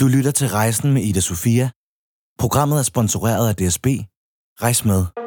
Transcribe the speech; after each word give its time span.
Du 0.00 0.08
lytter 0.08 0.30
til 0.30 0.48
Rejsen 0.48 0.92
med 0.92 1.02
Ida 1.02 1.20
Sofia. 1.20 1.70
Programmet 2.38 2.78
er 2.78 2.82
sponsoreret 2.82 3.48
af 3.48 3.56
DSB. 3.56 3.86
Rejs 4.62 4.84
med. 4.84 5.19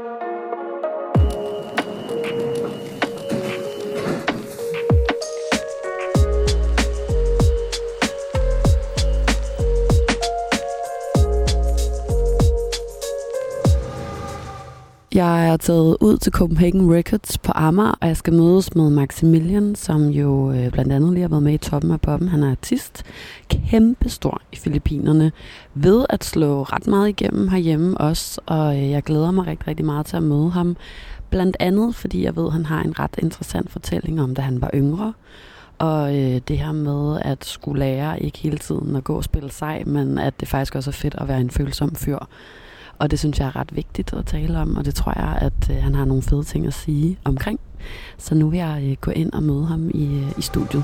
Jeg 15.53 15.57
er 15.57 15.73
taget 15.73 15.97
ud 16.01 16.17
til 16.17 16.31
Copenhagen 16.31 16.93
Records 16.93 17.37
på 17.37 17.51
Amager, 17.55 17.97
og 18.01 18.07
jeg 18.07 18.17
skal 18.17 18.33
mødes 18.33 18.75
med 18.75 18.89
Maximilian, 18.89 19.75
som 19.75 20.07
jo 20.09 20.51
øh, 20.51 20.71
blandt 20.71 20.93
andet 20.93 21.13
lige 21.13 21.21
har 21.21 21.29
været 21.29 21.43
med 21.43 21.53
i 21.53 21.57
toppen 21.57 21.91
af 21.91 22.01
poppen. 22.01 22.27
Han 22.27 22.43
er 22.43 22.51
artist, 22.51 23.03
kæmpestor 23.49 24.41
i 24.51 24.55
Filippinerne, 24.55 25.31
ved 25.73 26.05
at 26.09 26.23
slå 26.23 26.63
ret 26.63 26.87
meget 26.87 27.09
igennem 27.09 27.47
herhjemme 27.47 27.97
også, 27.97 28.41
og 28.45 28.77
øh, 28.77 28.89
jeg 28.89 29.03
glæder 29.03 29.31
mig 29.31 29.47
rigtig, 29.47 29.67
rigtig 29.67 29.85
meget 29.85 30.05
til 30.05 30.17
at 30.17 30.23
møde 30.23 30.49
ham. 30.49 30.77
Blandt 31.29 31.57
andet, 31.59 31.95
fordi 31.95 32.23
jeg 32.23 32.35
ved, 32.35 32.47
at 32.47 32.53
han 32.53 32.65
har 32.65 32.81
en 32.83 32.99
ret 32.99 33.15
interessant 33.17 33.71
fortælling 33.71 34.21
om, 34.21 34.35
da 34.35 34.41
han 34.41 34.61
var 34.61 34.69
yngre, 34.73 35.13
og 35.77 36.15
øh, 36.17 36.41
det 36.47 36.57
her 36.57 36.71
med 36.71 37.19
at 37.21 37.45
skulle 37.45 37.79
lære 37.79 38.23
ikke 38.23 38.39
hele 38.39 38.57
tiden 38.57 38.95
at 38.95 39.03
gå 39.03 39.15
og 39.15 39.23
spille 39.23 39.51
sej, 39.51 39.83
men 39.85 40.17
at 40.17 40.39
det 40.39 40.47
faktisk 40.47 40.75
også 40.75 40.89
er 40.89 40.93
fedt 40.93 41.15
at 41.17 41.27
være 41.27 41.41
en 41.41 41.49
følsom 41.49 41.95
fyr. 41.95 42.17
Og 43.03 43.11
det 43.11 43.19
synes 43.19 43.39
jeg 43.39 43.47
er 43.47 43.55
ret 43.55 43.75
vigtigt 43.75 44.13
at 44.13 44.25
tale 44.25 44.59
om, 44.59 44.75
og 44.75 44.85
det 44.85 44.95
tror 44.95 45.13
jeg, 45.15 45.37
at 45.41 45.69
øh, 45.69 45.83
han 45.83 45.95
har 45.95 46.05
nogle 46.05 46.23
fede 46.23 46.43
ting 46.43 46.67
at 46.67 46.73
sige 46.73 47.17
omkring. 47.23 47.59
Så 48.17 48.35
nu 48.35 48.49
vil 48.49 48.57
jeg 48.57 48.83
øh, 48.83 48.97
gå 49.01 49.11
ind 49.11 49.33
og 49.33 49.43
møde 49.43 49.65
ham 49.65 49.89
i, 49.93 50.05
øh, 50.05 50.31
i 50.37 50.41
studiet. 50.41 50.83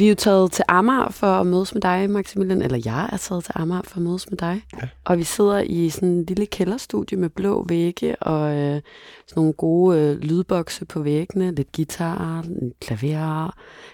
Vi 0.00 0.04
er 0.04 0.08
jo 0.08 0.14
taget 0.14 0.52
til 0.52 0.64
Amager 0.68 1.10
for 1.10 1.26
at 1.26 1.46
mødes 1.46 1.74
med 1.74 1.82
dig, 1.82 2.10
Maximilian. 2.10 2.62
Eller 2.62 2.80
jeg 2.84 3.08
er 3.12 3.16
taget 3.16 3.44
til 3.44 3.52
Amager 3.56 3.82
for 3.84 3.96
at 3.96 4.02
mødes 4.02 4.30
med 4.30 4.38
dig. 4.38 4.62
Ja. 4.82 4.88
Og 5.04 5.18
vi 5.18 5.22
sidder 5.24 5.58
i 5.60 5.90
sådan 5.90 6.08
en 6.08 6.24
lille 6.24 6.46
kælderstudie 6.46 7.18
med 7.18 7.28
blå 7.28 7.64
vægge 7.68 8.16
og 8.22 8.50
øh, 8.56 8.80
sådan 9.26 9.36
nogle 9.36 9.52
gode 9.52 9.98
øh, 9.98 10.18
lydbokse 10.18 10.84
på 10.84 11.02
væggene. 11.02 11.54
Lidt 11.54 11.72
guitar, 11.76 12.40
en 12.42 12.72
klaver, 12.80 13.46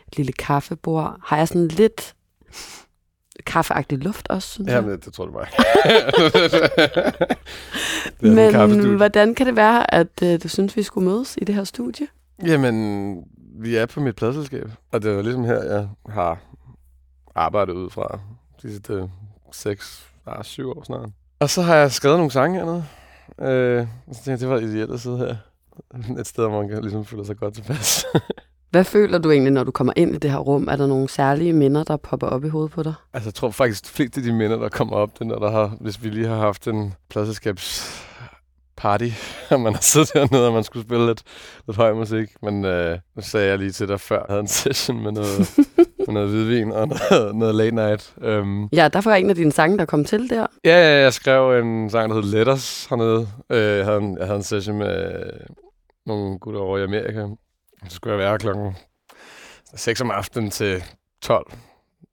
et 0.09 0.17
lille 0.17 0.33
kaffebord. 0.33 1.17
Har 1.25 1.37
jeg 1.37 1.49
sådan 1.49 1.69
lidt 1.69 2.15
kaffeagtig 3.47 3.99
luft 3.99 4.29
også, 4.29 4.49
synes 4.49 4.69
Ja, 4.69 4.75
jeg? 4.75 4.83
men 4.83 4.93
det, 4.93 5.05
det 5.05 5.13
tror 5.13 5.27
du 5.27 5.33
mig. 5.33 5.47
Men 8.35 8.97
hvordan 8.97 9.35
kan 9.35 9.47
det 9.47 9.57
være, 9.57 9.95
at 9.95 10.23
øh, 10.23 10.43
du 10.43 10.49
synes, 10.49 10.77
vi 10.77 10.83
skulle 10.83 11.09
mødes 11.09 11.39
i 11.43 11.45
det 11.45 11.55
her 11.55 11.65
studie? 11.65 12.07
Jamen, 12.47 13.17
vi 13.59 13.77
er 13.77 13.87
på 13.87 14.01
mit 14.01 14.17
pladselskab, 14.17 14.71
og 14.93 15.03
det 15.03 15.13
er 15.13 15.23
ligesom 15.23 15.45
her, 15.45 15.63
jeg 15.63 15.89
har 16.09 16.39
arbejdet 17.35 17.73
ud 17.73 17.91
fra 17.91 18.21
de 18.63 18.71
sidste 18.71 19.11
6, 19.53 20.07
ah, 20.27 20.45
7 20.45 20.71
år 20.71 20.83
snart. 20.85 21.09
Og 21.41 21.51
så 21.51 21.63
har 21.63 21.75
jeg 21.75 21.93
skrevet 21.93 22.19
nogle 22.19 22.31
sange 22.31 22.59
hernede. 22.59 22.85
Øh, 23.41 23.87
og 24.07 24.15
så 24.15 24.25
tænkte 24.25 24.31
jeg, 24.31 24.41
det 24.41 24.49
var 24.49 24.59
ideelt 24.59 24.93
at 24.93 25.01
sidde 25.01 25.19
her. 25.19 25.37
Et 26.21 26.27
sted, 26.27 26.49
hvor 26.49 26.61
man 26.61 26.69
kan 26.69 26.83
ligesom 26.83 27.05
føle 27.05 27.27
sig 27.27 27.37
godt 27.37 27.55
tilpas. 27.55 28.05
Hvad 28.71 28.85
føler 28.85 29.19
du 29.19 29.31
egentlig, 29.31 29.53
når 29.53 29.65
du 29.65 29.71
kommer 29.71 29.93
ind 29.97 30.15
i 30.15 30.19
det 30.19 30.31
her 30.31 30.39
rum? 30.39 30.69
Er 30.69 30.77
der 30.77 30.87
nogle 30.87 31.09
særlige 31.09 31.53
minder, 31.53 31.85
der 31.85 31.97
popper 31.97 32.27
op 32.27 32.45
i 32.45 32.49
hovedet 32.49 32.71
på 32.71 32.83
dig? 32.83 32.95
altså, 33.13 33.29
jeg 33.29 33.35
tror 33.35 33.51
faktisk, 33.51 33.85
de 33.85 33.89
fleste 33.89 34.21
af 34.21 34.25
de 34.25 34.33
minder, 34.33 34.57
der 34.57 34.69
kommer 34.69 34.97
op, 34.97 35.13
det 35.15 35.21
er, 35.21 35.25
når 35.25 35.39
der 35.39 35.51
har, 35.51 35.77
hvis 35.81 36.03
vi 36.03 36.09
lige 36.09 36.27
har 36.27 36.37
haft 36.37 36.67
en 36.67 36.95
pladselskabs 37.09 38.06
party, 38.77 39.09
og 39.51 39.61
man 39.61 39.75
har 39.75 39.81
siddet 39.81 40.11
dernede, 40.15 40.47
og 40.47 40.53
man 40.53 40.65
skulle 40.65 40.87
spille 40.87 41.07
lidt, 41.07 41.23
lidt 41.67 41.77
høj 41.77 41.93
musik. 41.93 42.29
Men 42.43 42.65
øh, 42.65 42.99
nu 43.17 43.23
sagde 43.23 43.49
jeg 43.49 43.59
lige 43.59 43.71
til 43.73 43.89
dig 43.89 44.01
før, 44.01 44.17
jeg 44.19 44.27
havde 44.29 44.41
en 44.41 44.49
session 44.63 45.03
med 45.03 45.13
noget, 45.13 45.39
med 45.79 46.15
noget 46.15 46.29
hvidvin 46.31 46.73
og 46.73 46.89
noget, 46.89 47.37
noget 47.37 47.55
late 47.55 47.75
night. 47.75 48.15
Um, 48.17 48.69
Ja, 48.73 48.89
der 48.89 49.01
var 49.01 49.15
en 49.15 49.31
af 49.31 49.37
dine 49.37 49.53
sange, 49.53 49.79
der 49.79 49.85
kom 49.85 50.05
til 50.05 50.31
der. 50.31 50.47
ja, 50.65 50.71
ja, 50.95 51.01
jeg 51.03 51.13
skrev 51.13 51.59
en 51.63 51.91
sang, 51.91 52.11
der 52.11 52.15
hed 52.23 52.31
Letters 52.33 52.87
hernede. 52.87 53.29
Øh, 53.51 53.77
jeg, 53.77 53.85
havde 53.85 53.99
en, 53.99 54.19
jeg 54.19 54.27
havde 54.27 54.37
en 54.37 54.43
session 54.43 54.79
med 54.79 55.23
nogle 56.07 56.39
gutter 56.39 56.61
over 56.61 56.79
i 56.79 56.83
Amerika. 56.85 57.27
Så 57.89 57.95
skulle 57.97 58.13
jeg 58.13 58.19
være 58.19 58.39
klokken 58.39 58.77
6 59.75 60.01
om 60.01 60.11
aftenen 60.11 60.51
til 60.51 60.85
12 61.23 61.53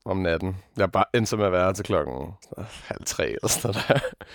om 0.06 0.18
natten. 0.18 0.56
Jeg 0.78 0.91
bare 0.91 1.06
endte 1.13 1.38
med 1.38 1.46
at 1.46 1.52
være 1.52 1.73
til 1.73 1.85
klokken 1.85 2.13
halv 2.85 3.00
tre 3.06 3.25
eller 3.28 3.47
sådan 3.47 3.75
noget 3.75 3.88
der. 3.88 4.25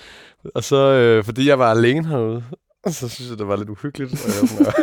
Og 0.55 0.65
så, 0.65 0.77
øh, 0.77 1.25
fordi 1.25 1.49
jeg 1.49 1.59
var 1.59 1.71
alene 1.71 2.09
herude, 2.09 2.45
så 2.87 3.09
synes 3.09 3.31
jeg, 3.31 3.39
det 3.39 3.49
var 3.49 3.57
lidt 3.57 3.69
uhyggeligt. 3.69 4.13
Og 4.13 4.31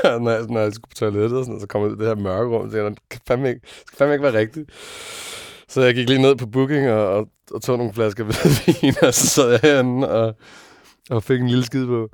jeg, 0.03 0.12
når, 0.12 0.20
når, 0.20 0.31
jeg, 0.31 0.46
når 0.50 0.59
jeg 0.59 0.74
skulle 0.74 0.90
på 0.90 0.96
toilettet, 0.96 1.40
og 1.40 1.46
sådan, 1.46 1.56
og 1.56 1.62
så 1.62 1.68
kom 1.68 1.81
jeg 1.81 1.90
ud 1.92 1.96
i 1.96 2.00
det 2.00 2.08
her 2.08 2.16
mørke 2.16 2.50
rum, 2.50 2.72
så 2.72 2.78
jeg, 2.78 2.92
det 2.92 3.00
kan 3.09 3.22
fandme 3.28 3.50
ikke, 3.50 3.62
skal 3.86 3.98
fandme 3.98 4.14
ikke 4.14 4.24
være 4.24 4.38
rigtigt. 4.40 4.70
Så 5.70 5.81
jeg 5.81 5.96
gik 5.96 6.09
lige 6.09 6.22
ned 6.22 6.36
på 6.36 6.48
booking 6.48 6.90
og, 6.90 7.08
og, 7.08 7.28
og 7.52 7.62
tog 7.62 7.78
nogle 7.78 7.94
flasker 7.94 8.24
hvidvin, 8.26 8.96
og 9.02 9.14
så 9.14 9.28
sad 9.28 9.50
jeg 9.50 9.59
herinde 9.64 10.09
og, 10.09 10.36
og 11.09 11.24
fik 11.24 11.42
en 11.42 11.48
lille 11.48 11.66
skid 11.66 11.86
på. 11.86 12.09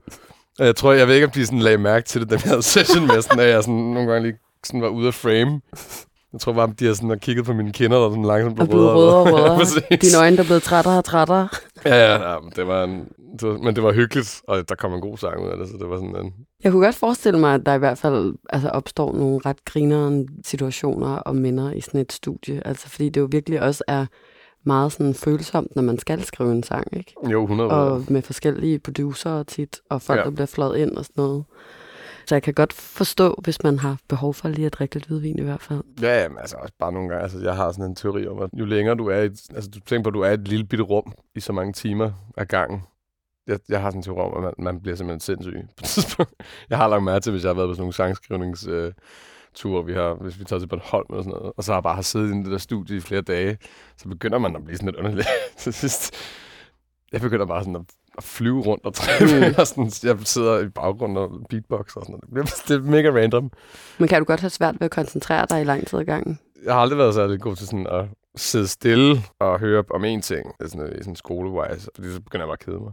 Og 0.60 0.66
jeg 0.66 0.76
tror, 0.76 0.94
jeg 0.94 1.08
ved 1.08 1.16
ikke, 1.16 1.28
om 1.28 1.32
de 1.32 1.46
sådan 1.46 1.60
lagde 1.60 1.78
mærke 1.78 2.06
til 2.06 2.22
det, 2.22 2.30
da 2.30 2.36
vi 2.36 2.42
havde 2.46 2.64
session 2.74 3.08
med, 3.08 3.22
sådan, 3.22 3.40
at 3.40 3.50
jeg 3.50 3.64
sådan, 3.64 3.76
nogle 3.76 4.12
gange 4.12 4.28
lige 4.28 4.40
sådan 4.64 4.82
var 4.82 4.88
ude 4.88 5.08
af 5.08 5.14
frame. 5.14 5.62
Jeg 6.34 6.40
tror 6.42 6.54
bare, 6.54 6.74
de 6.80 6.86
har 6.86 6.94
sådan 6.94 7.20
kigget 7.20 7.46
på 7.46 7.54
mine 7.54 7.72
kinder, 7.72 7.98
der 7.98 8.10
sådan 8.10 8.24
langsomt 8.26 8.56
blev 8.56 8.64
Og 8.64 8.70
blevet 8.70 8.88
rødere. 8.96 9.24
rødere 9.24 9.52
og 9.52 9.58
rødere. 9.60 9.98
Dine 10.02 10.18
øjne, 10.20 10.38
der 10.38 10.44
er 10.44 10.48
blevet 10.48 10.64
trættere 10.64 10.98
og 10.98 11.06
trættere. 11.06 11.50
Ja, 11.86 11.96
ja, 11.96 12.32
ja 12.32 12.40
men 12.40 12.52
det 12.56 12.68
var, 12.68 12.84
en, 12.84 13.08
det 13.40 13.48
var, 13.50 13.58
men 13.58 13.76
det 13.76 13.84
var 13.84 13.94
hyggeligt, 13.94 14.42
og 14.48 14.70
der 14.70 14.76
kom 14.76 14.94
en 14.94 15.02
god 15.02 15.18
sang 15.18 15.44
ud 15.46 15.50
af 15.50 15.58
det, 15.58 15.68
så 15.68 15.74
det 15.80 15.90
var 15.90 15.96
sådan 15.98 16.16
en... 16.26 16.34
Jeg 16.64 16.72
kunne 16.72 16.86
godt 16.86 16.96
forestille 16.96 17.40
mig, 17.40 17.54
at 17.54 17.62
der 17.66 17.74
i 17.74 17.78
hvert 17.78 17.98
fald 17.98 18.34
altså, 18.50 18.70
opstår 18.70 19.14
nogle 19.14 19.40
ret 19.46 19.66
grinerende 19.66 20.28
situationer 20.46 21.16
og 21.16 21.36
minder 21.36 21.72
i 21.72 21.82
sådan 21.82 22.02
et 22.02 22.14
studie. 22.14 22.68
Altså, 22.68 22.90
fordi 22.90 23.10
det 23.10 23.22
jo 23.22 23.28
virkelig 23.32 23.62
også 23.62 23.84
er 23.88 24.06
meget 24.66 24.92
sådan 24.92 25.14
følsomt, 25.14 25.76
når 25.76 25.84
man 25.84 26.00
skal 26.00 26.24
skrive 26.24 26.52
en 26.52 26.64
sang, 26.64 26.88
ikke? 26.98 27.14
Jo, 27.32 27.42
100 27.44 27.70
Og 27.70 28.04
med 28.08 28.22
forskellige 28.22 28.80
producer 28.80 29.44
tit, 29.44 29.80
og 29.90 30.02
folk, 30.02 30.20
Ja. 30.20 30.24
der 30.24 30.32
bliver 30.32 30.46
fløjet 30.46 30.78
ind 30.78 30.98
og 30.98 31.06
sådan 31.06 31.24
noget. 31.24 31.44
Så 32.32 32.36
jeg 32.36 32.44
kan 32.44 32.54
godt 32.54 32.74
forstå, 32.74 33.36
hvis 33.44 33.64
man 33.64 33.80
har 33.80 33.98
behov 34.10 34.34
for 34.34 34.48
lige 34.50 34.66
at 34.66 34.74
drikke 34.74 34.96
lidt 34.96 35.06
hvidvin 35.06 35.40
i 35.40 35.42
hvert 35.44 35.62
fald. 35.62 35.84
Ja, 36.02 36.30
men 36.30 36.38
altså 36.38 36.56
også 36.58 36.74
bare 36.80 36.92
nogle 36.92 37.10
gange. 37.10 37.24
Altså, 37.24 37.40
jeg 37.40 37.56
har 37.56 37.72
sådan 37.72 37.86
en 37.86 37.96
teori 37.96 38.28
om, 38.28 38.40
at 38.42 38.50
jo 38.54 38.66
længere 38.66 38.96
du 38.96 39.08
er 39.08 39.18
i... 39.18 39.26
et- 39.26 39.48
Altså, 39.56 39.70
du 39.70 39.80
tænker 39.80 40.04
på, 40.04 40.10
at 40.10 40.14
du 40.14 40.22
er 40.22 40.30
i 40.30 40.34
et 40.34 40.48
lille 40.48 40.66
bitte 40.66 40.84
rum 40.84 41.14
i 41.36 41.40
så 41.40 41.54
mange 41.54 41.74
timer 41.74 42.12
ad 42.38 42.46
gangen. 42.46 42.82
Jeg, 43.48 43.60
jeg 43.70 43.82
har 43.82 43.90
sådan 43.90 44.00
en 44.00 44.04
teori 44.04 44.20
om, 44.22 44.34
at 44.38 44.44
man, 44.44 44.54
man 44.74 44.82
bliver 44.82 44.96
simpelthen 44.96 45.20
sindssyg 45.20 45.54
på 45.78 45.82
et 45.82 45.86
tidspunkt. 45.96 46.34
Jeg 46.70 46.78
har 46.78 46.88
lagt 46.88 47.04
mærke 47.04 47.24
til, 47.24 47.32
hvis 47.32 47.44
jeg 47.44 47.50
har 47.50 47.56
været 47.56 47.70
på 47.70 47.74
sådan 47.74 47.82
nogle 47.82 47.94
sangskrivnings... 47.94 48.68
Vi 49.88 49.94
har, 49.94 50.14
hvis 50.24 50.40
vi 50.40 50.44
tager 50.44 50.60
til 50.60 50.68
Bornholm 50.68 51.06
og 51.10 51.24
sådan 51.24 51.38
noget, 51.40 51.54
og 51.58 51.64
så 51.64 51.72
har 51.72 51.78
jeg 51.78 51.84
bare 51.84 51.96
har 51.96 52.02
siddet 52.02 52.28
i 52.36 52.38
det 52.38 52.46
der 52.52 52.58
studie 52.58 52.98
i 52.98 53.00
flere 53.00 53.22
dage, 53.22 53.58
så 53.98 54.08
begynder 54.10 54.38
man 54.38 54.56
at 54.56 54.64
blive 54.66 54.78
sådan 54.78 54.86
lidt 54.88 54.96
underlig 54.96 55.26
til 55.58 55.74
sidst. 55.74 56.14
Jeg 57.12 57.22
begynder 57.22 57.46
bare 57.46 57.62
sådan 57.64 57.76
at, 57.76 57.82
at 58.18 58.24
flyve 58.24 58.62
rundt 58.62 58.86
og 58.86 58.94
træne, 58.94 59.48
mm. 59.50 59.56
og 59.58 59.68
sådan, 59.68 59.92
jeg 60.04 60.18
sidder 60.24 60.60
i 60.60 60.70
baggrunden 60.70 61.18
og 61.18 61.32
beatbox 61.50 61.96
og 61.96 62.06
sådan 62.06 62.20
noget. 62.34 62.50
Det 62.68 62.76
er 62.76 62.80
mega 62.80 63.10
random. 63.10 63.52
Men 63.98 64.08
kan 64.08 64.20
du 64.22 64.26
godt 64.26 64.40
have 64.40 64.50
svært 64.50 64.76
ved 64.80 64.86
at 64.86 64.92
koncentrere 64.92 65.46
dig 65.50 65.62
i 65.62 65.64
lang 65.64 65.88
tid 65.88 66.00
ad 66.00 66.06
gangen? 66.06 66.40
jeg 66.66 66.74
har 66.74 66.82
aldrig 66.82 66.98
været 66.98 67.14
særlig 67.14 67.40
god 67.40 67.56
til 67.56 67.68
sådan 67.68 67.88
at 67.88 68.06
sidde 68.36 68.68
stille 68.68 69.24
og 69.40 69.60
høre 69.60 69.84
om 69.94 70.04
én 70.04 70.22
ting, 70.22 70.52
sådan, 70.68 70.94
i 71.00 71.04
sådan 71.04 71.16
skolewise, 71.16 71.90
fordi 71.96 72.14
så 72.14 72.22
begynder 72.22 72.46
jeg 72.46 72.48
bare 72.48 72.58
at 72.62 72.66
kede 72.66 72.80
mig. 72.80 72.92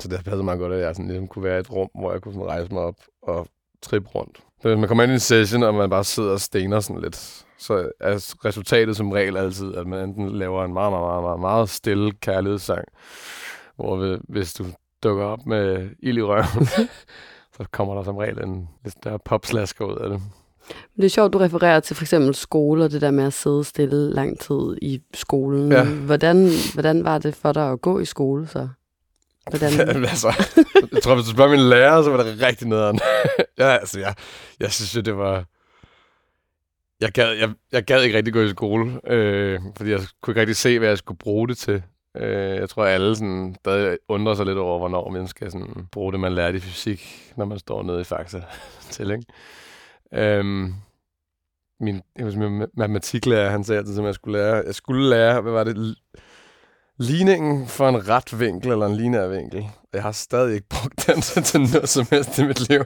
Så 0.00 0.08
det 0.08 0.16
har 0.18 0.22
passet 0.22 0.44
meget 0.44 0.60
godt, 0.60 0.72
at 0.72 0.80
jeg 0.80 0.94
sådan, 0.94 1.08
ligesom 1.08 1.28
kunne 1.28 1.44
være 1.44 1.56
i 1.56 1.60
et 1.60 1.72
rum, 1.72 1.88
hvor 1.94 2.12
jeg 2.12 2.20
kunne 2.20 2.34
sådan 2.34 2.48
rejse 2.48 2.72
mig 2.72 2.82
op 2.82 2.96
og 3.22 3.48
trippe 3.82 4.08
rundt. 4.08 4.36
Så 4.62 4.68
hvis 4.68 4.78
man 4.78 4.88
kommer 4.88 5.04
ind 5.04 5.10
i 5.10 5.14
en 5.14 5.20
session, 5.20 5.62
og 5.62 5.74
man 5.74 5.90
bare 5.90 6.04
sidder 6.04 6.32
og 6.32 6.40
stener 6.40 6.80
sådan 6.80 7.02
lidt, 7.02 7.44
så 7.58 7.90
er 8.00 8.34
resultatet 8.44 8.96
som 8.96 9.12
regel 9.12 9.36
altid, 9.36 9.74
at 9.74 9.86
man 9.86 10.08
enten 10.08 10.38
laver 10.38 10.64
en 10.64 10.72
meget, 10.72 10.92
meget, 10.92 11.06
meget, 11.06 11.22
meget, 11.22 11.40
meget 11.40 11.68
stille 11.68 12.12
kærlighedssang, 12.12 12.84
hvor 13.76 13.96
vi- 13.96 14.18
hvis 14.28 14.54
du 14.54 14.64
dukker 15.02 15.24
op 15.24 15.46
med 15.46 15.90
ild 16.02 16.18
i 16.18 16.22
røven, 16.22 16.66
så 17.56 17.64
kommer 17.72 17.94
der 17.94 18.02
som 18.04 18.16
regel 18.16 18.38
en 18.44 18.68
lidt 18.84 18.94
større 19.00 19.18
popslasker 19.24 19.84
ud 19.84 19.96
af 19.96 20.10
det. 20.10 20.20
Men 20.68 21.00
Det 21.00 21.04
er 21.04 21.08
sjovt, 21.10 21.32
du 21.32 21.38
refererer 21.38 21.80
til 21.80 21.96
for 21.96 22.02
eksempel 22.04 22.34
skole 22.34 22.84
og 22.84 22.90
det 22.90 23.00
der 23.00 23.10
med 23.10 23.24
at 23.24 23.32
sidde 23.32 23.64
stille 23.64 24.10
lang 24.14 24.40
tid 24.40 24.76
i 24.82 25.02
skolen. 25.14 25.72
Ja. 25.72 25.84
Hvordan, 25.84 26.48
hvordan 26.74 27.04
var 27.04 27.18
det 27.18 27.34
for 27.34 27.52
dig 27.52 27.70
at 27.70 27.80
gå 27.80 27.98
i 27.98 28.04
skole 28.04 28.46
så? 28.46 28.68
Hvordan? 29.50 29.88
altså, 30.04 30.28
jeg 30.92 31.02
tror, 31.02 31.14
hvis 31.14 31.24
du 31.24 31.30
spørger 31.30 31.50
min 31.50 31.60
lærer, 31.60 32.02
så 32.02 32.10
var 32.10 32.22
det 32.22 32.42
rigtig 32.42 32.68
nederen. 32.68 33.00
ja, 33.58 33.64
altså, 33.64 34.00
jeg, 34.00 34.14
jeg 34.60 34.72
synes 34.72 34.96
jo, 34.96 35.00
det 35.00 35.16
var... 35.16 35.44
jeg 37.00 37.12
gad, 37.12 37.32
jeg, 37.32 37.50
jeg 37.72 37.84
gad 37.84 38.02
ikke 38.02 38.16
rigtig 38.16 38.32
gå 38.34 38.40
i 38.42 38.48
skole, 38.50 39.00
øh, 39.12 39.60
fordi 39.76 39.90
jeg 39.90 40.00
kunne 40.22 40.32
ikke 40.32 40.40
rigtig 40.40 40.56
se, 40.56 40.78
hvad 40.78 40.88
jeg 40.88 40.98
skulle 40.98 41.18
bruge 41.18 41.48
det 41.48 41.58
til. 41.58 41.82
Øh, 42.16 42.56
jeg 42.56 42.68
tror, 42.68 42.84
alle 42.84 43.16
sådan, 43.16 43.56
der 43.64 43.96
undrer 44.08 44.34
sig 44.34 44.46
lidt 44.46 44.58
over, 44.58 44.78
hvornår 44.78 45.10
man 45.10 45.26
skal 45.26 45.50
sådan, 45.50 45.88
bruge 45.92 46.12
det, 46.12 46.20
man 46.20 46.32
lærte 46.32 46.56
i 46.56 46.60
fysik, 46.60 47.32
når 47.36 47.44
man 47.44 47.58
står 47.58 47.82
nede 47.82 48.00
i 48.00 48.04
Faxa 48.04 48.40
til. 48.90 49.10
Ikke? 49.10 49.24
Øhm, 50.14 50.74
min, 51.80 52.02
jeg 52.16 52.24
husker, 52.24 52.48
min 52.48 52.66
matematiklærer, 52.76 53.50
han 53.50 53.64
sagde 53.64 53.78
altid, 53.78 53.98
at 53.98 54.04
jeg 54.04 54.14
skulle 54.14 54.38
lære, 54.38 54.62
jeg 54.66 54.74
skulle 54.74 55.08
lære, 55.10 55.40
hvad 55.40 55.52
var 55.52 55.64
det, 55.64 55.96
ligningen 56.98 57.66
for 57.66 57.88
en 57.88 58.08
ret 58.08 58.40
vinkel 58.40 58.72
eller 58.72 58.86
en 58.86 58.96
lineær 58.96 59.26
vinkel. 59.26 59.66
Jeg 59.92 60.02
har 60.02 60.12
stadig 60.12 60.54
ikke 60.54 60.68
brugt 60.68 61.06
den 61.06 61.20
til 61.44 61.60
noget 61.60 61.88
som 61.88 62.06
helst 62.10 62.38
i 62.38 62.44
mit 62.46 62.68
liv. 62.68 62.84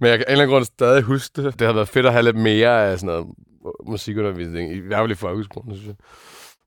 Men 0.00 0.10
jeg 0.10 0.18
kan 0.18 0.26
en 0.28 0.32
eller 0.32 0.42
anden 0.42 0.54
grund 0.54 0.64
stadig 0.64 1.02
huske 1.02 1.42
det. 1.42 1.58
Det 1.58 1.66
har 1.66 1.74
været 1.74 1.88
fedt 1.88 2.06
at 2.06 2.12
have 2.12 2.24
lidt 2.24 2.36
mere 2.36 2.90
af 2.90 2.98
sådan 2.98 3.06
noget 3.06 3.26
øh, 3.66 3.90
musikundervisning, 3.90 4.72
i 4.72 4.78
hvert 4.78 4.98
fald 4.98 5.10
i 5.10 5.14
folkeskolen, 5.14 5.74
synes 5.74 5.86
jeg. 5.86 5.96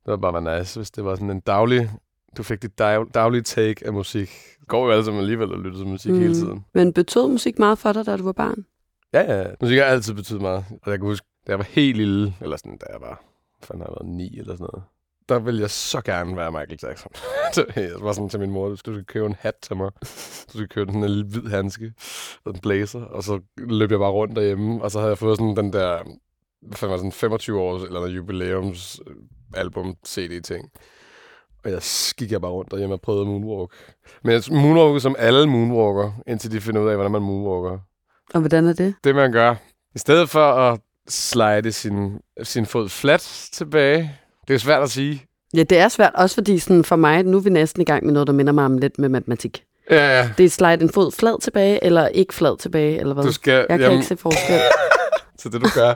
Det 0.06 0.12
var 0.12 0.18
bare 0.18 0.60
nice, 0.60 0.80
hvis 0.80 0.92
det 0.92 1.06
var 1.06 1.16
sådan 1.16 1.30
en 1.30 1.40
daglig, 1.40 1.90
du 2.38 2.44
fik 2.44 2.62
dit 2.62 2.80
dag, 2.80 3.06
daglige 3.14 3.42
take 3.42 3.86
af 3.86 3.94
musik. 3.94 4.30
Det 4.60 4.68
går 4.68 4.86
jo 4.86 4.92
alle 4.92 5.06
sammen 5.06 5.22
alligevel 5.22 5.54
at 5.54 5.60
lytte 5.60 5.80
til 5.80 5.88
musik 5.88 6.12
mm. 6.12 6.20
hele 6.20 6.34
tiden. 6.34 6.66
Men 6.74 6.94
betød 6.94 7.28
musik 7.28 7.60
meget 7.60 7.78
for 7.78 7.94
dig, 7.94 8.06
da 8.06 8.18
du 8.18 8.24
var 8.24 8.32
barn? 8.32 8.66
Ja, 9.14 9.38
ja. 9.38 9.48
Musik 9.62 9.78
har 9.78 9.86
altid 9.86 10.14
betydet 10.14 10.42
meget. 10.42 10.66
Og 10.82 10.92
jeg 10.92 11.00
kan 11.00 11.08
huske, 11.08 11.28
da 11.48 11.52
jeg 11.52 11.60
var 11.60 11.66
helt 11.70 11.98
lille, 11.98 12.34
eller 12.42 12.58
sådan, 12.58 12.78
da 12.78 12.86
jeg 12.92 13.02
var, 13.02 13.24
fanden 13.64 13.82
har 13.82 13.88
jeg 13.88 13.96
været, 14.02 14.18
ni 14.18 14.40
eller 14.40 14.54
sådan 14.54 14.68
noget, 14.74 14.84
der 15.30 15.40
ville 15.40 15.62
jeg 15.62 15.70
så 15.70 16.02
gerne 16.02 16.36
være 16.38 16.52
Michael 16.52 16.80
Jackson. 16.84 17.12
jeg 17.76 17.92
var 18.00 18.14
sådan 18.14 18.30
til 18.30 18.40
min 18.40 18.52
mor, 18.52 18.70
du 18.70 18.76
skal 18.76 19.06
købe 19.06 19.26
en 19.26 19.36
hat 19.40 19.56
til 19.62 19.76
mig. 19.76 19.92
Du 20.54 20.58
skal 20.58 20.68
købe 20.68 20.92
sådan 20.92 21.04
en 21.04 21.10
lille 21.10 21.26
hvid 21.26 21.50
handske 21.50 21.94
og 22.46 22.54
en 22.54 22.60
blazer. 22.60 23.02
Og 23.02 23.24
så 23.24 23.40
løb 23.58 23.92
jeg 23.92 24.00
bare 24.00 24.12
rundt 24.12 24.36
derhjemme, 24.36 24.84
og 24.84 24.92
så 24.92 25.00
havde 25.00 25.10
jeg 25.10 25.18
fået 25.18 25.38
sådan 25.38 25.56
den 25.56 25.74
der 25.74 26.04
hvad 26.62 26.90
var 26.90 26.98
sådan 26.98 27.12
25 27.12 27.60
års 27.60 27.84
eller 27.84 28.00
noget 28.00 28.16
jubilæums 28.16 29.02
album 29.54 29.96
CD 30.08 30.42
ting. 30.44 30.70
Og 31.64 31.72
jeg 31.72 31.82
gik 32.18 32.32
jeg 32.32 32.42
bare 32.42 32.52
rundt 32.52 32.72
derhjemme 32.72 32.96
og 32.96 33.02
prøvede 33.02 33.26
moonwalk. 33.26 33.72
Men 34.24 34.34
jeg 34.34 34.44
moonwalker 34.52 35.00
som 35.00 35.16
alle 35.20 35.48
moonwalker, 35.48 36.12
indtil 36.28 36.52
de 36.52 36.62
finder 36.62 36.82
ud 36.82 36.90
af, 36.90 36.96
hvordan 36.96 37.12
man 37.12 37.22
moonwalker. 37.22 37.80
Og 38.34 38.40
hvordan 38.40 38.68
er 38.68 38.74
det? 38.74 38.96
Det 39.04 39.16
man 39.16 39.32
gør, 39.32 39.56
i 39.96 40.00
stedet 40.00 40.30
for 40.30 40.54
at 40.54 40.80
slide 41.08 41.72
sin, 41.72 42.20
sin 42.44 42.66
fod 42.66 42.90
flat 42.90 43.50
tilbage, 43.54 44.12
det 44.48 44.54
er 44.54 44.58
svært 44.58 44.84
at 44.84 44.92
sige. 44.92 45.26
Ja, 45.54 45.64
det 45.64 45.78
er 45.78 45.88
svært, 45.88 46.12
også 46.16 46.36
fordi 46.36 46.60
sådan 46.60 46.84
for 46.84 46.96
mig, 46.96 47.24
nu 47.24 47.38
er 47.38 47.42
vi 47.42 47.50
næsten 47.50 47.82
i 47.82 47.86
gang 47.86 48.06
med 48.06 48.14
noget, 48.14 48.28
der 48.28 48.34
minder 48.34 48.54
mig 48.54 48.66
om 48.66 48.78
lidt 48.78 49.00
med 49.00 49.10
matematik. 49.10 49.64
Ja, 49.92 50.18
ja. 50.18 50.30
Det 50.38 50.46
er 50.46 50.50
slide 50.50 50.82
en 50.82 50.90
fod 50.94 51.12
flad 51.12 51.42
tilbage, 51.42 51.84
eller 51.84 52.08
ikke 52.08 52.34
flad 52.34 52.58
tilbage, 52.58 53.00
eller 53.00 53.14
hvad? 53.14 53.24
Du 53.24 53.32
skal, 53.32 53.54
jeg 53.54 53.66
kan 53.70 53.80
jamen, 53.82 53.98
ikke 53.98 54.08
se 54.08 54.18
forskel. 54.18 54.60
så 55.42 55.50
det 55.50 55.62
du 55.62 55.70
gør... 55.76 55.94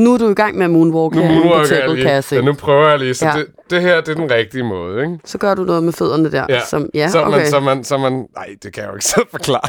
nu 0.00 0.14
er 0.14 0.18
du 0.18 0.30
i 0.30 0.34
gang 0.34 0.56
med 0.56 0.64
at 0.64 0.70
moonwalk 0.70 1.14
nu 1.14 1.22
her 1.22 1.34
moonwalk 1.34 1.62
på 1.62 1.68
table, 1.68 1.82
jeg 1.82 1.94
lige. 1.94 2.04
kan 2.04 2.14
jeg 2.14 2.24
se. 2.24 2.36
Ja, 2.36 2.42
nu 2.42 2.52
prøver 2.52 2.88
jeg 2.88 2.98
lige. 2.98 3.14
Så 3.14 3.26
Ja. 3.26 3.32
det, 3.32 3.46
det, 3.70 3.82
her, 3.82 4.00
det 4.00 4.08
er 4.08 4.14
den 4.14 4.30
rigtige 4.30 4.62
måde, 4.62 5.02
ikke? 5.02 5.18
Så 5.24 5.38
gør 5.38 5.54
du 5.54 5.64
noget 5.64 5.82
med 5.82 5.92
fødderne 5.92 6.32
der. 6.32 6.46
Ja. 6.48 6.60
Som, 6.60 6.90
ja 6.94 7.08
så, 7.08 7.22
okay. 7.22 7.38
man, 7.38 7.46
så, 7.46 7.60
man, 7.60 7.84
så 7.84 7.98
man... 7.98 8.12
Nej, 8.12 8.46
det 8.62 8.72
kan 8.72 8.82
jeg 8.82 8.90
jo 8.90 8.94
ikke 8.94 9.04
selv 9.04 9.26
forklare. 9.30 9.68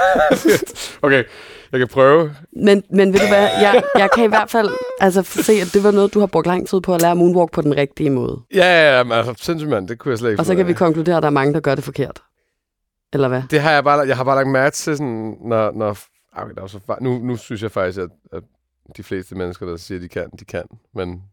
okay, 1.06 1.24
jeg 1.72 1.80
kan 1.80 1.88
prøve. 1.88 2.32
Men, 2.64 2.84
men 2.92 3.14
ved 3.14 3.20
du 3.20 3.28
hvad, 3.28 3.48
jeg, 3.62 3.84
jeg 3.98 4.10
kan 4.16 4.24
i 4.24 4.28
hvert 4.28 4.50
fald 4.50 4.70
altså, 5.00 5.22
se, 5.24 5.54
at 5.54 5.70
det 5.74 5.84
var 5.84 5.92
noget, 5.92 6.14
du 6.14 6.20
har 6.20 6.28
brugt 6.28 6.48
lang 6.48 6.68
tid 6.68 6.82
på 6.82 6.96
at 6.96 7.02
lære 7.02 7.16
moonwalk 7.16 7.52
på 7.52 7.62
den 7.62 7.78
rigtige 7.78 8.10
måde. 8.10 8.38
Ja, 8.56 8.66
ja, 8.66 8.98
ja, 8.98 9.04
men 9.04 9.12
altså, 9.12 9.34
sindssygt 9.42 9.70
mand, 9.70 9.88
det 9.88 10.00
kunne 10.00 10.12
jeg 10.12 10.20
slet 10.20 10.30
ikke 10.30 10.42
Og 10.42 10.46
så 10.46 10.56
kan 10.56 10.68
vi 10.68 10.74
konkludere, 10.74 11.18
at 11.18 11.24
der 11.24 11.28
er 11.30 11.32
mange, 11.32 11.54
der 11.54 11.60
gør 11.60 11.76
det 11.76 11.84
forkert. 11.84 12.22
Eller 13.14 13.28
hvad? 13.28 13.44
Det 13.52 13.62
har 13.62 13.72
jeg 13.72 13.84
bare, 13.84 14.08
jeg 14.08 14.18
har 14.18 14.24
bare 14.24 14.36
lagt 14.36 14.50
mærke 14.50 14.74
til, 14.74 14.98
sådan, 14.98 15.38
når, 15.42 15.72
når 15.72 15.98
okay, 16.32 16.56
der 16.56 16.64
er 16.64 16.68
så, 16.68 16.80
nu, 17.02 17.18
nu 17.18 17.38
synes 17.38 17.64
jeg 17.64 17.72
faktisk, 17.72 18.00
at, 18.00 18.10
at 18.32 18.44
de 18.98 19.04
fleste 19.04 19.36
mennesker, 19.36 19.66
der 19.66 19.78
siger, 19.78 20.00
de 20.00 20.08
kan, 20.08 20.30
de 20.40 20.46
kan. 20.46 20.64
Men 20.94 21.24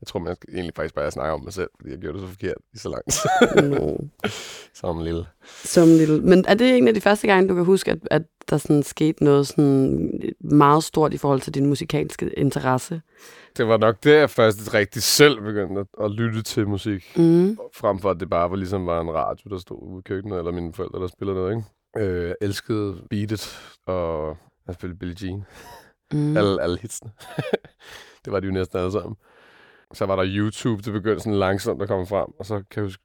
jeg 0.00 0.06
tror, 0.06 0.20
man 0.20 0.36
skal 0.36 0.54
egentlig 0.54 0.74
faktisk 0.76 0.94
bare 0.94 1.10
snakke 1.10 1.32
om 1.32 1.40
mig 1.40 1.52
selv, 1.52 1.70
fordi 1.80 1.90
jeg 1.92 1.98
gjorde 1.98 2.18
det 2.18 2.26
så 2.26 2.32
forkert 2.32 2.56
i 2.74 2.78
så 2.78 2.88
lang 2.88 3.02
tid. 3.10 3.70
No. 3.70 3.96
Som 4.80 5.04
lille. 5.04 5.26
Som 5.64 5.88
lille. 5.88 6.20
Men 6.20 6.44
er 6.48 6.54
det 6.54 6.76
en 6.76 6.88
af 6.88 6.94
de 6.94 7.00
første 7.00 7.26
gange, 7.26 7.48
du 7.48 7.54
kan 7.54 7.64
huske, 7.64 7.90
at, 7.90 7.98
at 8.10 8.22
der 8.50 8.58
sådan 8.58 8.82
skete 8.82 9.24
noget 9.24 9.46
sådan 9.46 10.20
meget 10.40 10.84
stort 10.84 11.14
i 11.14 11.18
forhold 11.18 11.40
til 11.40 11.54
din 11.54 11.66
musikalske 11.66 12.38
interesse? 12.38 13.02
Det 13.56 13.68
var 13.68 13.76
nok 13.76 14.04
der, 14.04 14.18
jeg 14.18 14.30
først 14.30 14.74
rigtig 14.74 15.02
selv 15.02 15.40
begyndte 15.40 15.80
at, 15.80 16.04
at 16.04 16.10
lytte 16.10 16.42
til 16.42 16.68
musik. 16.68 17.16
Mm. 17.16 17.58
Frem 17.74 17.98
for, 17.98 18.10
at 18.10 18.20
det 18.20 18.30
bare 18.30 18.50
var 18.50 18.56
ligesom 18.56 18.86
var 18.86 19.00
en 19.00 19.14
radio, 19.14 19.50
der 19.50 19.58
stod 19.58 19.78
ude 19.82 19.98
i 19.98 20.02
køkkenet, 20.02 20.38
eller 20.38 20.52
mine 20.52 20.72
forældre, 20.72 21.00
der 21.00 21.06
spillede 21.06 21.36
noget, 21.38 21.56
ikke? 21.56 22.10
Øh, 22.10 22.28
jeg 22.28 22.36
elskede 22.40 23.02
Beat 23.10 23.30
It, 23.30 23.58
og 23.86 24.36
jeg 24.66 24.74
spillede 24.74 24.98
Billie 24.98 25.16
Jean. 25.22 25.44
Mm. 26.12 26.36
Alle, 26.36 26.62
alle 26.62 26.78
hitsene. 26.78 27.10
det 28.24 28.32
var 28.32 28.40
de 28.40 28.46
jo 28.46 28.52
næsten 28.52 28.78
alle 28.78 28.92
sammen. 28.92 29.16
Så 29.92 30.06
var 30.06 30.16
der 30.16 30.24
YouTube, 30.26 30.82
det 30.82 30.92
begyndte 30.92 31.20
sådan 31.20 31.38
langsomt 31.38 31.82
at 31.82 31.88
komme 31.88 32.06
frem, 32.06 32.28
og 32.38 32.46
så 32.46 32.54
kan 32.70 32.82
jeg 32.82 32.84
huske, 32.84 33.02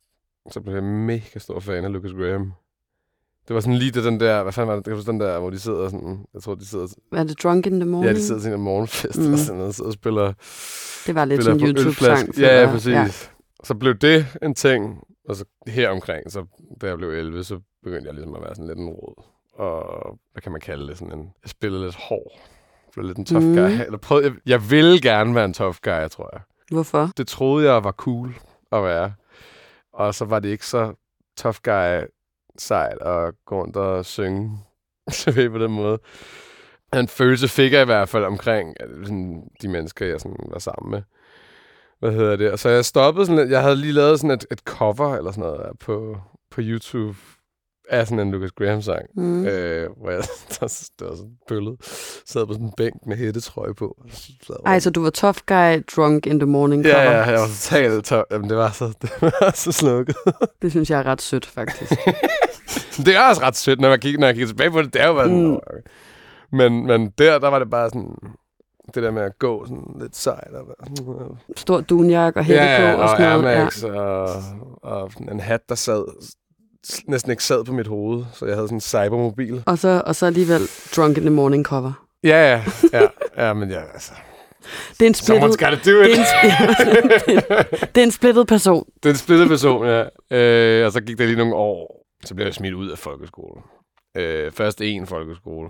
så 0.52 0.62
blev 0.62 0.74
jeg 0.74 0.84
mega 0.84 1.40
stor 1.40 1.60
fan 1.60 1.86
af 1.86 1.94
Lucas 1.94 2.12
Graham. 2.14 2.54
Det 3.50 3.54
var 3.56 3.60
sådan 3.62 3.78
lige 3.78 3.92
det, 3.92 4.04
den 4.04 4.20
der, 4.20 4.44
hvad 4.44 4.54
fanden 4.54 4.68
var 4.70 4.76
det, 4.76 4.84
kan 4.84 4.94
huske 4.94 5.12
den 5.12 5.20
der, 5.20 5.40
hvor 5.40 5.50
de 5.50 5.60
sidder 5.60 5.90
sådan, 5.90 6.26
jeg 6.34 6.42
tror, 6.42 6.56
de 6.56 6.66
sidder, 6.66 6.88
Var 7.12 7.24
det 7.24 7.44
Drunk 7.44 7.66
in 7.66 7.80
the 7.80 7.90
Morning? 7.90 8.12
ja, 8.12 8.20
de 8.20 8.24
sidder 8.24 8.42
til 8.42 8.52
en 8.54 8.62
morgenfest, 8.62 9.20
Mm. 9.20 9.34
og 9.34 9.40
sådan 9.40 9.60
noget, 9.60 9.76
sidder 9.76 9.90
og 9.90 9.94
spiller, 9.94 10.34
det 11.08 11.16
var 11.16 11.26
lidt 11.26 11.44
sådan 11.44 11.60
en 11.60 11.68
YouTube-sang. 11.78 12.38
Ja, 12.40 12.62
ja, 12.62 12.72
præcis. 12.72 12.94
Ja. 12.94 13.08
Så 13.64 13.76
blev 13.76 13.96
det 13.96 14.26
en 14.44 14.56
ting, 14.56 15.04
og 15.30 15.36
så 15.36 15.46
her 15.68 15.90
omkring, 15.90 16.32
så 16.32 16.46
da 16.82 16.88
jeg 16.88 16.98
blev 16.98 17.10
11, 17.10 17.44
så 17.44 17.60
begyndte 17.84 18.06
jeg 18.08 18.14
ligesom 18.14 18.36
at 18.36 18.42
være 18.42 18.56
sådan 18.56 18.68
lidt 18.68 18.80
en 18.80 18.90
råd. 18.90 19.24
Og 19.54 20.18
hvad 20.32 20.42
kan 20.42 20.52
man 20.52 20.62
kalde 20.62 20.88
det? 20.88 20.98
Sådan 20.98 21.20
en, 21.20 21.30
jeg 21.44 21.50
spillede 21.50 21.84
lidt 21.84 21.96
hård. 21.96 22.40
Blev 22.94 23.06
lidt 23.06 23.18
en 23.18 23.26
tough 23.26 23.44
Mm. 23.46 23.56
guy. 23.56 23.70
Eller 23.86 23.98
prøvede, 23.98 24.26
jeg, 24.28 24.34
jeg 24.46 24.72
ville 24.72 25.02
gerne 25.02 25.36
være 25.36 25.46
en 25.46 25.54
tough 25.54 25.76
guy, 25.82 26.08
tror 26.12 26.30
jeg. 26.34 26.42
Hvorfor? 26.72 27.12
Det 27.18 27.28
troede 27.28 27.72
jeg 27.74 27.84
var 27.84 27.92
cool 27.92 28.34
at 28.72 28.84
være. 28.84 29.14
Og 29.94 30.16
så 30.16 30.26
var 30.26 30.40
det 30.40 30.50
ikke 30.50 30.66
så 30.66 30.94
tough 31.38 31.58
guy 31.64 32.02
sejt 32.62 33.02
at 33.02 33.34
gå 33.46 33.62
rundt 33.62 33.76
og 33.76 34.06
synge 34.06 34.60
så 35.12 35.32
ved 35.32 35.50
på 35.50 35.58
den 35.58 35.72
måde. 35.72 36.00
En 36.94 37.08
følelse 37.08 37.48
fik 37.48 37.74
jeg 37.74 37.82
i 37.82 37.86
hvert 37.86 38.10
fald 38.10 38.24
omkring 38.24 38.76
sådan, 39.04 39.44
de 39.62 39.68
mennesker, 39.68 40.06
jeg 40.06 40.20
sådan 40.20 40.50
var 40.52 40.60
sammen 40.60 40.92
med. 40.92 41.02
Hvad 42.00 42.12
hedder 42.12 42.36
det? 42.36 42.52
Og 42.52 42.60
så 42.60 42.70
jeg 42.70 42.86
stoppede 42.86 43.26
sådan 43.26 43.40
lidt. 43.40 43.52
Jeg 43.52 43.62
havde 43.62 43.76
lige 43.76 43.94
lavet 43.94 44.20
sådan 44.20 44.32
et, 44.32 44.46
et 44.52 44.60
cover 44.60 45.16
eller 45.16 45.32
sådan 45.32 45.42
noget 45.42 45.60
der 45.60 45.74
på, 45.80 46.18
på 46.52 46.62
YouTube 46.64 47.18
af 47.90 48.08
sådan 48.08 48.28
en 48.28 48.32
Lucas 48.32 48.52
Graham-sang. 48.52 49.06
Mm. 49.16 49.46
Øh, 49.46 49.90
hvor 49.98 50.10
jeg, 50.12 50.24
der, 50.60 50.68
det 51.00 51.08
var 51.08 51.16
sådan 51.16 51.32
bøllet, 51.48 51.76
sad 52.26 52.46
på 52.46 52.54
sådan 52.54 52.66
en 52.66 52.74
bænk 52.78 52.94
med 53.08 53.18
hættetrøje 53.18 53.74
på. 53.74 53.88
og 53.88 54.06
så 54.44 54.54
Ej, 54.66 54.80
så 54.80 54.90
du 54.90 55.02
var 55.04 55.10
tough 55.10 55.38
guy, 55.46 55.84
drunk 55.96 56.26
in 56.26 56.40
the 56.40 56.48
morning 56.48 56.84
cover. 56.86 56.98
Ja, 57.02 57.12
ja, 57.12 57.24
jeg 57.24 57.40
var 57.40 57.48
totalt 57.48 58.06
top. 58.06 58.26
Jamen, 58.32 58.50
det 58.50 58.58
var 58.58 58.72
så, 58.72 58.86
det 59.02 59.12
var 59.22 59.52
så 59.56 59.72
slukket. 59.72 60.16
Det 60.62 60.72
synes 60.72 60.90
jeg 60.90 61.00
er 61.00 61.06
ret 61.06 61.22
sødt, 61.22 61.46
faktisk. 61.46 61.92
det 63.06 63.16
er 63.16 63.30
også 63.30 63.42
ret 63.42 63.56
sødt, 63.56 63.80
når 63.82 63.90
jeg 63.90 64.02
kigger, 64.02 64.20
når 64.20 64.28
jeg 64.28 64.36
kigger 64.36 64.48
tilbage 64.48 64.72
på 64.72 64.82
det. 64.82 64.94
Det 64.94 65.02
er 65.02 65.08
jo 65.08 65.14
bare 65.14 65.26
sådan, 65.26 65.44
Mm. 65.48 65.54
okay. 65.54 65.78
men, 66.52 66.88
men 66.88 67.10
der, 67.18 67.40
der 67.40 67.48
var 67.48 67.60
det 67.60 67.70
bare 67.70 67.90
sådan, 67.90 68.16
det 68.96 69.04
der 69.04 69.12
med 69.12 69.22
at 69.22 69.40
gå 69.40 69.66
sådan 69.66 69.96
lidt 70.02 70.16
sejt. 70.16 70.54
Og, 70.54 70.76
sådan, 70.98 71.38
Stor 71.56 71.82
dunjak 71.82 72.36
og 72.36 72.44
hætte 72.46 72.64
ja, 72.64 72.90
ja, 72.90 72.96
på 72.96 73.02
og 73.02 73.04
og 73.04 73.10
sådan 73.18 73.32
Air 73.32 73.42
noget. 73.42 73.56
Ja. 73.56 73.64
Max 73.64 73.84
og, 73.84 74.30
og 74.84 75.12
sådan 75.12 75.30
en 75.30 75.40
hat, 75.40 75.62
der 75.70 75.76
sad 75.76 76.04
næsten 77.08 77.32
ikke 77.32 77.44
sad 77.44 77.64
på 77.66 77.74
mit 77.74 77.88
hoved, 77.88 78.26
så 78.34 78.46
jeg 78.46 78.56
havde 78.56 78.68
sådan 78.68 78.78
en 78.78 78.82
cybermobil. 78.82 79.64
Og 79.66 79.78
så, 79.78 80.02
og 80.06 80.16
så 80.16 80.26
alligevel 80.26 80.62
drunk 80.96 81.18
in 81.18 81.24
the 81.24 81.30
morning 81.30 81.66
cover. 81.66 82.06
Ja, 82.24 82.52
ja, 82.52 82.64
ja, 82.94 83.08
ja 83.48 83.54
men 83.54 83.70
ja, 83.70 83.82
altså, 83.94 84.12
Det 85.00 85.02
er 85.02 85.08
en 85.08 85.14
splittet, 85.14 85.60
do 85.60 85.66
det 86.00 86.10
it. 86.10 86.18
er 86.18 86.64
en, 87.28 87.36
det 87.96 88.02
er 88.02 88.04
en 88.06 88.12
splittet 88.12 88.48
person. 88.48 88.86
Det 89.04 89.10
er 89.10 89.14
en 89.14 89.18
splittet 89.18 89.48
person, 89.48 89.86
ja. 89.86 90.04
Øh, 90.32 90.86
og 90.86 90.92
så 90.92 91.02
gik 91.02 91.18
der 91.18 91.26
lige 91.26 91.38
nogle 91.38 91.56
år, 91.56 92.06
så 92.26 92.36
blev 92.36 92.46
jeg 92.46 92.54
smidt 92.54 92.74
ud 92.74 92.90
af 92.90 92.98
folkeskolen. 92.98 93.64
Øh, 94.18 94.52
først 94.52 94.82
en 94.82 95.08
folkeskole. 95.08 95.70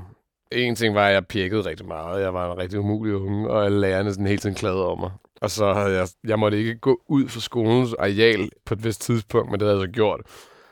En 0.52 0.76
ting 0.76 0.96
var, 0.96 1.08
at 1.08 1.14
jeg 1.14 1.28
pirkede 1.28 1.62
rigtig 1.62 1.88
meget. 1.88 2.22
Jeg 2.22 2.34
var 2.34 2.52
en 2.52 2.58
rigtig 2.58 2.80
umulig 2.80 3.16
unge, 3.16 3.50
og 3.50 3.66
alle 3.66 3.80
lærerne 3.82 4.12
sådan 4.12 4.28
hele 4.28 4.40
tiden 4.40 4.56
klagede 4.56 4.86
over 4.86 4.96
mig. 4.96 5.12
Og 5.42 5.52
så 5.52 5.74
havde 5.74 5.94
jeg, 5.96 6.08
jeg 6.28 6.40
måtte 6.40 6.58
ikke 6.58 6.76
gå 6.76 7.00
ud 7.10 7.28
fra 7.28 7.40
skolens 7.40 7.94
areal 7.94 8.50
på 8.66 8.74
et 8.74 8.84
vist 8.84 9.02
tidspunkt, 9.02 9.52
men 9.52 9.60
det 9.60 9.68
havde 9.68 9.80
jeg 9.80 9.88
så 9.88 9.92
gjort. 9.92 10.22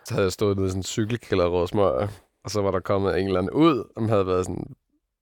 Så 0.07 0.13
havde 0.13 0.23
jeg 0.25 0.31
stået 0.31 0.57
nede 0.57 0.67
i 0.67 0.69
sådan 0.69 0.79
en 0.79 0.83
cykelkælder 0.83 1.45
og 1.45 1.51
rådsmøger, 1.53 2.07
og 2.43 2.51
så 2.51 2.61
var 2.61 2.71
der 2.71 2.79
kommet 2.79 3.19
en 3.19 3.27
eller 3.27 3.39
anden 3.39 3.51
ud, 3.53 3.83
og 3.95 4.09
havde 4.09 4.27
været 4.27 4.45
sådan, 4.45 4.65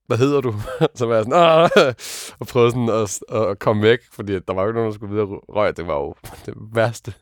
hvad 0.08 0.18
hedder 0.18 0.42
du? 0.42 0.54
så 0.96 1.06
var 1.06 1.16
jeg 1.16 1.24
sådan, 1.24 1.40
Åh! 1.88 1.94
og 2.40 2.48
prøvede 2.48 2.72
sådan 2.72 2.90
at, 2.90 3.20
at, 3.50 3.60
komme 3.60 3.82
væk, 3.84 4.00
fordi 4.12 4.40
der 4.40 4.54
var 4.54 4.62
jo 4.62 4.68
ikke 4.68 4.76
nogen, 4.78 4.92
der 4.92 4.96
skulle 4.96 5.12
videre 5.14 5.28
røg. 5.28 5.78
Det 5.78 5.88
var 5.88 5.94
jo 6.00 6.16
det 6.46 6.54
værste. 6.74 7.14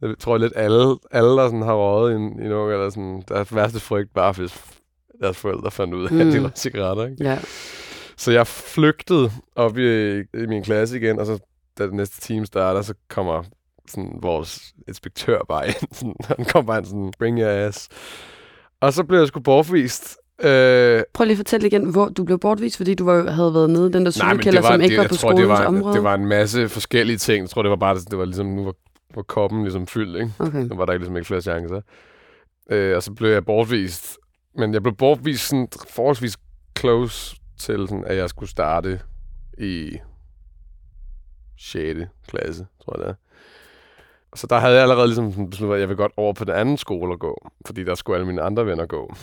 Jeg 0.00 0.14
tror 0.18 0.38
lidt 0.38 0.52
alle, 0.56 0.96
alle 1.10 1.30
der 1.30 1.46
sådan 1.46 1.62
har 1.62 1.74
røget 1.74 2.12
i, 2.12 2.16
en- 2.16 2.42
i 2.44 2.48
nogen, 2.48 2.72
eller 2.72 2.90
sådan, 2.90 3.22
deres 3.28 3.54
værste 3.54 3.80
frygt 3.80 4.14
bare, 4.14 4.32
hvis 4.32 4.64
deres 5.20 5.36
forældre 5.36 5.70
fandt 5.70 5.94
ud 5.94 6.04
af, 6.06 6.12
mm. 6.12 6.20
at 6.20 6.26
de 6.26 6.38
Mm. 6.38 6.44
var 6.44 6.52
cigaretter. 6.56 7.06
Ikke? 7.06 7.24
Ja. 7.24 7.38
Så 8.16 8.32
jeg 8.32 8.46
flygtede 8.46 9.30
op 9.56 9.78
i, 9.78 10.18
i 10.18 10.46
min 10.48 10.62
klasse 10.62 10.96
igen, 10.96 11.18
og 11.20 11.26
så 11.26 11.38
da 11.78 11.84
det 11.84 11.94
næste 11.94 12.20
team 12.20 12.46
starter, 12.46 12.82
så 12.82 12.94
kommer 13.08 13.42
sådan 13.90 14.18
vores 14.22 14.74
inspektør 14.88 15.38
bare 15.48 15.66
ind. 15.66 15.74
Sådan, 15.94 16.14
han 16.36 16.44
kom 16.44 16.66
bare 16.66 16.78
ind 16.78 16.86
sådan, 16.86 17.12
bring 17.18 17.38
your 17.38 17.48
ass. 17.48 17.88
Og 18.80 18.92
så 18.92 19.04
blev 19.04 19.18
jeg 19.18 19.28
sgu 19.28 19.40
bortvist 19.40 20.16
Øh, 20.44 21.02
Prøv 21.14 21.24
lige 21.24 21.32
at 21.32 21.36
fortælle 21.36 21.66
igen, 21.66 21.90
hvor 21.90 22.08
du 22.08 22.24
blev 22.24 22.38
bortvist, 22.38 22.76
fordi 22.76 22.94
du 22.94 23.04
var, 23.04 23.30
havde 23.30 23.54
været 23.54 23.70
nede 23.70 23.88
i 23.88 23.92
den 23.92 24.06
der 24.06 24.20
var, 24.62 24.68
som 24.70 24.80
ikke 24.80 24.92
det, 24.92 25.02
var 25.02 25.08
på 25.08 25.14
tror, 25.14 25.30
skolens 25.30 25.40
det 25.40 25.48
var, 25.48 25.66
område. 25.66 25.94
det 25.94 26.04
var 26.04 26.14
en 26.14 26.26
masse 26.26 26.68
forskellige 26.68 27.16
ting. 27.18 27.40
Jeg 27.42 27.50
tror, 27.50 27.62
det 27.62 27.70
var 27.70 27.76
bare, 27.76 27.94
det 27.94 28.18
var 28.18 28.24
ligesom, 28.24 28.46
nu 28.46 28.64
var, 28.64 28.74
var 29.14 29.22
koppen 29.22 29.62
ligesom 29.62 29.86
fyldt, 29.86 30.16
ikke? 30.16 30.32
Okay. 30.38 30.62
Nu 30.62 30.76
var 30.76 30.84
der 30.84 30.96
ligesom 30.96 31.16
ikke 31.16 31.26
flere 31.26 31.40
chancer. 31.40 31.80
Øh, 32.70 32.96
og 32.96 33.02
så 33.02 33.12
blev 33.12 33.30
jeg 33.30 33.44
bortvist. 33.44 34.18
Men 34.58 34.74
jeg 34.74 34.82
blev 34.82 34.96
bortvist 34.96 35.48
sådan 35.48 35.68
forholdsvis 35.88 36.36
close 36.78 37.36
til, 37.58 37.86
sådan, 37.88 38.04
at 38.06 38.16
jeg 38.16 38.28
skulle 38.30 38.50
starte 38.50 39.00
i 39.58 39.96
6. 41.58 42.00
klasse, 42.28 42.66
tror 42.84 42.98
jeg 42.98 43.06
det 43.06 43.10
er. 43.10 43.14
Så 44.36 44.46
der 44.46 44.58
havde 44.58 44.74
jeg 44.74 44.82
allerede 44.82 45.06
ligesom 45.06 45.50
besluttet, 45.50 45.74
at 45.74 45.80
jeg 45.80 45.88
vil 45.88 45.96
godt 45.96 46.12
over 46.16 46.32
på 46.32 46.44
den 46.44 46.54
anden 46.54 46.76
skole 46.76 47.12
at 47.12 47.18
gå, 47.18 47.48
fordi 47.66 47.84
der 47.84 47.94
skulle 47.94 48.16
alle 48.16 48.26
mine 48.26 48.42
andre 48.42 48.66
venner 48.66 48.86
gå. 48.86 49.14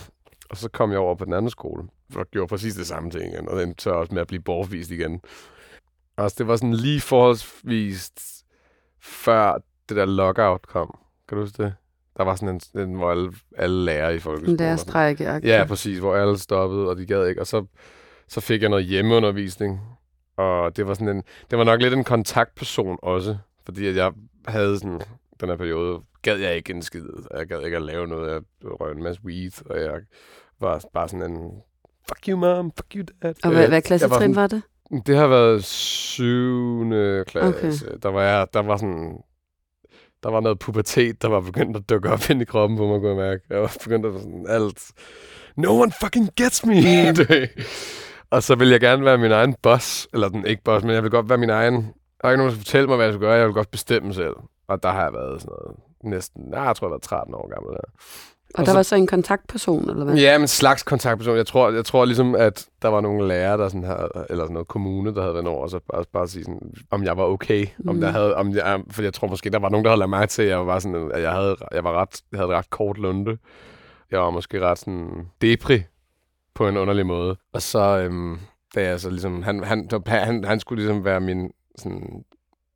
Og 0.49 0.57
så 0.57 0.69
kom 0.69 0.91
jeg 0.91 0.99
over 0.99 1.15
på 1.15 1.25
den 1.25 1.33
anden 1.33 1.49
skole, 1.49 1.83
og 2.15 2.25
gjorde 2.31 2.47
præcis 2.47 2.75
det 2.75 2.87
samme 2.87 3.09
ting 3.11 3.33
igen, 3.33 3.49
og 3.49 3.59
den 3.59 3.75
tør 3.75 3.91
også 3.91 4.13
med 4.13 4.21
at 4.21 4.27
blive 4.27 4.41
bortvist 4.41 4.91
igen. 4.91 5.21
Altså, 6.17 6.35
det 6.37 6.47
var 6.47 6.55
sådan 6.55 6.73
lige 6.73 7.01
forholdsvis 7.01 8.11
før 9.01 9.57
det 9.89 9.97
der 9.97 10.05
lockout 10.05 10.61
kom. 10.67 10.97
Kan 11.29 11.37
du 11.37 11.43
huske 11.43 11.63
det? 11.63 11.73
Der 12.17 12.23
var 12.23 12.35
sådan 12.35 12.61
en, 12.75 12.79
en 12.81 12.93
hvor 12.95 13.11
alle, 13.11 13.33
alle 13.57 13.85
lærer 13.85 14.09
i 14.09 14.13
En 14.13 14.19
folkeskolen. 14.21 14.61
og 14.61 14.79
sådan- 14.79 14.91
strække. 14.91 15.23
Ja, 15.47 15.65
præcis, 15.67 15.97
hvor 15.99 16.15
alle 16.15 16.37
stoppede, 16.37 16.89
og 16.89 16.97
de 16.97 17.05
gad 17.05 17.27
ikke. 17.27 17.41
Og 17.41 17.47
så, 17.47 17.65
så 18.27 18.41
fik 18.41 18.61
jeg 18.61 18.69
noget 18.69 18.85
hjemmeundervisning, 18.85 19.81
og 20.37 20.77
det 20.77 20.87
var 20.87 20.93
sådan 20.93 21.09
en, 21.17 21.23
det 21.51 21.57
var 21.57 21.63
nok 21.63 21.81
lidt 21.81 21.93
en 21.93 22.03
kontaktperson 22.03 22.97
også, 23.01 23.37
fordi 23.65 23.87
at 23.87 23.95
jeg 23.95 24.11
havde 24.47 24.79
sådan, 24.79 25.01
den 25.39 25.49
her 25.49 25.55
periode, 25.55 26.01
gad 26.21 26.37
jeg 26.37 26.55
ikke 26.55 26.73
en 26.73 26.81
skid. 26.81 27.05
Jeg 27.37 27.47
gad 27.47 27.61
ikke 27.65 27.77
at 27.77 27.83
lave 27.83 28.07
noget. 28.07 28.31
Jeg 28.31 28.41
røg 28.63 28.91
en 28.91 29.03
masse 29.03 29.21
weed, 29.25 29.69
og 29.69 29.79
jeg 29.79 29.99
var 30.59 30.81
bare 30.93 31.09
sådan 31.09 31.31
en, 31.31 31.51
fuck 32.07 32.27
you 32.27 32.37
mom, 32.37 32.71
fuck 32.77 32.95
you 32.95 33.03
dad. 33.21 33.33
Og 33.43 33.51
hvad, 33.51 33.67
hvad 33.67 33.81
klassetrin 33.81 34.29
jeg 34.29 34.35
var 34.35 34.47
det? 34.47 34.61
det 35.07 35.15
har 35.15 35.27
været 35.27 35.63
syvende 35.63 37.23
klasse. 37.27 37.57
Okay. 37.57 37.97
Der 38.03 38.09
var 38.09 38.23
jeg, 38.23 38.47
der 38.53 38.59
var 38.59 38.77
sådan, 38.77 39.17
der 40.23 40.29
var 40.29 40.39
noget 40.39 40.59
pubertet, 40.59 41.21
der 41.21 41.27
var 41.27 41.41
begyndt 41.41 41.77
at 41.77 41.89
dukke 41.89 42.09
op 42.09 42.29
ind 42.29 42.41
i 42.41 42.45
kroppen 42.45 42.77
på 42.77 42.87
mig, 42.87 42.99
kunne 42.99 43.09
jeg 43.09 43.17
mærke. 43.17 43.43
Jeg 43.49 43.61
var 43.61 43.75
begyndt 43.83 44.05
at 44.05 44.13
sådan 44.21 44.45
alt, 44.49 44.91
no 45.55 45.81
one 45.81 45.91
fucking 46.01 46.29
gets 46.35 46.65
me. 46.65 46.75
og 48.35 48.43
så 48.43 48.55
vil 48.55 48.69
jeg 48.69 48.79
gerne 48.79 49.05
være 49.05 49.17
min 49.17 49.31
egen 49.31 49.55
boss, 49.61 50.07
eller 50.13 50.29
den 50.29 50.45
ikke 50.45 50.63
boss, 50.63 50.85
men 50.85 50.95
jeg 50.95 51.03
vil 51.03 51.11
godt 51.11 51.29
være 51.29 51.37
min 51.37 51.49
egen, 51.49 51.93
der 52.23 52.27
er 52.27 52.31
ikke 52.31 52.37
nogen, 52.37 52.49
der 52.49 52.55
skal 52.55 52.65
fortælle 52.65 52.87
mig, 52.87 52.95
hvad 52.95 53.05
jeg 53.05 53.13
skal 53.13 53.21
gøre, 53.21 53.33
jeg 53.33 53.45
vil 53.45 53.53
godt 53.53 53.71
bestemme 53.71 54.13
selv. 54.13 54.35
Og 54.67 54.83
der 54.83 54.89
har 54.89 55.03
jeg 55.03 55.13
været 55.13 55.41
sådan 55.41 55.55
noget, 55.59 55.77
næsten, 56.03 56.43
nej, 56.43 56.61
jeg 56.61 56.75
tror, 56.75 56.87
jeg 56.87 56.91
var 56.91 56.97
13 56.97 57.33
år 57.35 57.49
gammel 57.53 57.71
der. 57.73 57.79
Og, 57.79 58.59
og 58.59 58.65
der 58.65 58.71
så- 58.71 58.77
var 58.77 58.83
så 58.83 58.95
en 58.95 59.07
kontaktperson, 59.07 59.89
eller 59.89 60.05
hvad? 60.05 60.15
Ja, 60.15 60.37
men 60.37 60.47
slags 60.47 60.83
kontaktperson. 60.83 61.37
Jeg 61.37 61.47
tror, 61.47 61.71
jeg 61.71 61.85
tror 61.85 62.05
ligesom, 62.05 62.35
at 62.35 62.67
der 62.81 62.87
var 62.87 63.01
nogle 63.01 63.27
lærere, 63.27 63.57
der 63.57 63.67
sådan 63.67 63.83
havde, 63.83 64.09
eller 64.29 64.43
sådan 64.43 64.53
noget 64.53 64.67
kommune, 64.67 65.15
der 65.15 65.21
havde 65.21 65.33
været 65.33 65.47
over, 65.47 65.63
og 65.63 65.69
så 65.69 65.79
bare, 65.93 66.03
bare 66.13 66.27
sige 66.27 66.43
sådan, 66.43 66.73
om 66.91 67.03
jeg 67.03 67.17
var 67.17 67.23
okay. 67.23 67.65
Mm. 67.77 67.89
Om 67.89 67.95
Mm. 67.95 68.01
der 68.01 68.09
havde, 68.11 68.35
om 68.35 68.51
jeg, 68.55 68.81
for 68.91 69.01
jeg 69.03 69.13
tror 69.13 69.27
måske, 69.27 69.49
der 69.49 69.59
var 69.59 69.69
nogen, 69.69 69.83
der 69.83 69.89
havde 69.91 69.99
lagt 69.99 70.09
mærke 70.09 70.29
til, 70.29 70.41
at 70.41 70.49
jeg 70.49 70.67
var 70.67 70.79
sådan, 70.79 71.11
at 71.13 71.21
jeg 71.21 71.31
havde, 71.31 71.55
jeg 71.71 71.83
var 71.83 71.93
ret, 72.01 72.21
jeg 72.31 72.39
havde 72.39 72.51
ret 72.57 72.69
kort 72.69 72.97
lunde. 72.97 73.37
Jeg 74.11 74.19
var 74.19 74.29
måske 74.29 74.59
ret 74.61 74.79
sådan 74.79 75.27
depri 75.41 75.83
på 76.55 76.67
en 76.67 76.77
underlig 76.77 77.05
måde. 77.05 77.35
Og 77.53 77.61
så, 77.61 77.79
øhm, 77.97 78.37
da 78.75 78.83
jeg 78.83 78.99
så 78.99 79.09
ligesom, 79.09 79.43
han, 79.43 79.63
han, 79.63 79.89
han, 80.07 80.43
han 80.43 80.59
skulle 80.59 80.83
ligesom 80.83 81.05
være 81.05 81.19
min 81.19 81.51
sådan, 81.77 82.23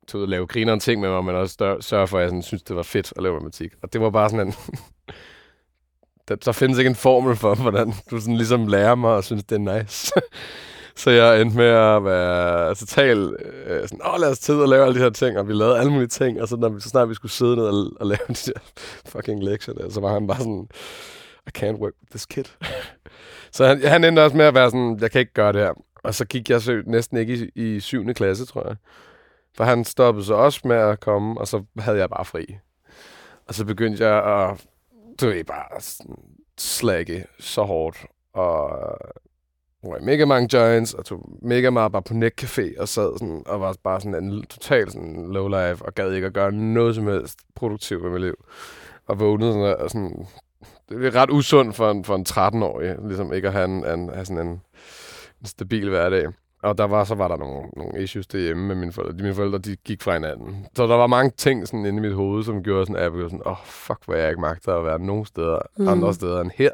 til 0.08 0.18
at 0.18 0.28
lave 0.28 0.46
grineren 0.46 0.80
ting 0.80 1.00
med 1.00 1.08
mig, 1.08 1.24
men 1.24 1.34
også 1.34 1.76
sørge 1.80 2.06
for, 2.06 2.18
at 2.18 2.22
jeg 2.22 2.28
sådan, 2.28 2.42
synes, 2.42 2.62
det 2.62 2.76
var 2.76 2.82
fedt 2.82 3.12
at 3.16 3.22
lave 3.22 3.34
matematik. 3.34 3.72
Og 3.82 3.92
det 3.92 4.00
var 4.00 4.10
bare 4.10 4.30
sådan 4.30 4.46
en... 4.46 4.54
der, 6.28 6.34
der 6.36 6.52
findes 6.52 6.78
ikke 6.78 6.88
en 6.88 6.94
formel 6.94 7.36
for, 7.36 7.54
hvordan 7.54 7.92
du 8.10 8.20
sådan 8.20 8.36
ligesom 8.36 8.66
lærer 8.66 8.94
mig 8.94 9.10
og 9.10 9.24
synes, 9.24 9.44
det 9.44 9.54
er 9.54 9.78
nice. 9.78 10.12
så 11.02 11.10
jeg 11.10 11.40
endte 11.40 11.56
med 11.56 11.66
at 11.66 12.04
være 12.04 12.74
total 12.74 13.36
øh, 13.66 13.88
sådan, 13.88 14.00
åh, 14.14 14.20
lad 14.20 14.30
os 14.30 14.38
tid 14.38 14.54
og 14.54 14.68
lave 14.68 14.84
alle 14.84 14.94
de 14.94 15.02
her 15.02 15.10
ting, 15.10 15.38
og 15.38 15.48
vi 15.48 15.52
lavede 15.52 15.78
alle 15.78 15.92
mulige 15.92 16.08
ting, 16.08 16.42
og 16.42 16.48
så, 16.48 16.56
når 16.56 16.68
vi, 16.68 16.80
så 16.80 16.88
snart 16.88 17.08
vi 17.08 17.14
skulle 17.14 17.32
sidde 17.32 17.56
ned 17.56 17.64
og, 17.64 17.90
og 18.00 18.06
lave 18.12 18.18
de 18.28 18.34
der 18.34 18.60
fucking 19.06 19.44
lektier 19.44 19.74
der, 19.74 19.90
så 19.90 20.00
var 20.00 20.12
han 20.12 20.26
bare 20.26 20.38
sådan, 20.38 20.68
I 21.46 21.50
can't 21.58 21.80
work 21.80 21.92
with 22.00 22.10
this 22.10 22.26
kid. 22.26 22.44
så 23.52 23.66
han, 23.66 23.82
han 23.82 24.04
endte 24.04 24.24
også 24.24 24.36
med 24.36 24.44
at 24.44 24.54
være 24.54 24.70
sådan, 24.70 24.98
jeg 25.00 25.10
kan 25.10 25.20
ikke 25.20 25.32
gøre 25.32 25.52
det 25.52 25.60
her. 25.60 25.72
Og 26.02 26.14
så 26.14 26.24
gik 26.24 26.50
jeg 26.50 26.60
så 26.60 26.82
næsten 26.86 27.16
ikke 27.16 27.50
i, 27.54 27.76
i 27.76 27.80
7. 27.80 28.14
klasse, 28.14 28.46
tror 28.46 28.68
jeg. 28.68 28.76
For 29.56 29.64
han 29.64 29.84
stoppede 29.84 30.24
så 30.24 30.34
også 30.34 30.60
med 30.64 30.76
at 30.76 31.00
komme, 31.00 31.40
og 31.40 31.48
så 31.48 31.64
havde 31.78 31.98
jeg 31.98 32.10
bare 32.10 32.24
fri. 32.24 32.56
Og 33.46 33.54
så 33.54 33.64
begyndte 33.64 34.08
jeg 34.08 34.24
at, 34.24 34.66
du 35.20 35.26
ved, 35.26 35.44
bare 35.44 35.80
slække 36.58 37.24
så 37.38 37.62
hårdt. 37.62 38.06
Og 38.32 38.78
øh, 38.78 39.10
røg 39.84 40.04
mega 40.04 40.24
mange 40.24 40.58
joints, 40.58 40.94
og 40.94 41.04
tog 41.04 41.28
mega 41.42 41.70
meget 41.70 41.92
bare 41.92 42.02
på 42.02 42.14
netcafé, 42.14 42.80
og 42.80 42.88
sad 42.88 43.18
sådan, 43.18 43.42
og 43.46 43.60
var 43.60 43.76
bare 43.84 44.00
sådan 44.00 44.24
en 44.24 44.46
total 44.46 44.90
sådan 44.90 45.32
low 45.32 45.48
life, 45.48 45.84
og 45.84 45.94
gad 45.94 46.12
ikke 46.12 46.26
at 46.26 46.34
gøre 46.34 46.52
noget 46.52 46.94
som 46.94 47.06
helst 47.06 47.38
produktivt 47.54 48.02
med 48.02 48.10
mit 48.10 48.20
liv. 48.20 48.44
Og 49.06 49.20
vågnede 49.20 49.52
sådan, 49.52 49.76
og 49.78 49.90
sådan 49.90 50.26
det 50.88 51.06
er 51.06 51.14
ret 51.14 51.30
usundt 51.30 51.76
for 51.76 51.90
en, 51.90 52.04
for 52.04 52.14
en 52.14 52.26
13-årig, 52.28 52.96
ligesom 53.04 53.32
ikke 53.32 53.48
at 53.48 53.54
have, 53.54 53.64
en, 53.64 53.86
en, 53.86 54.08
have 54.08 54.24
sådan 54.24 54.46
en, 54.46 54.60
en 55.40 55.46
stabil 55.46 55.88
hverdag. 55.88 56.26
Og 56.62 56.78
der 56.78 56.84
var, 56.84 57.04
så 57.04 57.14
var 57.14 57.28
der 57.28 57.36
nogle, 57.36 57.68
nogle 57.76 58.02
issues 58.02 58.26
derhjemme 58.26 58.66
med 58.66 58.74
mine 58.74 58.92
forældre. 58.92 59.14
Mine 59.22 59.34
forældre, 59.34 59.58
de 59.58 59.76
gik 59.76 60.02
fra 60.02 60.12
hinanden. 60.12 60.66
Så 60.76 60.86
der 60.86 60.94
var 60.94 61.06
mange 61.06 61.30
ting 61.36 61.68
sådan 61.68 61.86
inde 61.86 61.98
i 61.98 62.00
mit 62.00 62.14
hoved, 62.14 62.44
som 62.44 62.62
gjorde 62.62 62.86
sådan, 62.86 62.96
at 62.96 63.02
jeg 63.02 63.12
blev 63.12 63.24
sådan, 63.30 63.42
åh, 63.46 63.52
oh, 63.52 63.56
fuck, 63.64 63.98
hvor 64.04 64.14
jeg 64.14 64.28
ikke 64.28 64.40
magter 64.40 64.74
at 64.76 64.84
være 64.84 64.98
nogen 64.98 65.24
steder, 65.24 65.58
Mm. 65.78 65.88
andre 65.88 66.14
steder 66.14 66.40
end 66.40 66.50
her. 66.54 66.70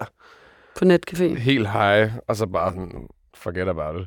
På 0.79 0.85
netcafé. 0.85 1.39
Helt 1.39 1.69
high, 1.71 2.11
og 2.29 2.37
så 2.37 2.47
bare 2.47 2.71
sådan, 2.73 3.09
forget 3.35 3.69
about 3.69 4.01
it. 4.01 4.07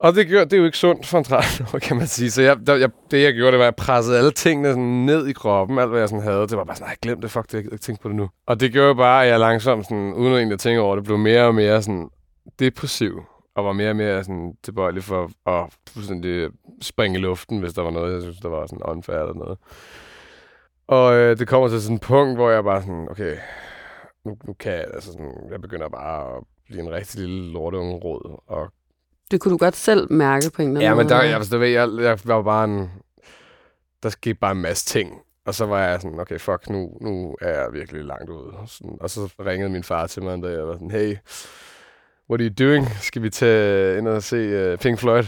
Og 0.00 0.14
det, 0.14 0.28
gør, 0.28 0.44
det 0.44 0.52
er 0.52 0.58
jo 0.58 0.64
ikke 0.64 0.78
sundt 0.78 1.06
for 1.06 1.18
en 1.18 1.24
13 1.24 1.66
år, 1.74 1.78
kan 1.78 1.96
man 1.96 2.06
sige. 2.06 2.30
Så 2.30 2.42
jeg, 2.42 2.56
der, 2.66 2.74
jeg, 2.76 2.90
det, 3.10 3.22
jeg 3.22 3.34
gjorde, 3.34 3.50
det 3.52 3.58
var, 3.58 3.64
at 3.64 3.66
jeg 3.66 3.76
pressede 3.76 4.18
alle 4.18 4.30
tingene 4.30 4.68
sådan 4.68 4.82
ned 5.06 5.26
i 5.26 5.32
kroppen. 5.32 5.78
Alt, 5.78 5.90
hvad 5.90 5.98
jeg 6.00 6.08
sådan 6.08 6.22
havde. 6.22 6.40
Det 6.40 6.56
var 6.58 6.64
bare 6.64 6.76
sådan, 6.76 6.88
nej, 6.88 6.96
glem 7.02 7.20
det, 7.20 7.30
fuck 7.30 7.46
det, 7.46 7.54
jeg 7.54 7.62
gider 7.62 7.74
ikke 7.74 7.82
tænke 7.82 8.02
på 8.02 8.08
det 8.08 8.16
nu. 8.16 8.28
Og 8.46 8.60
det 8.60 8.72
gjorde 8.72 8.88
jo 8.88 8.94
bare, 8.94 9.24
at 9.24 9.30
jeg 9.30 9.40
langsomt, 9.40 9.84
sådan, 9.84 10.12
uden 10.14 10.32
egentlig 10.34 10.52
at 10.54 10.60
tænke 10.60 10.80
over 10.80 10.96
det, 10.96 11.04
blev 11.04 11.18
mere 11.18 11.44
og 11.46 11.54
mere 11.54 11.82
sådan 11.82 12.08
depressiv. 12.58 13.22
Og 13.54 13.64
var 13.64 13.72
mere 13.72 13.90
og 13.90 13.96
mere 13.96 14.24
sådan 14.24 14.54
tilbøjelig 14.62 15.02
for 15.04 15.30
at 15.46 15.72
fuldstændig 15.88 16.50
springe 16.82 17.18
i 17.18 17.22
luften, 17.22 17.58
hvis 17.60 17.72
der 17.72 17.82
var 17.82 17.90
noget, 17.90 18.12
jeg 18.14 18.22
synes, 18.22 18.38
der 18.40 18.48
var 18.48 18.66
sådan 18.66 18.82
unfair 18.82 19.16
eller 19.16 19.34
noget. 19.34 19.58
Og 20.86 21.14
øh, 21.14 21.38
det 21.38 21.48
kommer 21.48 21.68
til 21.68 21.82
sådan 21.82 21.96
et 21.96 22.02
punkt, 22.02 22.36
hvor 22.38 22.50
jeg 22.50 22.64
bare 22.64 22.80
sådan, 22.82 23.08
okay, 23.10 23.36
nu, 24.24 24.36
nu 24.46 24.52
kan 24.52 24.72
jeg, 24.72 24.84
altså 24.94 25.12
sådan, 25.12 25.34
jeg 25.50 25.60
begynder 25.60 25.88
bare 25.88 26.36
at 26.36 26.42
blive 26.66 26.80
en 26.82 26.90
rigtig 26.92 27.20
lille 27.20 27.52
lorteunge 27.52 27.94
råd, 27.94 28.40
og 28.46 28.72
Det 29.30 29.40
kunne 29.40 29.52
du 29.52 29.58
godt 29.58 29.76
selv 29.76 30.12
mærke 30.12 30.50
på 30.56 30.62
en 30.62 30.68
eller 30.68 30.80
anden 30.80 30.82
Ja, 30.82 30.94
men 30.94 30.96
måde. 30.96 31.08
der, 31.14 31.22
jeg, 31.22 31.34
altså, 31.36 31.58
ved, 31.58 31.68
jeg, 31.68 31.88
jeg 32.00 32.18
var 32.24 32.42
bare 32.42 32.64
en... 32.64 32.90
Der 34.02 34.08
skete 34.08 34.34
bare 34.34 34.52
en 34.52 34.62
masse 34.62 34.86
ting. 34.86 35.20
Og 35.46 35.54
så 35.54 35.66
var 35.66 35.80
jeg 35.82 36.00
sådan, 36.00 36.20
okay, 36.20 36.38
fuck, 36.38 36.68
nu, 36.70 36.98
nu 37.00 37.36
er 37.40 37.48
jeg 37.60 37.72
virkelig 37.72 38.04
langt 38.04 38.30
ude. 38.30 38.52
Sådan, 38.66 38.96
og 39.00 39.10
så 39.10 39.34
ringede 39.46 39.70
min 39.70 39.84
far 39.84 40.06
til 40.06 40.22
mig 40.22 40.34
en 40.34 40.40
dag, 40.42 40.58
og 40.58 40.68
var 40.68 40.74
sådan, 40.74 40.90
hey, 40.90 41.16
what 42.30 42.40
are 42.40 42.44
you 42.44 42.66
doing? 42.66 42.88
Skal 43.00 43.22
vi 43.22 43.30
tage 43.30 43.98
ind 43.98 44.08
og 44.08 44.22
se 44.22 44.72
uh, 44.72 44.78
Pink 44.78 44.98
Floyd? 44.98 45.24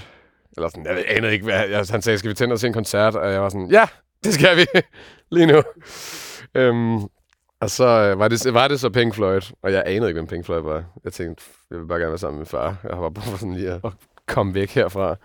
Eller 0.56 0.68
sådan, 0.68 0.87
jeg 0.87 1.04
anede 1.09 1.32
ikke, 1.32 1.44
hvad... 1.44 1.68
Jeg, 1.68 1.85
han 1.90 2.02
sagde, 2.02 2.18
skal 2.18 2.28
vi 2.28 2.35
tage 2.35 2.47
ind 2.47 2.52
og 2.52 2.59
se 2.59 2.66
en 2.66 2.73
koncert? 2.73 3.16
Og 3.16 3.32
jeg 3.32 3.42
var 3.42 3.49
sådan, 3.49 3.66
ja, 3.71 3.87
det 4.25 4.35
skal 4.35 4.56
vi 4.56 4.66
lige 5.37 5.47
nu. 5.47 5.62
øhm, 6.54 7.02
og 7.61 7.71
så 7.71 7.85
øh, 7.85 8.18
var, 8.18 8.28
det, 8.28 8.54
var 8.54 8.68
det 8.68 8.80
så 8.80 8.90
Pink 8.90 9.14
Floyd, 9.14 9.42
og 9.62 9.73
jeg 9.73 9.82
anede 9.87 10.09
ikke, 10.09 10.21
hvem 10.21 10.26
Pink 10.26 10.44
Floyd 10.44 10.62
var. 10.62 10.85
Jeg 11.04 11.12
tænkte, 11.12 11.44
jeg 11.71 11.78
vil 11.78 11.87
bare 11.87 11.99
gerne 11.99 12.11
være 12.11 12.18
sammen 12.18 12.38
med 12.38 12.47
far. 12.47 12.76
Jeg 12.85 12.94
har 12.94 13.00
bare 13.00 13.12
brug 13.12 13.25
for 13.25 13.38
sådan 13.38 13.54
lige 13.54 13.71
at, 13.71 13.80
at 13.85 13.92
komme 14.26 14.54
væk 14.54 14.71
herfra. 14.71 15.16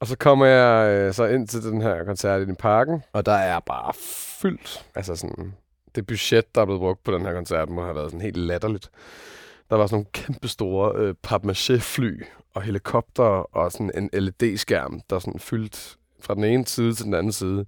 Og 0.00 0.06
så 0.06 0.16
kommer 0.16 0.46
jeg 0.46 0.90
øh, 0.90 1.14
så 1.14 1.24
ind 1.24 1.48
til 1.48 1.62
den 1.62 1.82
her 1.82 2.04
koncert 2.04 2.48
i 2.48 2.52
parken, 2.52 3.02
og 3.12 3.26
der 3.26 3.32
er 3.32 3.60
bare 3.60 3.92
fyldt. 4.40 4.86
Altså 4.94 5.16
sådan, 5.16 5.54
det 5.94 6.06
budget, 6.06 6.54
der 6.54 6.60
er 6.60 6.64
blevet 6.64 6.80
brugt 6.80 7.04
på 7.04 7.12
den 7.12 7.26
her 7.26 7.32
koncert, 7.32 7.68
må 7.68 7.82
have 7.82 7.94
været 7.94 8.10
sådan 8.10 8.20
helt 8.20 8.36
latterligt. 8.36 8.90
Der 9.70 9.76
var 9.76 9.86
sådan 9.86 9.96
nogle 9.96 10.06
kæmpe 10.12 10.48
store 10.48 10.92
øh, 10.96 11.14
papmaché-fly 11.22 12.24
og 12.54 12.62
helikopter 12.62 13.24
og 13.24 13.72
sådan 13.72 13.90
en 13.94 14.10
LED-skærm, 14.12 15.00
der 15.10 15.18
sådan 15.18 15.40
fyldt 15.40 15.96
fra 16.20 16.34
den 16.34 16.44
ene 16.44 16.66
side 16.66 16.94
til 16.94 17.04
den 17.04 17.14
anden 17.14 17.32
side. 17.32 17.66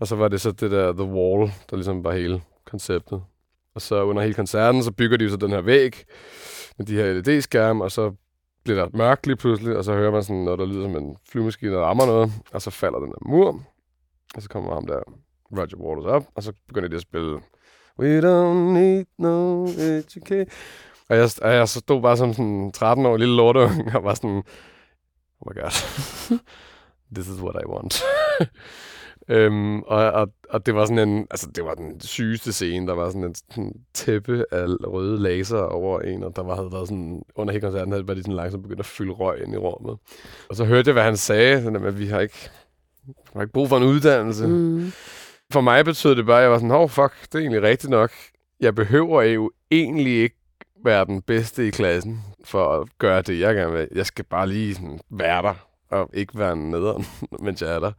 Og 0.00 0.06
så 0.06 0.16
var 0.16 0.28
det 0.28 0.40
så 0.40 0.50
det 0.50 0.70
der 0.70 0.92
The 0.92 1.04
Wall, 1.04 1.50
der 1.70 1.76
ligesom 1.76 2.04
var 2.04 2.12
hele 2.12 2.42
konceptet. 2.64 3.22
Og 3.74 3.82
så 3.82 4.02
under 4.02 4.22
hele 4.22 4.34
koncerten, 4.34 4.82
så 4.82 4.92
bygger 4.92 5.16
de 5.16 5.24
jo 5.24 5.30
så 5.30 5.36
den 5.36 5.50
her 5.50 5.60
væg 5.60 6.04
med 6.78 6.86
de 6.86 6.94
her 6.94 7.12
LED-skærme, 7.12 7.84
og 7.84 7.92
så 7.92 8.12
bliver 8.64 8.84
der 8.84 8.96
mørkt 8.96 9.26
lige 9.26 9.36
pludselig, 9.36 9.76
og 9.76 9.84
så 9.84 9.92
hører 9.92 10.10
man 10.10 10.22
sådan 10.22 10.44
noget, 10.44 10.58
der 10.58 10.66
lyder 10.66 10.82
som 10.82 10.96
en 10.96 11.16
flymaskine, 11.28 11.72
der 11.72 11.80
rammer 11.80 12.06
noget, 12.06 12.32
og 12.52 12.62
så 12.62 12.70
falder 12.70 12.98
den 12.98 13.10
der 13.10 13.28
mur, 13.28 13.62
og 14.34 14.42
så 14.42 14.48
kommer 14.48 14.74
ham 14.74 14.86
der, 14.86 15.00
Roger 15.52 15.76
Waters 15.76 16.04
op, 16.04 16.24
og 16.34 16.42
så 16.42 16.52
begynder 16.68 16.88
de 16.88 16.96
at 16.96 17.02
spille 17.02 17.40
We 17.98 18.20
don't 18.20 18.72
need 18.72 19.04
no 19.18 19.64
education. 19.64 20.46
Og 21.08 21.16
jeg, 21.16 21.30
og 21.42 21.54
jeg 21.54 21.68
så 21.68 21.78
stod 21.78 22.02
bare 22.02 22.16
som 22.16 22.32
sådan 22.32 22.46
en 22.46 22.72
13 22.72 23.06
år 23.06 23.16
lille 23.16 23.36
lorteunge, 23.36 23.96
og 23.96 24.04
var 24.04 24.14
sådan, 24.14 24.42
oh 25.40 25.46
my 25.46 25.60
god, 25.60 25.70
this 27.14 27.28
is 27.28 27.40
what 27.40 27.62
I 27.62 27.66
want. 27.66 28.02
Øhm, 29.28 29.82
og, 29.82 30.12
og, 30.12 30.28
og 30.50 30.66
det 30.66 30.74
var 30.74 30.84
sådan 30.84 31.08
en, 31.08 31.26
altså 31.30 31.50
det 31.56 31.64
var 31.64 31.74
den 31.74 32.00
sygeste 32.00 32.52
scene. 32.52 32.86
Der 32.86 32.94
var 32.94 33.08
sådan 33.08 33.24
en 33.24 33.34
sådan 33.34 33.72
tæppe 33.94 34.44
af 34.52 34.64
røde 34.68 35.22
laser 35.22 35.58
over 35.58 36.00
en, 36.00 36.22
og 36.22 36.36
der 36.36 36.42
var, 36.42 36.54
havde 36.54 36.72
været 36.72 36.88
sådan, 36.88 37.22
under 37.34 37.52
hele 37.52 37.62
koncerten 37.62 37.92
havde 37.92 38.06
de 38.06 38.22
sådan 38.22 38.34
langsomt 38.34 38.62
begyndt 38.62 38.80
at 38.80 38.86
fylde 38.86 39.12
røg 39.12 39.42
ind 39.42 39.54
i 39.54 39.56
rummet. 39.56 39.98
Og 40.48 40.56
så 40.56 40.64
hørte 40.64 40.88
jeg, 40.88 40.92
hvad 40.92 41.02
han 41.02 41.16
sagde, 41.16 41.62
sådan, 41.62 41.84
at 41.84 41.98
vi 41.98 42.06
har 42.06 42.20
ikke, 42.20 42.50
vi 43.06 43.12
har 43.32 43.40
ikke 43.40 43.52
brug 43.52 43.68
for 43.68 43.76
en 43.76 43.82
uddannelse. 43.82 44.46
Mm. 44.46 44.92
For 45.52 45.60
mig 45.60 45.84
betød 45.84 46.16
det 46.16 46.26
bare, 46.26 46.38
at 46.38 46.42
jeg 46.42 46.50
var 46.50 46.58
sådan, 46.58 46.70
oh 46.70 46.88
fuck, 46.88 47.12
det 47.22 47.34
er 47.34 47.38
egentlig 47.38 47.62
rigtigt 47.62 47.90
nok. 47.90 48.10
Jeg 48.60 48.74
behøver 48.74 49.22
jo 49.22 49.50
egentlig 49.70 50.12
ikke 50.22 50.36
være 50.86 51.04
den 51.04 51.22
bedste 51.22 51.66
i 51.66 51.70
klassen 51.70 52.24
for 52.44 52.80
at 52.80 52.88
gøre 52.98 53.22
det, 53.22 53.40
jeg 53.40 53.54
gerne 53.54 53.72
vil. 53.72 53.88
Jeg 53.94 54.06
skal 54.06 54.24
bare 54.24 54.48
lige 54.48 54.74
sådan, 54.74 55.00
være 55.10 55.42
der, 55.42 55.54
og 55.90 56.10
ikke 56.12 56.38
være 56.38 56.56
nederen, 56.56 57.06
mens 57.44 57.62
jeg 57.62 57.74
er 57.74 57.78
der. 57.78 57.92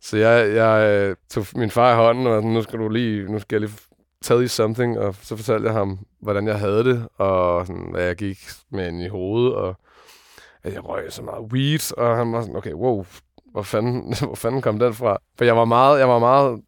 Så 0.00 0.16
jeg, 0.16 0.54
jeg 0.54 0.90
øh, 0.90 1.16
tog 1.30 1.46
min 1.54 1.70
far 1.70 1.92
i 1.92 1.96
hånden, 1.96 2.26
og 2.26 2.42
nu 2.42 2.62
skal 2.62 2.78
du 2.78 2.88
lige, 2.88 3.32
nu 3.32 3.38
skal 3.38 3.56
jeg 3.56 3.60
lige 3.60 3.78
tell 4.22 4.40
you 4.40 4.48
something, 4.48 4.98
og 4.98 5.14
så 5.22 5.36
fortalte 5.36 5.66
jeg 5.66 5.74
ham, 5.74 5.98
hvordan 6.20 6.46
jeg 6.46 6.58
havde 6.58 6.84
det, 6.84 7.08
og 7.16 7.66
sådan, 7.66 7.88
hvad 7.90 8.04
jeg 8.04 8.16
gik 8.16 8.38
med 8.70 8.88
ind 8.88 9.02
i 9.02 9.08
hovedet, 9.08 9.54
og 9.54 9.76
at 10.62 10.72
jeg 10.72 10.88
røg 10.88 11.12
så 11.12 11.22
meget 11.22 11.52
weed, 11.52 11.98
og 11.98 12.16
han 12.16 12.32
var 12.32 12.40
sådan, 12.40 12.56
okay, 12.56 12.72
wow, 12.72 13.04
hvor 13.52 13.62
fanden, 13.62 14.14
hvor 14.26 14.34
fanden 14.34 14.62
kom 14.62 14.78
den 14.78 14.94
fra? 14.94 15.18
For 15.38 15.44
jeg 15.44 15.56
var 15.56 15.64
meget, 15.64 15.98
jeg 15.98 16.08
var 16.08 16.18
meget 16.18 16.60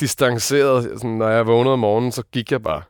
distanceret. 0.00 0.84
Sådan, 0.84 1.10
når 1.10 1.28
jeg 1.28 1.46
vågnede 1.46 1.72
om 1.72 1.78
morgenen, 1.78 2.12
så 2.12 2.22
gik 2.32 2.52
jeg 2.52 2.62
bare. 2.62 2.82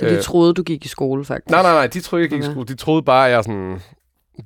Så 0.00 0.06
de 0.06 0.16
øh, 0.16 0.22
troede, 0.22 0.54
du 0.54 0.62
gik 0.62 0.84
i 0.84 0.88
skole, 0.88 1.24
faktisk? 1.24 1.50
Nej, 1.50 1.62
nej, 1.62 1.72
nej. 1.72 1.86
De 1.86 2.00
troede, 2.00 2.22
jeg 2.22 2.30
gik 2.30 2.38
okay. 2.38 2.48
i 2.48 2.52
skole. 2.52 2.66
De 2.66 2.74
troede 2.74 3.02
bare, 3.02 3.26
at 3.26 3.32
jeg 3.32 3.44
sådan... 3.44 3.80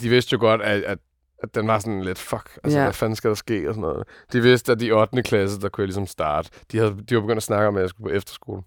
De 0.00 0.08
vidste 0.08 0.32
jo 0.32 0.40
godt, 0.40 0.62
at, 0.62 0.82
at, 0.82 0.98
at 1.42 1.54
den 1.54 1.66
var 1.66 1.78
sådan 1.78 2.02
lidt, 2.02 2.18
fuck, 2.18 2.58
altså, 2.64 2.78
ja. 2.78 2.84
hvad 2.84 2.92
fanden 2.92 3.16
skal 3.16 3.28
der 3.28 3.34
ske 3.34 3.68
og 3.68 3.74
sådan 3.74 3.88
noget. 3.88 4.02
De 4.32 4.40
vidste, 4.40 4.72
at 4.72 4.80
de 4.80 4.92
8. 4.92 5.22
klasse, 5.22 5.60
der 5.60 5.68
kunne 5.68 5.82
jeg 5.82 5.86
ligesom 5.86 6.06
starte. 6.06 6.50
De, 6.72 6.78
havde, 6.78 6.96
de 7.08 7.14
var 7.14 7.20
begyndt 7.20 7.36
at 7.36 7.42
snakke 7.42 7.68
om, 7.68 7.76
at 7.76 7.80
jeg 7.80 7.88
skulle 7.88 8.10
på 8.10 8.16
efterskole. 8.16 8.62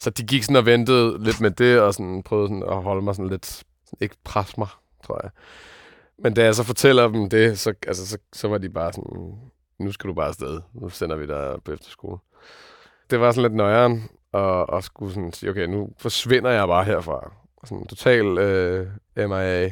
Så 0.00 0.10
de 0.10 0.22
gik 0.22 0.42
sådan 0.42 0.56
og 0.56 0.66
ventede 0.66 1.24
lidt 1.24 1.40
med 1.40 1.50
det, 1.50 1.80
og 1.80 1.94
sådan 1.94 2.22
prøvede 2.22 2.48
sådan 2.48 2.62
at 2.62 2.82
holde 2.82 3.02
mig 3.02 3.14
sådan 3.14 3.30
lidt... 3.30 3.46
Sådan, 3.46 3.98
ikke 4.00 4.16
presse 4.24 4.54
mig, 4.58 4.68
tror 5.04 5.20
jeg. 5.22 5.30
Men 6.18 6.34
da 6.34 6.44
jeg 6.44 6.54
så 6.54 6.62
fortæller 6.62 7.08
dem 7.08 7.28
det, 7.28 7.58
så, 7.58 7.74
altså, 7.86 8.06
så, 8.06 8.18
så 8.32 8.48
var 8.48 8.58
de 8.58 8.68
bare 8.68 8.92
sådan, 8.92 9.32
nu 9.78 9.92
skal 9.92 10.08
du 10.08 10.14
bare 10.14 10.28
afsted. 10.28 10.60
Nu 10.74 10.88
sender 10.88 11.16
vi 11.16 11.26
dig 11.26 11.56
på 11.64 11.72
efterskole. 11.72 12.18
Det 13.10 13.20
var 13.20 13.30
sådan 13.30 13.42
lidt 13.42 13.56
nøjeren, 13.56 14.08
og, 14.32 14.70
og 14.70 14.84
skulle 14.84 15.14
sådan 15.14 15.32
sige, 15.32 15.50
okay, 15.50 15.66
nu 15.66 15.88
forsvinder 15.98 16.50
jeg 16.50 16.68
bare 16.68 16.84
herfra. 16.84 17.32
Sådan 17.64 17.86
total 17.86 18.38
øh, 18.38 18.86
MIA. 19.16 19.70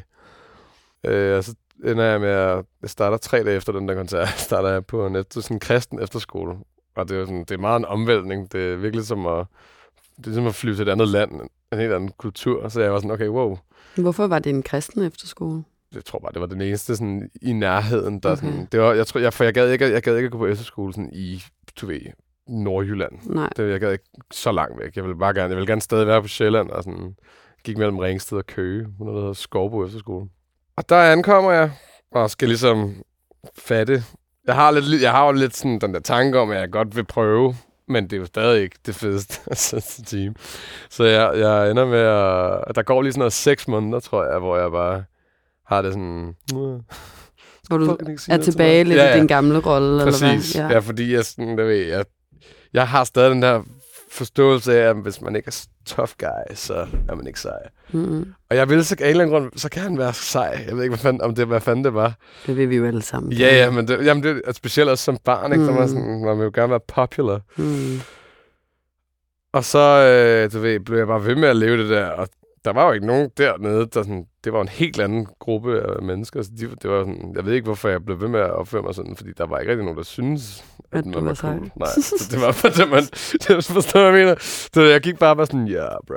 Øh, 1.05 1.37
og 1.37 1.45
så 1.45 1.55
ender 1.85 2.05
jeg 2.05 2.21
med 2.21 2.29
at... 2.29 2.65
Jeg 2.83 2.91
starter 2.91 3.17
tre 3.17 3.45
dage 3.45 3.57
efter 3.57 3.73
den 3.73 3.89
der 3.89 3.95
koncert. 3.95 4.29
starter 4.49 4.69
jeg 4.69 4.87
på 4.87 5.07
en 5.07 5.17
efter, 5.17 5.41
sådan 5.41 5.55
en 5.55 5.61
kristen 5.61 6.03
efterskole. 6.03 6.57
Og 6.97 7.09
det 7.09 7.17
er, 7.17 7.25
sådan, 7.25 7.41
det 7.41 7.51
er 7.51 7.59
meget 7.59 7.79
en 7.79 7.85
omvæltning. 7.85 8.53
Det 8.53 8.73
er 8.73 8.77
virkelig 8.77 9.07
som 9.07 9.27
at, 9.27 9.47
det 10.17 10.27
er 10.27 10.35
som 10.35 10.47
at 10.47 10.55
flyve 10.55 10.77
til 10.77 10.89
et 10.89 10.93
andet 10.93 11.09
land. 11.09 11.33
En 11.73 11.79
helt 11.79 11.93
anden 11.93 12.13
kultur. 12.19 12.69
Så 12.69 12.81
jeg 12.81 12.93
var 12.93 12.99
sådan, 12.99 13.11
okay, 13.11 13.29
wow. 13.29 13.59
Hvorfor 13.97 14.27
var 14.27 14.39
det 14.39 14.51
en 14.51 14.63
kristen 14.63 15.03
efterskole? 15.03 15.65
jeg 15.95 16.05
tror 16.05 16.19
bare, 16.19 16.33
det 16.33 16.41
var 16.41 16.47
den 16.47 16.61
eneste 16.61 16.97
sådan, 16.97 17.31
i 17.43 17.53
nærheden. 17.53 18.21
Der, 18.21 18.33
okay. 18.33 18.43
sådan, 18.43 18.69
det 18.73 18.81
var, 18.81 18.93
jeg, 18.93 19.07
tror, 19.07 19.21
jeg, 19.21 19.33
for 19.33 19.45
jeg 19.45 19.55
gad, 19.55 19.71
ikke, 19.73 19.93
jeg 19.93 20.03
gad 20.03 20.17
ikke 20.17 20.27
at 20.27 20.33
gå 20.33 20.39
på 20.39 20.47
efterskole 20.47 20.93
sådan, 20.93 21.11
i, 21.13 21.43
du 21.81 21.87
ved, 21.87 22.01
Nordjylland. 22.51 23.13
Nej. 23.23 23.49
Det, 23.57 23.71
jeg 23.71 23.81
gad 23.81 23.93
ikke 23.93 24.05
så 24.31 24.53
langt 24.53 24.81
væk. 24.81 24.97
Jeg 24.97 25.05
ville 25.05 25.19
bare 25.19 25.35
gerne, 25.35 25.49
jeg 25.49 25.57
ville 25.57 25.67
gerne 25.67 25.81
stadig 25.81 26.07
være 26.07 26.23
på 26.23 26.29
Sjælland, 26.29 26.71
og 26.71 26.85
sådan, 26.85 27.17
gik 27.65 27.79
mellem 27.79 27.99
Ringsted 27.99 28.39
og 28.39 28.47
Køge, 28.47 28.87
noget, 28.99 29.15
der 29.15 29.21
hedder 29.21 29.33
Skovbo 29.33 29.87
Efterskole. 29.87 30.29
Og 30.77 30.89
der 30.89 30.97
ankommer 30.97 31.53
jeg, 31.53 31.71
og 32.13 32.31
skal 32.31 32.49
ligesom 32.49 32.95
fatte. 33.59 34.03
Jeg 34.47 34.55
har, 34.55 34.71
lidt, 34.71 35.03
jeg 35.03 35.11
har 35.11 35.27
jo 35.27 35.33
lidt 35.33 35.57
sådan 35.57 35.79
den 35.79 35.95
der 35.95 36.01
tanke 36.01 36.39
om, 36.39 36.51
at 36.51 36.61
jeg 36.61 36.71
godt 36.71 36.97
vil 36.97 37.05
prøve, 37.05 37.55
men 37.89 38.05
det 38.05 38.13
er 38.13 38.17
jo 38.17 38.27
stadig 38.27 38.63
ikke 38.63 38.77
det 38.87 38.95
fedeste 38.95 39.81
team. 40.17 40.35
Så 40.91 41.05
jeg, 41.05 41.39
jeg 41.39 41.71
ender 41.71 41.87
med 41.87 41.99
at... 42.69 42.77
Der 42.77 42.83
går 42.83 43.03
lige 43.03 43.13
sådan 43.13 43.19
noget 43.19 43.33
seks 43.33 43.69
måneder, 43.69 44.01
tror 44.01 44.25
jeg, 44.25 44.39
hvor 44.39 44.59
jeg 44.59 44.71
bare 44.71 45.05
har 45.67 45.83
det 45.83 45.93
sådan... 45.93 46.37
Hvor 47.69 47.79
du 47.79 47.97
er 48.31 48.37
tilbage 48.37 48.85
lidt 48.85 48.99
ja, 48.99 49.05
ja. 49.05 49.15
i 49.15 49.19
din 49.19 49.27
gamle 49.27 49.59
rolle, 49.59 49.89
eller 49.89 50.19
hvad? 50.19 50.63
Ja. 50.63 50.75
ja, 50.75 50.79
fordi 50.79 51.15
jeg, 51.15 51.25
sådan, 51.25 51.59
der 51.59 51.65
ved, 51.65 51.87
jeg, 51.87 52.05
jeg 52.73 52.89
har 52.89 53.05
stadig 53.05 53.31
den 53.31 53.43
der 53.43 53.63
forståelse 54.11 54.81
af, 54.81 54.91
at 54.91 54.97
hvis 54.97 55.21
man 55.21 55.37
ikke 55.37 55.49
er 55.49 55.67
tough 55.87 56.11
guy, 56.19 56.55
så 56.55 56.87
er 57.09 57.15
man 57.15 57.27
ikke 57.27 57.41
sej. 57.41 57.69
Mm-hmm. 57.93 58.35
Og 58.51 58.57
jeg 58.57 58.69
vil 58.69 58.85
så 58.85 58.97
af 59.01 59.05
en 59.05 59.11
eller 59.11 59.25
anden 59.25 59.41
grund, 59.41 59.53
så 59.57 59.69
kan 59.69 59.83
han 59.83 59.99
være 59.99 60.13
sej. 60.13 60.65
Jeg 60.69 60.77
ved 60.77 60.83
ikke, 60.83 60.91
hvad 60.91 60.99
fanden, 60.99 61.23
om 61.23 61.35
det, 61.35 61.47
hvad 61.47 61.61
fanden 61.61 61.85
det 61.85 61.95
var. 61.95 62.15
Det 62.47 62.57
vil 62.57 62.71
vi 62.71 62.77
jo 62.77 62.87
alle 62.87 63.03
sammen. 63.03 63.33
Ja, 63.33 63.57
ja, 63.57 63.71
men 63.71 63.89
det, 63.89 64.05
jamen 64.05 64.23
det 64.23 64.43
er 64.45 64.53
specielt 64.53 64.91
også 64.91 65.05
som 65.05 65.19
barn, 65.25 65.53
ikke? 65.53 65.65
Mm. 65.65 65.69
Så 65.69 65.73
man, 65.73 65.89
sådan, 65.89 66.25
man 66.25 66.39
vil 66.39 66.45
jo 66.45 66.51
gerne 66.55 66.71
være 66.71 66.81
popular. 66.81 67.41
Mm. 67.57 68.01
Og 69.53 69.65
så, 69.65 69.79
øh, 69.79 70.53
du 70.53 70.59
ved, 70.59 70.81
blev 70.81 70.99
jeg 70.99 71.07
bare 71.07 71.25
ved 71.25 71.37
med 71.37 71.49
at 71.49 71.57
leve 71.57 71.83
det 71.83 71.91
der, 71.91 72.07
og 72.07 72.29
der 72.65 72.73
var 72.73 72.87
jo 72.87 72.93
ikke 72.93 73.07
nogen 73.07 73.31
dernede, 73.39 73.87
der 73.87 74.03
sådan, 74.03 74.27
det 74.45 74.53
var 74.53 74.61
en 74.61 74.69
helt 74.69 75.01
anden 75.01 75.27
gruppe 75.39 75.81
af 75.81 76.03
mennesker. 76.03 76.43
Så 76.43 76.51
de, 76.61 76.69
det 76.83 76.91
var 76.91 77.01
sådan, 77.01 77.33
jeg 77.37 77.45
ved 77.45 77.53
ikke, 77.53 77.65
hvorfor 77.65 77.89
jeg 77.89 78.05
blev 78.05 78.21
ved 78.21 78.29
med 78.29 78.41
at 78.41 78.51
opføre 78.51 78.83
mig 78.83 78.95
sådan, 78.95 79.17
fordi 79.17 79.31
der 79.39 79.47
var 79.47 79.59
ikke 79.59 79.71
rigtig 79.71 79.85
nogen, 79.85 79.99
der 79.99 80.05
synes, 80.05 80.65
at, 80.93 80.99
at 80.99 81.15
du 81.15 81.21
var. 81.21 81.35
Cool. 81.35 81.71
Nej, 81.77 81.89
så 81.89 82.29
det 82.31 82.41
var 82.41 82.59
bare 82.63 82.73
det, 82.73 82.91
man, 82.91 83.03
det 83.57 83.65
forstår, 83.65 84.01
jeg 84.01 84.13
mener. 84.13 84.35
Så 84.75 84.83
jeg 84.83 85.01
gik 85.01 85.19
bare 85.19 85.37
bare 85.37 85.47
sådan, 85.47 85.69
ja, 85.69 85.75
yeah, 85.75 85.97
bro, 86.07 86.17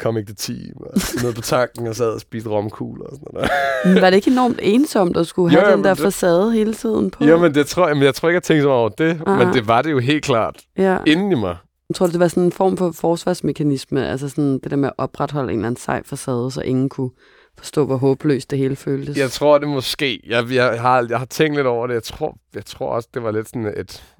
kom 0.00 0.16
ikke 0.16 0.34
til 0.34 0.36
team, 0.36 0.76
og 0.80 0.92
ned 1.22 1.34
på 1.34 1.40
tanken 1.40 1.86
og 1.86 1.96
sad 1.96 2.10
og 2.10 2.20
spiste 2.20 2.50
romkugler 2.50 3.04
og 3.04 3.12
sådan 3.12 3.28
noget. 3.32 3.50
Men 3.84 4.02
var 4.02 4.10
det 4.10 4.16
ikke 4.16 4.30
enormt 4.30 4.58
ensomt 4.62 5.16
at 5.16 5.26
skulle 5.26 5.50
have 5.50 5.70
jo, 5.70 5.76
den 5.76 5.84
der 5.84 5.94
det, 5.94 6.02
facade 6.02 6.52
hele 6.52 6.74
tiden 6.74 7.10
på? 7.10 7.24
Jo, 7.24 7.38
men 7.38 7.54
det 7.54 7.66
tror 7.66 7.88
jeg, 7.88 8.02
jeg 8.02 8.14
tror 8.14 8.28
ikke, 8.28 8.36
jeg 8.36 8.42
tænkte 8.42 8.62
så 8.62 8.68
over 8.68 8.88
det, 8.88 9.22
Aha. 9.26 9.44
men 9.44 9.54
det 9.54 9.68
var 9.68 9.82
det 9.82 9.90
jo 9.90 9.98
helt 9.98 10.24
klart 10.24 10.56
ja. 10.78 10.98
inden 11.06 11.32
i 11.32 11.34
mig. 11.34 11.56
Jeg 11.90 11.94
tror, 11.94 12.06
det 12.06 12.20
var 12.20 12.28
sådan 12.28 12.42
en 12.42 12.52
form 12.52 12.76
for 12.76 12.92
forsvarsmekanisme, 12.92 14.08
altså 14.08 14.28
sådan 14.28 14.58
det 14.58 14.70
der 14.70 14.76
med 14.76 14.88
at 14.88 14.94
opretholde 14.98 15.52
en 15.52 15.58
eller 15.58 15.66
anden 15.66 15.80
sej 15.80 16.02
facade, 16.02 16.50
så 16.50 16.60
ingen 16.60 16.88
kunne 16.88 17.10
forstå, 17.58 17.86
hvor 17.86 17.96
håbløst 17.96 18.50
det 18.50 18.58
hele 18.58 18.76
føltes. 18.76 19.16
Jeg 19.18 19.30
tror, 19.30 19.58
det 19.58 19.68
måske. 19.68 20.20
Jeg, 20.26 20.50
jeg, 20.50 20.80
har, 20.80 21.06
jeg 21.08 21.18
har 21.18 21.26
tænkt 21.26 21.56
lidt 21.56 21.66
over 21.66 21.86
det. 21.86 21.94
Jeg 21.94 22.02
tror, 22.02 22.38
jeg 22.54 22.64
tror 22.64 22.88
også, 22.88 23.08
det 23.14 23.22
var 23.22 23.30
lidt 23.30 23.48
sådan 23.48 23.74
et 23.76 24.16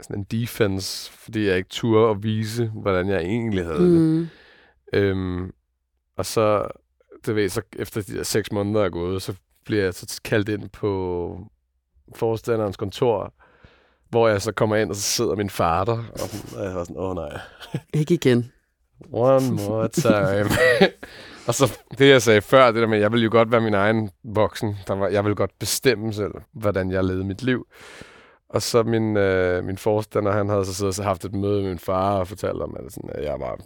sådan 0.00 0.18
en 0.18 0.40
defense, 0.40 1.12
fordi 1.12 1.46
jeg 1.46 1.56
ikke 1.56 1.68
turde 1.68 2.10
at 2.10 2.22
vise, 2.22 2.66
hvordan 2.74 3.08
jeg 3.08 3.20
egentlig 3.20 3.64
havde 3.64 3.80
mm. 3.80 4.28
det. 4.92 4.98
Øhm, 4.98 5.52
og 6.16 6.26
så, 6.26 6.68
det 7.26 7.36
ved, 7.36 7.48
så 7.48 7.62
efter 7.78 8.02
de 8.02 8.16
der 8.16 8.22
seks 8.22 8.52
måneder 8.52 8.84
er 8.84 8.90
gået, 8.90 9.22
så 9.22 9.34
bliver 9.64 9.84
jeg 9.84 9.94
så 9.94 10.20
kaldt 10.24 10.48
ind 10.48 10.68
på 10.68 11.38
forstanderens 12.14 12.76
kontor, 12.76 13.34
hvor 14.10 14.28
jeg 14.28 14.42
så 14.42 14.52
kommer 14.52 14.76
ind, 14.76 14.90
og 14.90 14.96
så 14.96 15.02
sidder 15.02 15.36
min 15.36 15.50
far 15.50 15.84
der, 15.84 15.92
og, 15.92 16.64
jeg 16.64 16.74
var 16.74 16.84
sådan, 16.84 16.96
åh 16.96 17.10
oh, 17.10 17.14
nej. 17.16 17.40
Ikke 17.94 18.14
igen. 18.14 18.52
One 19.12 19.50
more 19.50 19.88
time. 19.88 20.50
og 21.48 21.54
så 21.54 21.78
det, 21.98 22.08
jeg 22.08 22.22
sagde 22.22 22.40
før, 22.40 22.70
det 22.70 22.82
der 22.82 22.86
med, 22.86 22.98
jeg 22.98 23.12
ville 23.12 23.24
jo 23.24 23.30
godt 23.32 23.52
være 23.52 23.60
min 23.60 23.74
egen 23.74 24.10
voksen. 24.24 24.76
Der 24.86 24.94
var, 24.94 25.08
jeg 25.08 25.24
ville 25.24 25.36
godt 25.36 25.58
bestemme 25.58 26.12
selv, 26.12 26.32
hvordan 26.52 26.90
jeg 26.90 27.04
levede 27.04 27.24
mit 27.24 27.42
liv. 27.42 27.66
Og 28.48 28.62
så 28.62 28.82
min, 28.82 29.16
øh, 29.16 29.64
min 29.64 29.78
forstander, 29.78 30.32
han 30.32 30.48
havde 30.48 30.64
så 30.64 30.74
siddet 30.74 30.98
og 30.98 31.04
haft 31.04 31.24
et 31.24 31.34
møde 31.34 31.62
med 31.62 31.68
min 31.68 31.78
far 31.78 32.18
og 32.18 32.28
fortalt 32.28 32.62
om, 32.62 32.76
at, 32.78 32.92
sådan, 32.92 33.10
at 33.14 33.24
jeg 33.24 33.40
var 33.40 33.58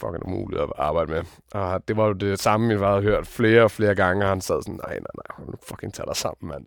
fucking 0.00 0.26
umulig 0.26 0.60
at 0.62 0.68
arbejde 0.76 1.12
med. 1.12 1.22
Og 1.52 1.88
det 1.88 1.96
var 1.96 2.06
jo 2.06 2.12
det 2.12 2.40
samme, 2.40 2.66
min 2.68 2.78
far 2.78 2.90
havde 2.90 3.02
hørt 3.02 3.26
flere 3.26 3.62
og 3.62 3.70
flere 3.70 3.94
gange, 3.94 4.24
og 4.24 4.28
han 4.28 4.40
sad 4.40 4.62
sådan, 4.62 4.80
nej, 4.84 4.92
nej, 4.92 5.14
nej, 5.28 5.46
nu 5.46 5.52
fucking 5.68 5.94
tage 5.94 6.06
dig 6.06 6.16
sammen, 6.16 6.48
mand. 6.48 6.66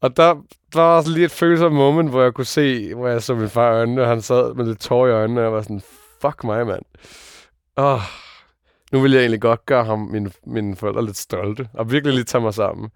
Og 0.00 0.16
der, 0.16 0.34
der 0.72 0.80
var 0.80 0.96
også 0.96 1.10
lige 1.10 1.24
et 1.24 1.30
følsomt 1.30 1.74
moment, 1.74 2.10
hvor 2.10 2.22
jeg 2.22 2.34
kunne 2.34 2.44
se, 2.44 2.94
hvor 2.94 3.08
jeg 3.08 3.22
så 3.22 3.34
min 3.34 3.48
far 3.48 3.72
i 3.72 3.74
øjnene, 3.74 4.02
og 4.02 4.08
han 4.08 4.22
sad 4.22 4.54
med 4.54 4.66
lidt 4.66 4.80
tår 4.80 5.06
i 5.06 5.10
øjnene, 5.10 5.40
og 5.40 5.44
jeg 5.44 5.52
var 5.52 5.62
sådan, 5.62 5.82
fuck 6.20 6.44
mig, 6.44 6.66
mand. 6.66 6.82
Åh, 7.76 8.00
nu 8.92 9.00
ville 9.00 9.14
jeg 9.14 9.22
egentlig 9.22 9.40
godt 9.40 9.66
gøre 9.66 9.84
ham, 9.84 9.98
mine, 9.98 10.30
mine 10.46 10.76
forældre 10.76 11.04
lidt 11.04 11.16
stolte, 11.16 11.68
og 11.72 11.90
virkelig 11.90 12.14
lige 12.14 12.24
tage 12.24 12.42
mig 12.42 12.54
sammen. 12.54 12.90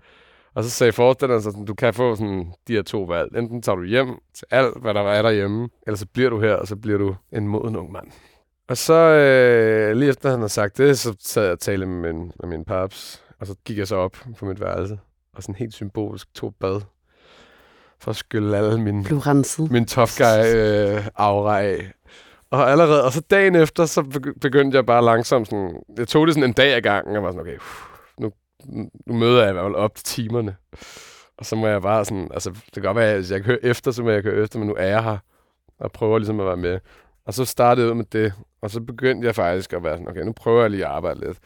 Og 0.54 0.64
så 0.64 0.70
sagde 0.70 0.92
forstanderen 0.92 1.42
så 1.42 1.50
sådan, 1.50 1.64
du 1.64 1.74
kan 1.74 1.94
få 1.94 2.16
sådan 2.16 2.52
de 2.68 2.72
her 2.72 2.82
to 2.82 3.02
valg. 3.02 3.36
Enten 3.36 3.62
tager 3.62 3.76
du 3.76 3.84
hjem 3.84 4.08
til 4.34 4.46
alt, 4.50 4.80
hvad 4.80 4.94
der 4.94 5.00
er 5.00 5.22
derhjemme, 5.22 5.68
eller 5.86 5.96
så 5.96 6.06
bliver 6.06 6.30
du 6.30 6.40
her, 6.40 6.54
og 6.54 6.66
så 6.66 6.76
bliver 6.76 6.98
du 6.98 7.16
en 7.32 7.48
moden 7.48 7.76
ung 7.76 7.92
mand. 7.92 8.06
Og 8.68 8.76
så 8.76 8.94
øh, 8.94 9.96
lige 9.96 10.08
efter 10.08 10.30
han 10.30 10.40
har 10.40 10.48
sagt 10.48 10.78
det, 10.78 10.98
så 10.98 11.16
sad 11.20 11.42
jeg 11.42 11.52
og 11.52 11.60
talte 11.60 11.86
med 11.86 12.12
min, 12.12 12.32
med 12.40 12.48
min 12.48 12.64
paps, 12.64 13.22
og 13.40 13.46
så 13.46 13.54
gik 13.64 13.78
jeg 13.78 13.88
så 13.88 13.96
op 13.96 14.16
på 14.38 14.46
mit 14.46 14.60
værelse, 14.60 14.98
og 15.38 15.42
sådan 15.42 15.54
helt 15.54 15.74
symbolisk 15.74 16.34
tog 16.34 16.54
bad 16.60 16.80
for 18.00 18.10
at 18.10 18.16
skylle 18.16 18.56
alle 18.56 18.80
min, 18.80 19.06
min 19.70 19.86
tough 19.86 20.10
guy 20.18 20.56
øh, 20.56 21.06
aura 21.14 21.60
af. 21.62 21.92
Og 22.50 22.70
allerede, 22.70 23.04
og 23.04 23.12
så 23.12 23.20
dagen 23.20 23.54
efter, 23.54 23.86
så 23.86 24.02
begyndte 24.40 24.76
jeg 24.76 24.86
bare 24.86 25.04
langsomt 25.04 25.48
sådan, 25.48 25.82
jeg 25.98 26.08
tog 26.08 26.26
det 26.26 26.34
sådan 26.34 26.50
en 26.50 26.52
dag 26.52 26.76
ad 26.76 26.80
gangen, 26.82 27.16
og 27.16 27.22
var 27.22 27.30
sådan, 27.30 27.40
okay, 27.40 27.58
nu, 28.20 28.32
nu 29.06 29.14
møder 29.14 29.40
jeg 29.42 29.50
i 29.50 29.52
hvert 29.52 29.64
fald 29.64 29.74
op 29.74 29.94
til 29.94 30.04
timerne. 30.04 30.56
Og 31.38 31.46
så 31.46 31.56
må 31.56 31.66
jeg 31.66 31.82
bare 31.82 32.04
sådan, 32.04 32.28
altså 32.34 32.50
det 32.50 32.72
kan 32.72 32.82
godt 32.82 32.96
være, 32.96 33.10
at 33.10 33.16
hvis 33.16 33.30
jeg 33.30 33.40
høre 33.40 33.64
efter, 33.64 33.90
så 33.90 34.02
må 34.02 34.10
jeg 34.10 34.22
køre 34.22 34.42
efter, 34.42 34.58
men 34.58 34.68
nu 34.68 34.74
er 34.74 34.86
jeg 34.86 35.04
her, 35.04 35.18
og 35.80 35.92
prøver 35.92 36.18
ligesom 36.18 36.40
at 36.40 36.46
være 36.46 36.56
med. 36.56 36.80
Og 37.26 37.34
så 37.34 37.44
startede 37.44 37.86
jeg 37.86 37.92
ud 37.92 37.96
med 37.96 38.04
det, 38.12 38.32
og 38.62 38.70
så 38.70 38.80
begyndte 38.80 39.26
jeg 39.26 39.34
faktisk 39.34 39.72
at 39.72 39.84
være 39.84 39.96
sådan, 39.96 40.08
okay, 40.08 40.20
nu 40.20 40.32
prøver 40.32 40.60
jeg 40.60 40.70
lige 40.70 40.86
at 40.86 40.90
arbejde 40.90 41.20
lidt. 41.20 41.38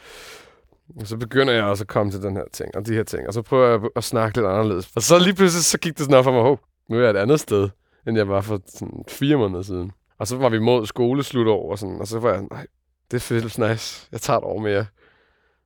Og 1.00 1.06
så 1.06 1.16
begynder 1.16 1.52
jeg 1.52 1.64
også 1.64 1.84
at 1.84 1.88
komme 1.88 2.12
til 2.12 2.22
den 2.22 2.36
her 2.36 2.44
ting, 2.52 2.76
og 2.76 2.86
de 2.86 2.94
her 2.94 3.02
ting, 3.02 3.26
og 3.28 3.34
så 3.34 3.42
prøver 3.42 3.68
jeg 3.68 3.80
at 3.96 4.04
snakke 4.04 4.38
lidt 4.38 4.46
anderledes. 4.46 4.90
Og 4.96 5.02
så 5.02 5.18
lige 5.18 5.34
pludselig, 5.34 5.64
så 5.64 5.78
gik 5.78 5.92
det 5.92 6.00
sådan 6.04 6.16
op 6.16 6.24
for 6.24 6.32
mig, 6.32 6.40
oh, 6.40 6.58
nu 6.88 6.96
er 6.96 7.00
jeg 7.00 7.10
et 7.10 7.16
andet 7.16 7.40
sted, 7.40 7.68
end 8.06 8.16
jeg 8.16 8.28
var 8.28 8.40
for 8.40 8.60
sådan 8.66 9.04
fire 9.08 9.36
måneder 9.36 9.62
siden. 9.62 9.92
Og 10.18 10.26
så 10.26 10.36
var 10.36 10.48
vi 10.48 10.58
mod 10.58 10.86
skoleslut 10.86 11.48
over, 11.48 11.76
sådan, 11.76 12.00
og 12.00 12.06
så 12.06 12.18
var 12.18 12.32
jeg, 12.32 12.42
nej, 12.50 12.66
det 13.10 13.16
er 13.16 13.20
fedt, 13.20 13.58
nice. 13.58 14.08
Jeg 14.12 14.20
tager 14.20 14.38
et 14.38 14.44
år 14.44 14.58
mere. 14.58 14.86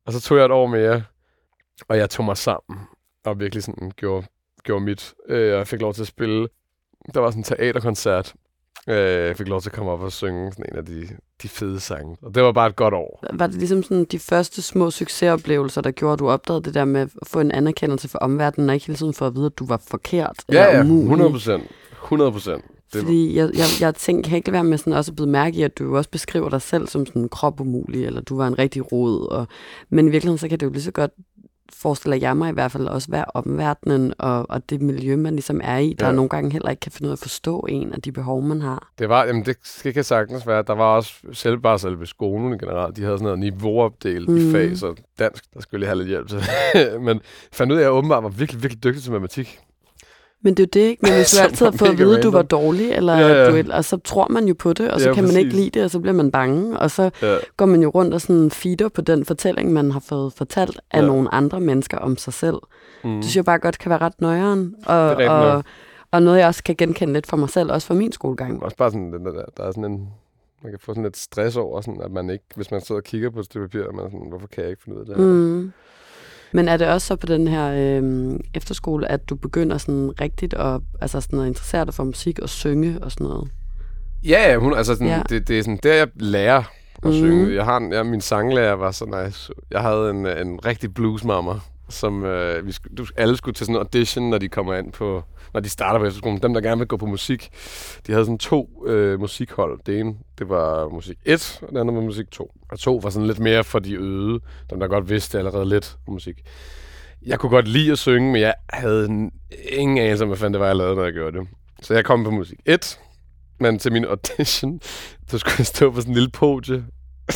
Og 0.06 0.12
så 0.12 0.20
tog 0.20 0.38
jeg 0.38 0.44
et 0.44 0.50
år 0.50 0.66
mere, 0.66 1.02
og 1.88 1.96
jeg 1.96 2.10
tog 2.10 2.24
mig 2.24 2.36
sammen, 2.36 2.80
og 3.24 3.40
virkelig 3.40 3.62
sådan 3.62 3.90
gjorde, 3.96 4.26
gjorde 4.62 4.84
mit. 4.84 5.14
Øh, 5.28 5.48
jeg 5.48 5.66
fik 5.66 5.80
lov 5.80 5.94
til 5.94 6.02
at 6.02 6.06
spille. 6.06 6.48
Der 7.14 7.20
var 7.20 7.30
sådan 7.30 7.40
en 7.40 7.44
teaterkoncert. 7.44 8.34
Øh, 8.88 9.26
jeg 9.26 9.36
fik 9.36 9.48
lov 9.48 9.60
til 9.60 9.68
at 9.68 9.74
komme 9.74 9.90
op 9.92 10.00
og 10.00 10.12
synge 10.12 10.52
sådan 10.52 10.64
en 10.72 10.78
af 10.78 10.84
de, 10.84 11.08
de 11.42 11.48
fede 11.48 11.80
sange. 11.80 12.16
Og 12.22 12.34
det 12.34 12.42
var 12.42 12.52
bare 12.52 12.66
et 12.66 12.76
godt 12.76 12.94
år. 12.94 13.24
Var 13.32 13.46
det 13.46 13.56
ligesom 13.56 13.82
sådan 13.82 14.04
de 14.04 14.18
første 14.18 14.62
små 14.62 14.90
succesoplevelser, 14.90 15.80
der 15.80 15.90
gjorde, 15.90 16.12
at 16.12 16.18
du 16.18 16.28
opdagede 16.28 16.62
det 16.62 16.74
der 16.74 16.84
med 16.84 17.00
at 17.00 17.08
få 17.22 17.40
en 17.40 17.50
anerkendelse 17.50 18.08
for 18.08 18.18
omverdenen, 18.18 18.68
og 18.68 18.74
ikke 18.74 18.86
hele 18.86 18.96
tiden 18.96 19.14
for 19.14 19.26
at 19.26 19.34
vide, 19.34 19.46
at 19.46 19.58
du 19.58 19.66
var 19.66 19.82
forkert 19.88 20.44
Ja, 20.52 20.66
eller 20.66 20.78
ja, 20.78 20.84
umulig? 20.84 21.02
100 21.02 21.30
procent. 21.30 21.64
100 21.92 22.32
procent. 22.32 22.64
Det 22.92 23.00
Fordi 23.00 23.36
jeg, 23.36 23.50
jeg, 23.54 23.66
jeg 23.80 23.94
tænker, 23.94 24.28
kan 24.28 24.36
ikke 24.36 24.48
lade 24.48 24.52
være 24.52 24.64
med 24.64 24.78
sådan 24.78 24.92
også 24.92 25.12
at 25.12 25.16
blive 25.16 25.28
mærke 25.28 25.56
i, 25.56 25.62
at 25.62 25.78
du 25.78 25.96
også 25.96 26.10
beskriver 26.10 26.48
dig 26.48 26.62
selv 26.62 26.88
som 26.88 27.06
sådan 27.06 27.28
kropumulig, 27.28 28.06
eller 28.06 28.20
du 28.20 28.36
var 28.36 28.46
en 28.46 28.58
rigtig 28.58 28.92
rod. 28.92 29.28
Og, 29.28 29.46
men 29.90 30.08
i 30.08 30.10
virkeligheden, 30.10 30.38
så 30.38 30.48
kan 30.48 30.60
det 30.60 30.66
jo 30.66 30.70
lige 30.70 30.82
så 30.82 30.90
godt 30.90 31.10
forestiller 31.72 32.16
jeg 32.16 32.36
mig 32.36 32.50
i 32.50 32.52
hvert 32.52 32.72
fald 32.72 32.86
også 32.86 33.10
være 33.10 33.24
omverdenen 33.34 34.14
og, 34.18 34.50
og 34.50 34.70
det 34.70 34.82
miljø, 34.82 35.16
man 35.16 35.32
ligesom 35.32 35.60
er 35.64 35.78
i, 35.78 35.92
der 35.92 36.06
Ja. 36.06 36.12
nogle 36.12 36.28
gange 36.28 36.52
heller 36.52 36.70
ikke 36.70 36.80
kan 36.80 36.92
finde 36.92 37.06
ud 37.08 37.10
af 37.12 37.16
at 37.16 37.18
forstå 37.22 37.66
en 37.68 37.92
af 37.92 38.02
de 38.02 38.12
behov, 38.12 38.42
man 38.42 38.60
har. 38.60 38.88
det 38.98 39.08
var, 39.08 39.24
jamen 39.24 39.44
det 39.44 39.56
skal 39.62 39.92
kan 39.92 40.04
sagtens 40.04 40.46
være. 40.46 40.62
Der 40.66 40.74
var 40.74 40.96
også 40.96 41.12
selv 41.32 41.58
bare 41.58 41.78
selve 41.78 42.06
skolen 42.06 42.58
generelt. 42.58 42.96
De 42.96 43.02
havde 43.02 43.18
sådan 43.18 43.24
noget 43.24 43.38
niveauopdelt 43.38 44.28
mm. 44.28 44.36
i 44.36 44.52
fag, 44.52 44.76
så 44.76 44.94
dansk, 45.18 45.44
der 45.54 45.60
skulle 45.60 45.82
jeg 45.82 45.88
have 45.88 45.98
lidt 45.98 46.08
hjælp 46.08 46.28
til. 46.28 46.40
Men 47.06 47.20
fandt 47.52 47.72
ud 47.72 47.76
af, 47.76 47.80
at 47.80 47.84
jeg 47.84 47.92
åbenbart 47.92 48.22
var 48.22 48.28
virkelig, 48.28 48.62
virkelig 48.62 48.84
dygtig 48.84 49.02
til 49.02 49.12
matematik. 49.12 49.58
Men 50.46 50.54
det 50.54 50.62
er 50.62 50.80
jo 50.80 50.82
det, 50.84 50.88
ikke? 50.90 51.00
Men 51.02 51.12
hvis 51.18 51.30
du 51.30 51.42
altid 51.42 51.66
har 51.66 51.72
fået 51.72 51.88
at 51.90 51.98
vide, 51.98 52.16
at 52.16 52.22
du 52.22 52.30
var 52.30 52.42
dårlig, 52.42 52.90
eller 52.92 53.16
Ja, 53.18 53.28
ja. 53.44 53.62
Du, 53.62 53.72
og 53.72 53.84
så 53.84 53.96
tror 53.96 54.28
man 54.30 54.48
jo 54.48 54.54
på 54.58 54.72
det, 54.72 54.90
og 54.90 55.00
så 55.00 55.08
Ja, 55.08 55.14
kan 55.14 55.24
man 55.24 55.36
ikke 55.36 55.50
lide 55.56 55.70
det, 55.70 55.84
og 55.84 55.90
så 55.90 56.00
bliver 56.00 56.14
man 56.14 56.30
bange, 56.30 56.78
og 56.78 56.90
så 56.90 57.10
Ja. 57.22 57.36
går 57.56 57.66
man 57.66 57.82
jo 57.82 57.88
rundt 57.88 58.14
og 58.14 58.20
sådan 58.20 58.50
feeder 58.50 58.88
på 58.88 59.00
den 59.00 59.24
fortælling, 59.24 59.72
man 59.72 59.90
har 59.90 60.00
fået 60.00 60.32
fortalt 60.32 60.80
af 60.90 61.00
Ja. 61.02 61.06
nogle 61.06 61.34
andre 61.34 61.60
mennesker 61.60 61.98
om 61.98 62.16
sig 62.18 62.32
selv. 62.32 62.56
Mm. 63.04 63.14
Det 63.14 63.24
synes 63.24 63.36
jeg 63.36 63.44
bare 63.44 63.58
godt 63.58 63.78
kan 63.78 63.90
være 63.90 63.98
ret 63.98 64.20
nøjeren. 64.20 64.74
Og, 64.86 65.16
Det 65.16 65.26
er 65.26 65.30
og, 65.30 65.64
og 66.10 66.22
noget, 66.22 66.38
jeg 66.38 66.46
også 66.46 66.62
kan 66.64 66.74
genkende 66.76 67.12
lidt 67.12 67.26
for 67.26 67.36
mig 67.36 67.50
selv, 67.50 67.72
også 67.72 67.86
for 67.86 67.94
min 67.94 68.12
skolegang. 68.12 68.62
Også 68.62 68.76
bare 68.76 68.90
sådan, 68.90 69.12
der, 69.12 69.18
der 69.56 69.62
er 69.64 69.70
sådan 69.70 69.84
en, 69.84 70.08
man 70.62 70.72
kan 70.72 70.78
få 70.80 70.90
sådan 70.92 71.02
lidt 71.02 71.16
stress 71.16 71.56
over, 71.56 71.80
sådan, 71.80 72.00
at 72.04 72.10
man 72.12 72.30
ikke, 72.30 72.44
hvis 72.56 72.70
man 72.70 72.80
sidder 72.80 73.00
og 73.00 73.04
kigger 73.04 73.30
på 73.30 73.38
et 73.38 73.44
stykke 73.44 73.68
papir, 73.68 73.86
og 73.88 73.94
man 73.94 74.04
er 74.04 74.08
sådan, 74.10 74.26
hvorfor 74.28 74.46
kan 74.46 74.62
jeg 74.62 74.70
ikke 74.70 74.82
finde 74.82 74.96
ud 74.96 75.00
af 75.00 75.06
det 75.06 75.16
her? 75.16 75.24
Mm. 75.24 75.72
Men 76.52 76.68
er 76.68 76.76
det 76.76 76.86
også 76.88 77.06
så 77.06 77.16
på 77.16 77.26
den 77.26 77.48
her 77.48 77.72
øh, 77.76 78.34
efterskole, 78.54 79.10
at 79.12 79.28
du 79.28 79.34
begynder 79.36 79.78
sådan 79.78 80.12
rigtigt 80.20 80.54
at, 80.54 80.80
altså 81.00 81.20
sådan 81.20 81.40
at 81.40 81.46
interessere 81.46 81.84
dig 81.84 81.94
for 81.94 82.04
musik 82.04 82.38
og 82.38 82.48
synge 82.48 82.98
og 83.02 83.12
sådan 83.12 83.26
noget? 83.26 83.50
Ja, 84.24 84.50
ja, 84.50 84.56
hun, 84.56 84.74
altså 84.74 84.94
sådan, 84.94 85.08
ja. 85.08 85.22
Det, 85.28 85.48
det 85.48 85.58
er 85.58 85.62
sådan 85.62 85.78
der, 85.82 85.94
jeg 85.94 86.08
lærer 86.16 86.58
at 86.58 87.04
Mhm. 87.04 87.12
synge. 87.12 87.54
Jeg 87.54 87.64
har 87.64 87.76
en, 87.76 87.92
jeg, 87.92 88.06
min 88.06 88.20
sanglærer 88.20 88.72
var 88.74 88.90
så 88.90 89.24
nice. 89.24 89.52
Jeg 89.70 89.80
havde 89.80 90.10
en, 90.10 90.26
en 90.26 90.64
rigtig 90.66 90.94
bluesmamma, 90.94 91.52
som 91.88 92.24
øh, 92.24 92.66
vi 92.66 92.72
skulle, 92.72 92.96
du, 92.96 93.06
alle 93.16 93.36
skulle 93.36 93.54
til 93.54 93.66
sådan 93.66 93.74
en 93.74 93.80
audition, 93.80 94.30
når 94.30 94.38
de 94.38 94.48
kommer 94.48 94.74
ind 94.74 94.92
på, 94.92 95.22
når 95.54 95.60
de 95.60 95.68
starter 95.68 95.98
på 95.98 96.04
efterskolen. 96.04 96.42
Dem, 96.42 96.54
der 96.54 96.60
gerne 96.60 96.78
vil 96.78 96.88
gå 96.88 96.96
på 96.96 97.06
musik, 97.06 97.50
de 98.06 98.12
havde 98.12 98.24
sådan 98.24 98.38
to 98.38 98.84
øh, 98.86 99.20
musikhold. 99.20 99.80
Det 99.86 100.00
ene, 100.00 100.14
det 100.38 100.48
var 100.48 100.88
musik 100.88 101.16
1, 101.24 101.58
og 101.62 101.68
det 101.72 101.80
andet 101.80 101.94
var 101.94 102.02
musik 102.02 102.30
2. 102.30 102.52
Og 102.70 102.78
2 102.78 103.00
var 103.02 103.10
sådan 103.10 103.26
lidt 103.26 103.38
mere 103.38 103.64
for 103.64 103.78
de 103.78 103.94
øde, 103.94 104.40
dem 104.70 104.80
der 104.80 104.88
godt 104.88 105.10
vidste 105.10 105.38
allerede 105.38 105.68
lidt 105.68 105.96
om 106.06 106.12
musik. 106.12 106.36
Jeg 107.26 107.38
kunne 107.38 107.50
godt 107.50 107.68
lide 107.68 107.92
at 107.92 107.98
synge, 107.98 108.32
men 108.32 108.40
jeg 108.40 108.54
havde 108.70 109.30
ingen 109.72 109.98
anelse 109.98 110.24
om, 110.24 110.28
hvad 110.28 110.38
fanden 110.38 110.52
det 110.52 110.60
var, 110.60 110.66
jeg 110.66 110.76
lavede, 110.76 110.96
når 110.96 111.04
jeg 111.04 111.12
gjorde 111.12 111.38
det. 111.38 111.48
Så 111.82 111.94
jeg 111.94 112.04
kom 112.04 112.24
på 112.24 112.30
musik 112.30 112.58
1, 112.66 113.00
men 113.60 113.78
til 113.78 113.92
min 113.92 114.04
audition, 114.04 114.80
så 115.28 115.38
skulle 115.38 115.54
jeg 115.58 115.66
stå 115.66 115.90
på 115.90 116.00
sådan 116.00 116.10
en 116.10 116.14
lille 116.14 116.30
podie. 116.30 116.84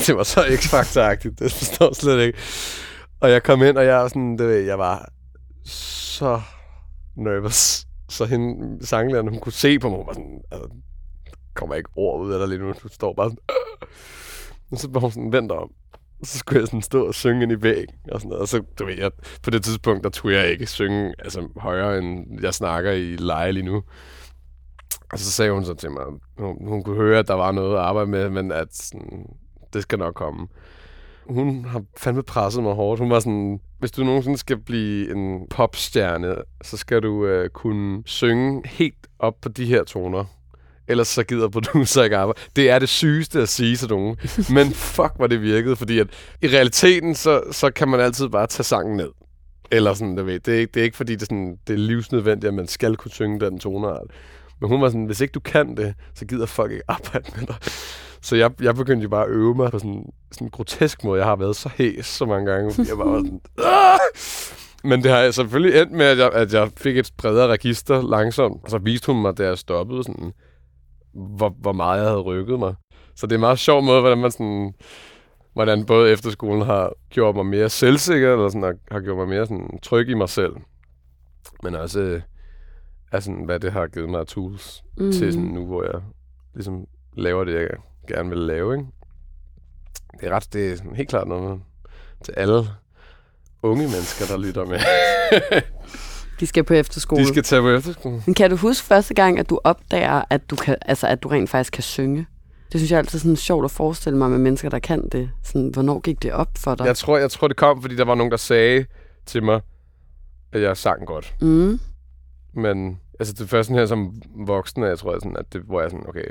Det 0.06 0.16
var 0.16 0.22
så 0.22 0.56
x 0.56 0.68
faktor 0.68 1.02
det 1.30 1.52
forstår 1.52 1.86
jeg 1.86 1.96
slet 1.96 2.26
ikke. 2.26 2.38
Og 3.20 3.30
jeg 3.30 3.42
kom 3.42 3.62
ind, 3.62 3.78
og 3.78 3.84
jeg, 3.84 3.96
var 3.96 4.08
sådan, 4.08 4.38
det, 4.38 4.48
ved 4.48 4.60
jeg 4.60 4.78
var 4.78 5.08
så 5.64 6.40
nervous. 7.16 7.86
Så 8.08 8.24
hende, 8.24 8.86
sanglæreren, 8.86 9.28
hun 9.28 9.40
kunne 9.40 9.52
se 9.52 9.78
på 9.78 9.88
mig, 9.88 9.98
hun 9.98 10.06
var 10.06 10.12
sådan, 10.12 10.40
altså, 10.50 10.68
kommer 11.54 11.74
ikke 11.74 11.90
ord 11.96 12.20
ud 12.20 12.32
af 12.32 12.38
dig 12.38 12.48
lige 12.48 12.58
nu, 12.58 12.72
du 12.82 12.88
står 12.88 13.14
bare 13.14 13.30
sådan, 13.30 13.38
øh. 13.50 13.56
"Åh!" 13.82 13.88
og 14.72 14.78
så 14.78 14.88
var 14.90 15.00
hun 15.00 15.10
sådan, 15.10 15.32
vent 15.32 15.52
om. 15.52 15.70
Og 16.20 16.26
så 16.26 16.38
skulle 16.38 16.60
jeg 16.60 16.66
sådan 16.66 16.82
stå 16.82 17.06
og 17.06 17.14
synge 17.14 17.42
ind 17.42 17.52
i 17.52 17.62
væggen, 17.62 17.96
og 18.12 18.20
sådan 18.20 18.28
noget. 18.28 18.42
Og 18.42 18.48
så, 18.48 18.62
du 18.78 18.84
ved, 18.84 18.94
jeg, 18.98 19.10
på 19.42 19.50
det 19.50 19.64
tidspunkt, 19.64 20.04
der 20.04 20.10
turde 20.10 20.36
jeg 20.36 20.48
ikke 20.50 20.66
synge 20.66 21.14
altså, 21.18 21.48
højere, 21.56 21.98
end 21.98 22.42
jeg 22.42 22.54
snakker 22.54 22.92
i 22.92 23.16
leje 23.16 23.52
lige 23.52 23.66
nu. 23.66 23.82
Og 25.12 25.18
så 25.18 25.30
sagde 25.30 25.52
hun 25.52 25.64
så 25.64 25.74
til 25.74 25.90
mig, 25.90 26.02
hun, 26.38 26.68
hun 26.68 26.82
kunne 26.82 26.96
høre, 26.96 27.18
at 27.18 27.28
der 27.28 27.34
var 27.34 27.52
noget 27.52 27.74
at 27.76 27.82
arbejde 27.82 28.10
med, 28.10 28.30
men 28.30 28.52
at 28.52 28.74
sådan, 28.74 29.26
det 29.72 29.82
skal 29.82 29.98
nok 29.98 30.14
komme. 30.14 30.48
Hun 31.30 31.64
har 31.64 31.82
fandme 31.96 32.22
presset 32.22 32.62
mig 32.62 32.74
hårdt. 32.74 33.00
Hun 33.00 33.10
var 33.10 33.20
sådan, 33.20 33.60
hvis 33.78 33.90
du 33.90 34.04
nogensinde 34.04 34.38
skal 34.38 34.58
blive 34.58 35.16
en 35.16 35.46
popstjerne, 35.50 36.36
så 36.62 36.76
skal 36.76 37.02
du 37.02 37.26
øh, 37.26 37.50
kunne 37.50 38.02
synge 38.06 38.62
helt 38.64 39.06
op 39.18 39.34
på 39.42 39.48
de 39.48 39.66
her 39.66 39.84
toner. 39.84 40.24
Ellers 40.88 41.08
så 41.08 41.22
gider 41.24 41.48
producer 41.48 42.02
ikke 42.04 42.16
arbejde. 42.16 42.40
Det 42.56 42.70
er 42.70 42.78
det 42.78 42.88
sygeste 42.88 43.40
at 43.40 43.48
sige 43.48 43.76
til 43.76 43.88
nogen. 43.88 44.16
Men 44.50 44.70
fuck, 44.96 45.12
hvor 45.16 45.26
det 45.26 45.42
virkede, 45.42 45.76
fordi 45.76 45.98
at 45.98 46.06
i 46.42 46.46
realiteten, 46.46 47.14
så, 47.14 47.42
så 47.50 47.70
kan 47.70 47.88
man 47.88 48.00
altid 48.00 48.28
bare 48.28 48.46
tage 48.46 48.64
sangen 48.64 48.96
ned. 48.96 49.10
Eller 49.70 49.94
sådan, 49.94 50.16
du 50.16 50.24
ved, 50.24 50.40
det 50.40 50.54
er, 50.54 50.58
ikke, 50.58 50.70
det 50.74 50.80
er 50.80 50.84
ikke 50.84 50.96
fordi, 50.96 51.12
det 51.12 51.22
er, 51.22 51.26
sådan, 51.26 51.56
det 51.66 51.72
er 51.72 51.78
livsnødvendigt, 51.78 52.48
at 52.48 52.54
man 52.54 52.66
skal 52.66 52.96
kunne 52.96 53.10
synge 53.10 53.40
den 53.40 53.58
tonart. 53.58 54.06
Men 54.60 54.68
hun 54.70 54.80
var 54.80 54.88
sådan, 54.88 55.04
hvis 55.04 55.20
ikke 55.20 55.32
du 55.32 55.40
kan 55.40 55.76
det, 55.76 55.94
så 56.14 56.26
gider 56.26 56.46
folk 56.46 56.72
ikke 56.72 56.84
arbejde 56.88 57.30
med 57.36 57.46
dig. 57.46 57.56
Så 58.22 58.36
jeg, 58.36 58.50
jeg 58.62 58.74
begyndte 58.74 59.02
jo 59.02 59.08
bare 59.08 59.24
at 59.24 59.30
øve 59.30 59.54
mig 59.54 59.70
på 59.70 59.78
sådan, 59.78 60.04
sådan 60.32 60.46
en 60.46 60.50
grotesk 60.50 61.04
måde. 61.04 61.18
Jeg 61.18 61.26
har 61.26 61.36
været 61.36 61.56
så 61.56 61.70
hæs 61.74 62.06
så 62.06 62.26
mange 62.26 62.52
gange, 62.52 62.72
fordi 62.72 62.88
jeg 62.88 62.96
bare 62.96 63.08
var 63.08 63.18
sådan... 63.18 63.40
"Ah!" 63.58 63.98
Men 64.84 65.02
det 65.02 65.10
har 65.10 65.18
jeg 65.18 65.34
selvfølgelig 65.34 65.80
endt 65.80 65.92
med, 65.92 66.06
at 66.06 66.18
jeg, 66.18 66.32
at 66.32 66.52
jeg 66.52 66.70
fik 66.76 66.98
et 66.98 67.10
bredere 67.16 67.46
register 67.46 68.02
langsomt. 68.02 68.64
Og 68.64 68.70
så 68.70 68.78
viste 68.78 69.12
hun 69.12 69.22
mig, 69.22 69.38
da 69.38 69.46
jeg 69.46 69.58
stoppede, 69.58 70.04
sådan, 70.04 70.32
hvor, 71.14 71.54
hvor 71.60 71.72
meget 71.72 71.98
jeg 72.00 72.08
havde 72.08 72.20
rykket 72.20 72.58
mig. 72.58 72.74
Så 73.16 73.26
det 73.26 73.32
er 73.32 73.36
en 73.36 73.40
meget 73.40 73.58
sjov 73.58 73.82
måde, 73.82 74.00
hvordan 74.00 74.18
man 74.18 74.30
sådan 74.30 74.72
hvordan 75.52 75.86
både 75.86 76.12
efterskolen 76.12 76.62
har 76.62 76.92
gjort 77.10 77.36
mig 77.36 77.46
mere 77.46 77.68
selvsikker, 77.68 78.32
eller 78.32 78.48
sådan, 78.48 78.62
har, 78.62 78.74
har 78.90 79.00
gjort 79.00 79.16
mig 79.16 79.28
mere 79.28 79.46
sådan, 79.46 79.78
tryg 79.82 80.08
i 80.08 80.14
mig 80.14 80.28
selv. 80.28 80.52
Men 81.62 81.74
også, 81.74 82.20
altså, 83.12 83.32
hvad 83.44 83.60
det 83.60 83.72
har 83.72 83.86
givet 83.86 84.08
mig 84.08 84.26
tools 84.26 84.82
mm. 84.98 85.12
Til 85.12 85.32
sådan 85.32 85.48
nu, 85.48 85.66
hvor 85.66 85.82
jeg 85.82 86.02
ligesom 86.54 86.84
laver 87.16 87.44
det, 87.44 87.54
jeg 87.54 87.68
gerne 88.14 88.28
vil 88.28 88.38
lave. 88.38 88.74
Ikke? 88.74 88.86
Det 90.20 90.28
er 90.28 90.30
ret, 90.36 90.52
det 90.52 90.72
er 90.72 90.94
helt 90.94 91.08
klart 91.08 91.28
noget 91.28 91.60
til 92.24 92.34
alle 92.36 92.64
unge 93.62 93.82
mennesker, 93.82 94.26
der 94.26 94.38
lytter 94.38 94.64
med. 94.64 94.78
De 96.40 96.46
skal 96.46 96.64
på 96.64 96.74
efterskole. 96.74 97.22
De 97.22 97.28
skal 97.28 97.42
tage 97.42 97.62
på 97.62 97.70
efterskole. 97.70 98.22
Men 98.26 98.34
kan 98.34 98.50
du 98.50 98.56
huske 98.56 98.86
første 98.86 99.14
gang, 99.14 99.38
at 99.38 99.50
du 99.50 99.60
opdager, 99.64 100.22
at 100.30 100.50
du, 100.50 100.56
kan, 100.56 100.76
altså, 100.82 101.06
at 101.06 101.22
du 101.22 101.28
rent 101.28 101.50
faktisk 101.50 101.72
kan 101.72 101.82
synge? 101.82 102.26
Det 102.72 102.80
synes 102.80 102.90
jeg 102.90 102.96
er 102.96 103.00
altid 103.00 103.18
sådan 103.18 103.36
sjovt 103.36 103.64
at 103.64 103.70
forestille 103.70 104.18
mig 104.18 104.30
med 104.30 104.38
mennesker, 104.38 104.68
der 104.68 104.78
kan 104.78 105.08
det. 105.08 105.30
Sådan, 105.42 105.68
hvornår 105.68 106.00
gik 106.00 106.22
det 106.22 106.32
op 106.32 106.48
for 106.58 106.74
dig? 106.74 106.86
Jeg 106.86 106.96
tror, 106.96 107.18
jeg 107.18 107.30
tror, 107.30 107.48
det 107.48 107.56
kom, 107.56 107.82
fordi 107.82 107.96
der 107.96 108.04
var 108.04 108.14
nogen, 108.14 108.30
der 108.30 108.36
sagde 108.36 108.84
til 109.26 109.42
mig, 109.42 109.60
at 110.52 110.62
jeg 110.62 110.76
sang 110.76 111.06
godt. 111.06 111.34
Mm. 111.40 111.80
Men 112.54 113.00
altså 113.20 113.34
det 113.38 113.48
første 113.48 113.72
her 113.72 113.86
som 113.86 114.22
voksen, 114.46 114.82
jeg 114.82 114.98
tror, 114.98 115.12
jeg 115.12 115.20
sådan, 115.20 115.36
at 115.36 115.52
det, 115.52 115.60
hvor 115.60 115.80
jeg 115.80 115.90
sådan, 115.90 116.06
okay, 116.08 116.24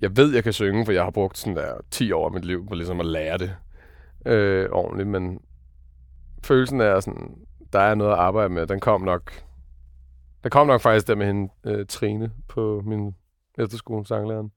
jeg 0.00 0.16
ved, 0.16 0.34
jeg 0.34 0.44
kan 0.44 0.52
synge, 0.52 0.84
for 0.84 0.92
jeg 0.92 1.04
har 1.04 1.10
brugt 1.10 1.38
sådan 1.38 1.56
der 1.56 1.74
10 1.90 2.12
år 2.12 2.26
af 2.26 2.32
mit 2.32 2.44
liv 2.44 2.66
på 2.68 2.74
ligesom 2.74 3.00
at 3.00 3.06
lære 3.06 3.38
det 3.38 3.56
øh, 4.26 4.68
ordentligt, 4.72 5.08
men 5.08 5.40
følelsen 6.44 6.80
er 6.80 7.00
sådan, 7.00 7.34
der 7.72 7.80
er 7.80 7.94
noget 7.94 8.12
at 8.12 8.18
arbejde 8.18 8.48
med. 8.48 8.66
Den 8.66 8.80
kom 8.80 9.00
nok, 9.00 9.32
der 10.42 10.48
kom 10.48 10.66
nok 10.66 10.80
faktisk 10.80 11.06
der 11.06 11.14
med 11.14 11.26
hende, 11.26 11.52
øh, 11.66 11.86
Trine, 11.86 12.32
på 12.48 12.82
min 12.86 13.14
efterskole, 13.58 14.06
sanglæren. 14.06 14.52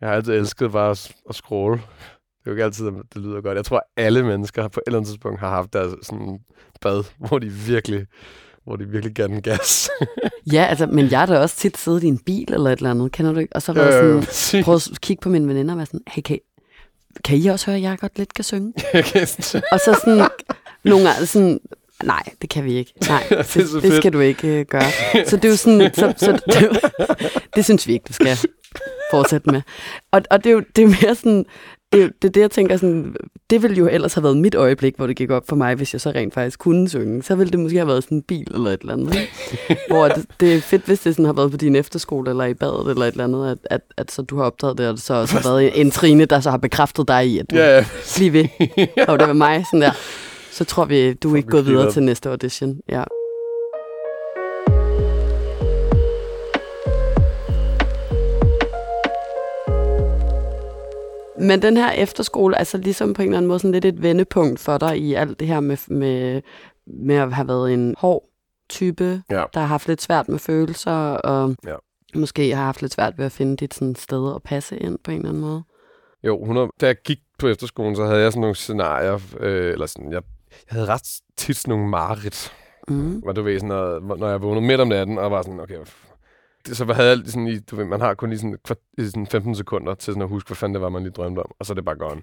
Jeg 0.00 0.08
har 0.08 0.16
altid 0.16 0.34
elsket 0.34 0.72
bare 0.72 0.90
at, 0.90 1.12
at 1.28 1.34
scrolle. 1.34 1.76
Det 1.76 2.46
er 2.46 2.50
jo 2.50 2.52
ikke 2.52 2.64
altid, 2.64 2.86
at 2.86 2.94
det 3.14 3.22
lyder 3.22 3.40
godt. 3.40 3.56
Jeg 3.56 3.64
tror, 3.64 3.82
alle 3.96 4.22
mennesker 4.22 4.68
på 4.68 4.80
et 4.80 4.82
eller 4.86 4.98
andet 4.98 5.08
tidspunkt 5.08 5.40
har 5.40 5.50
haft 5.50 5.72
deres 5.72 5.94
sådan 6.02 6.38
bad, 6.80 7.04
hvor 7.28 7.38
de 7.38 7.48
virkelig, 7.48 8.06
hvor 8.70 8.76
de 8.76 8.84
virkelig 8.84 9.14
gav 9.14 9.26
den 9.28 9.42
gas. 9.42 9.90
Ja, 10.52 10.64
altså, 10.64 10.86
men 10.86 11.10
jeg 11.10 11.18
har 11.18 11.26
da 11.26 11.38
også 11.38 11.56
tit 11.56 11.78
siddet 11.78 12.02
i 12.02 12.06
en 12.06 12.18
bil 12.18 12.52
eller 12.52 12.70
et 12.70 12.76
eller 12.76 12.90
andet, 12.90 13.12
kender 13.12 13.32
du 13.32 13.38
ikke? 13.38 13.56
Og 13.56 13.62
så 13.62 13.72
været 13.72 14.16
Øh, 14.16 14.24
sådan, 14.30 14.64
prøvet 14.64 14.88
at 14.92 15.00
kigge 15.00 15.20
på 15.20 15.28
mine 15.28 15.48
veninder 15.48 15.72
og 15.74 15.78
være 15.78 15.86
sådan, 15.86 16.00
hey, 16.08 16.22
kan, 16.22 16.38
kan 17.24 17.38
I 17.38 17.46
også 17.46 17.66
høre, 17.66 17.76
at 17.76 17.82
jeg 17.82 17.98
godt 17.98 18.18
lidt 18.18 18.34
kan 18.34 18.44
synge? 18.52 18.72
Og 19.72 19.80
så 19.84 20.00
sådan, 20.04 20.28
nogle 20.84 21.08
gange 21.08 21.26
sådan, 21.26 21.60
nej, 22.04 22.22
det 22.42 22.50
kan 22.50 22.64
vi 22.64 22.72
ikke. 22.74 22.92
Nej, 23.08 23.22
Det 23.30 23.54
det, 23.54 23.54
det, 23.72 23.82
fedt. 23.82 23.94
skal 23.94 24.12
du 24.12 24.20
ikke 24.20 24.60
uh, 24.60 24.66
gøre. 24.66 24.90
Så 25.26 25.36
det 25.36 25.44
er 25.44 25.48
jo 25.48 25.56
sådan, 25.56 25.94
så, 25.94 26.14
så 26.16 26.32
det, 26.46 26.92
det 27.56 27.64
synes 27.64 27.86
vi 27.86 27.92
ikke, 27.92 28.04
du 28.08 28.12
skal 28.12 28.38
fortsætte 29.10 29.50
med. 29.50 29.62
Og, 30.10 30.22
og 30.30 30.44
det, 30.44 30.50
er 30.50 30.54
jo, 30.54 30.62
det 30.76 30.84
er 30.84 30.88
mere 30.88 31.14
sådan, 31.14 31.44
det, 31.92 32.12
det 32.22 32.28
er 32.28 32.32
det, 32.32 32.40
jeg 32.40 32.50
tænker 32.50 32.76
sådan, 32.76 33.16
det 33.50 33.62
ville 33.62 33.76
jo 33.76 33.88
ellers 33.88 34.14
have 34.14 34.22
været 34.22 34.36
mit 34.36 34.54
øjeblik, 34.54 34.96
hvor 34.96 35.06
det 35.06 35.16
gik 35.16 35.30
op 35.30 35.48
for 35.48 35.56
mig, 35.56 35.74
hvis 35.74 35.92
jeg 35.92 36.00
så 36.00 36.10
rent 36.10 36.34
faktisk 36.34 36.58
kunne 36.58 36.88
synge. 36.88 37.22
Så 37.22 37.34
ville 37.34 37.50
det 37.50 37.60
måske 37.60 37.76
have 37.76 37.88
været 37.88 38.04
sådan 38.04 38.18
en 38.18 38.22
bil 38.22 38.48
eller 38.54 38.70
et 38.70 38.80
eller 38.80 38.92
andet. 38.92 39.16
hvor 39.90 40.08
det, 40.08 40.26
det 40.40 40.54
er 40.54 40.60
fedt, 40.60 40.82
hvis 40.86 41.00
det 41.00 41.14
sådan 41.14 41.24
har 41.24 41.32
været 41.32 41.50
på 41.50 41.56
din 41.56 41.76
efterskole 41.76 42.30
eller 42.30 42.44
i 42.44 42.54
badet 42.54 42.90
eller 42.90 43.04
et 43.04 43.12
eller 43.12 43.24
andet, 43.24 43.50
at, 43.50 43.58
at, 43.64 43.80
at 43.96 44.12
så 44.12 44.22
du 44.22 44.36
har 44.36 44.44
optaget 44.44 44.78
det, 44.78 44.88
og 44.88 44.94
det 44.94 45.02
så 45.02 45.14
også 45.14 45.34
har 45.34 45.52
været 45.52 45.80
en 45.80 45.90
Trine, 45.90 46.24
der 46.24 46.40
så 46.40 46.50
har 46.50 46.58
bekræftet 46.58 47.08
dig 47.08 47.26
i, 47.26 47.38
at 47.38 47.50
du 47.50 47.56
ja. 47.56 47.84
bliver 48.16 48.30
ved. 48.30 48.44
Og 49.08 49.18
det 49.18 49.28
var 49.28 49.32
mig 49.32 49.64
sådan 49.66 49.80
der. 49.80 49.92
Så 50.50 50.64
tror 50.64 50.84
vi, 50.84 51.12
du 51.12 51.32
er 51.32 51.36
ikke 51.36 51.48
gået 51.48 51.66
videre 51.66 51.92
til 51.92 52.02
næste 52.02 52.28
audition. 52.28 52.80
Ja. 52.88 53.04
Men 61.40 61.62
den 61.62 61.76
her 61.76 61.90
efterskole, 61.90 62.58
altså 62.58 62.78
ligesom 62.78 63.14
på 63.14 63.22
en 63.22 63.28
eller 63.28 63.38
anden 63.38 63.48
måde 63.48 63.58
sådan 63.58 63.72
lidt 63.72 63.84
et 63.84 64.02
vendepunkt 64.02 64.60
for 64.60 64.78
dig 64.78 64.98
i 64.98 65.14
alt 65.14 65.40
det 65.40 65.48
her 65.48 65.60
med, 65.60 65.76
med, 65.90 66.42
med 66.86 67.14
at 67.16 67.32
have 67.34 67.48
været 67.48 67.74
en 67.74 67.94
hård 67.98 68.24
type, 68.68 69.22
Ja. 69.30 69.44
der 69.54 69.60
har 69.60 69.66
haft 69.66 69.88
lidt 69.88 70.02
svært 70.02 70.28
med 70.28 70.38
følelser, 70.38 70.92
og 71.12 71.56
Ja. 71.66 71.74
måske 72.14 72.54
har 72.54 72.64
haft 72.64 72.82
lidt 72.82 72.92
svært 72.92 73.18
ved 73.18 73.24
at 73.26 73.32
finde 73.32 73.56
dit 73.56 73.74
sådan, 73.74 73.94
sted 73.94 74.34
at 74.34 74.42
passe 74.42 74.78
ind 74.78 74.98
på 75.04 75.10
en 75.10 75.16
eller 75.16 75.28
anden 75.28 75.42
måde. 75.42 75.62
Jo, 76.24 76.40
100. 76.42 76.68
Da 76.80 76.86
jeg 76.86 76.96
gik 77.04 77.18
på 77.38 77.48
efterskolen, 77.48 77.96
så 77.96 78.04
havde 78.04 78.20
jeg 78.22 78.32
sådan 78.32 78.40
nogle 78.40 78.54
scenarier, 78.56 79.18
øh, 79.40 79.72
eller 79.72 79.86
sådan, 79.86 80.12
jeg, 80.12 80.22
jeg 80.50 80.74
havde 80.78 80.86
ret 80.86 81.02
tit 81.36 81.56
sådan 81.56 81.72
nogle 81.72 81.88
mareridt, 81.88 82.52
Mm. 82.88 83.10
hvor 83.18 83.32
du 83.32 83.42
ved, 83.42 83.58
sådan 83.58 83.68
noget, 83.68 84.02
når 84.18 84.28
jeg 84.28 84.42
vågnede 84.42 84.66
midt 84.66 84.80
om 84.80 84.88
natten, 84.88 85.18
og 85.18 85.30
var 85.30 85.42
sådan, 85.42 85.60
okay, 85.60 85.74
så 86.66 86.92
havde 86.92 87.08
jeg 87.08 87.18
sådan, 87.26 87.62
du 87.70 87.76
ved, 87.76 87.84
man 87.84 88.00
har 88.00 88.14
kun 88.14 88.30
lige 88.30 88.38
sådan, 88.38 88.58
i 88.98 89.04
sådan 89.06 89.26
15 89.26 89.54
sekunder 89.54 89.94
til 89.94 90.12
sådan 90.12 90.22
at 90.22 90.28
huske, 90.28 90.48
hvad 90.48 90.56
fanden 90.56 90.74
det 90.74 90.82
var, 90.82 90.88
man 90.88 91.02
lige 91.02 91.12
drømte 91.12 91.40
om, 91.40 91.50
og 91.58 91.66
så 91.66 91.72
er 91.72 91.74
det 91.74 91.84
bare 91.84 91.96
gone. 91.96 92.22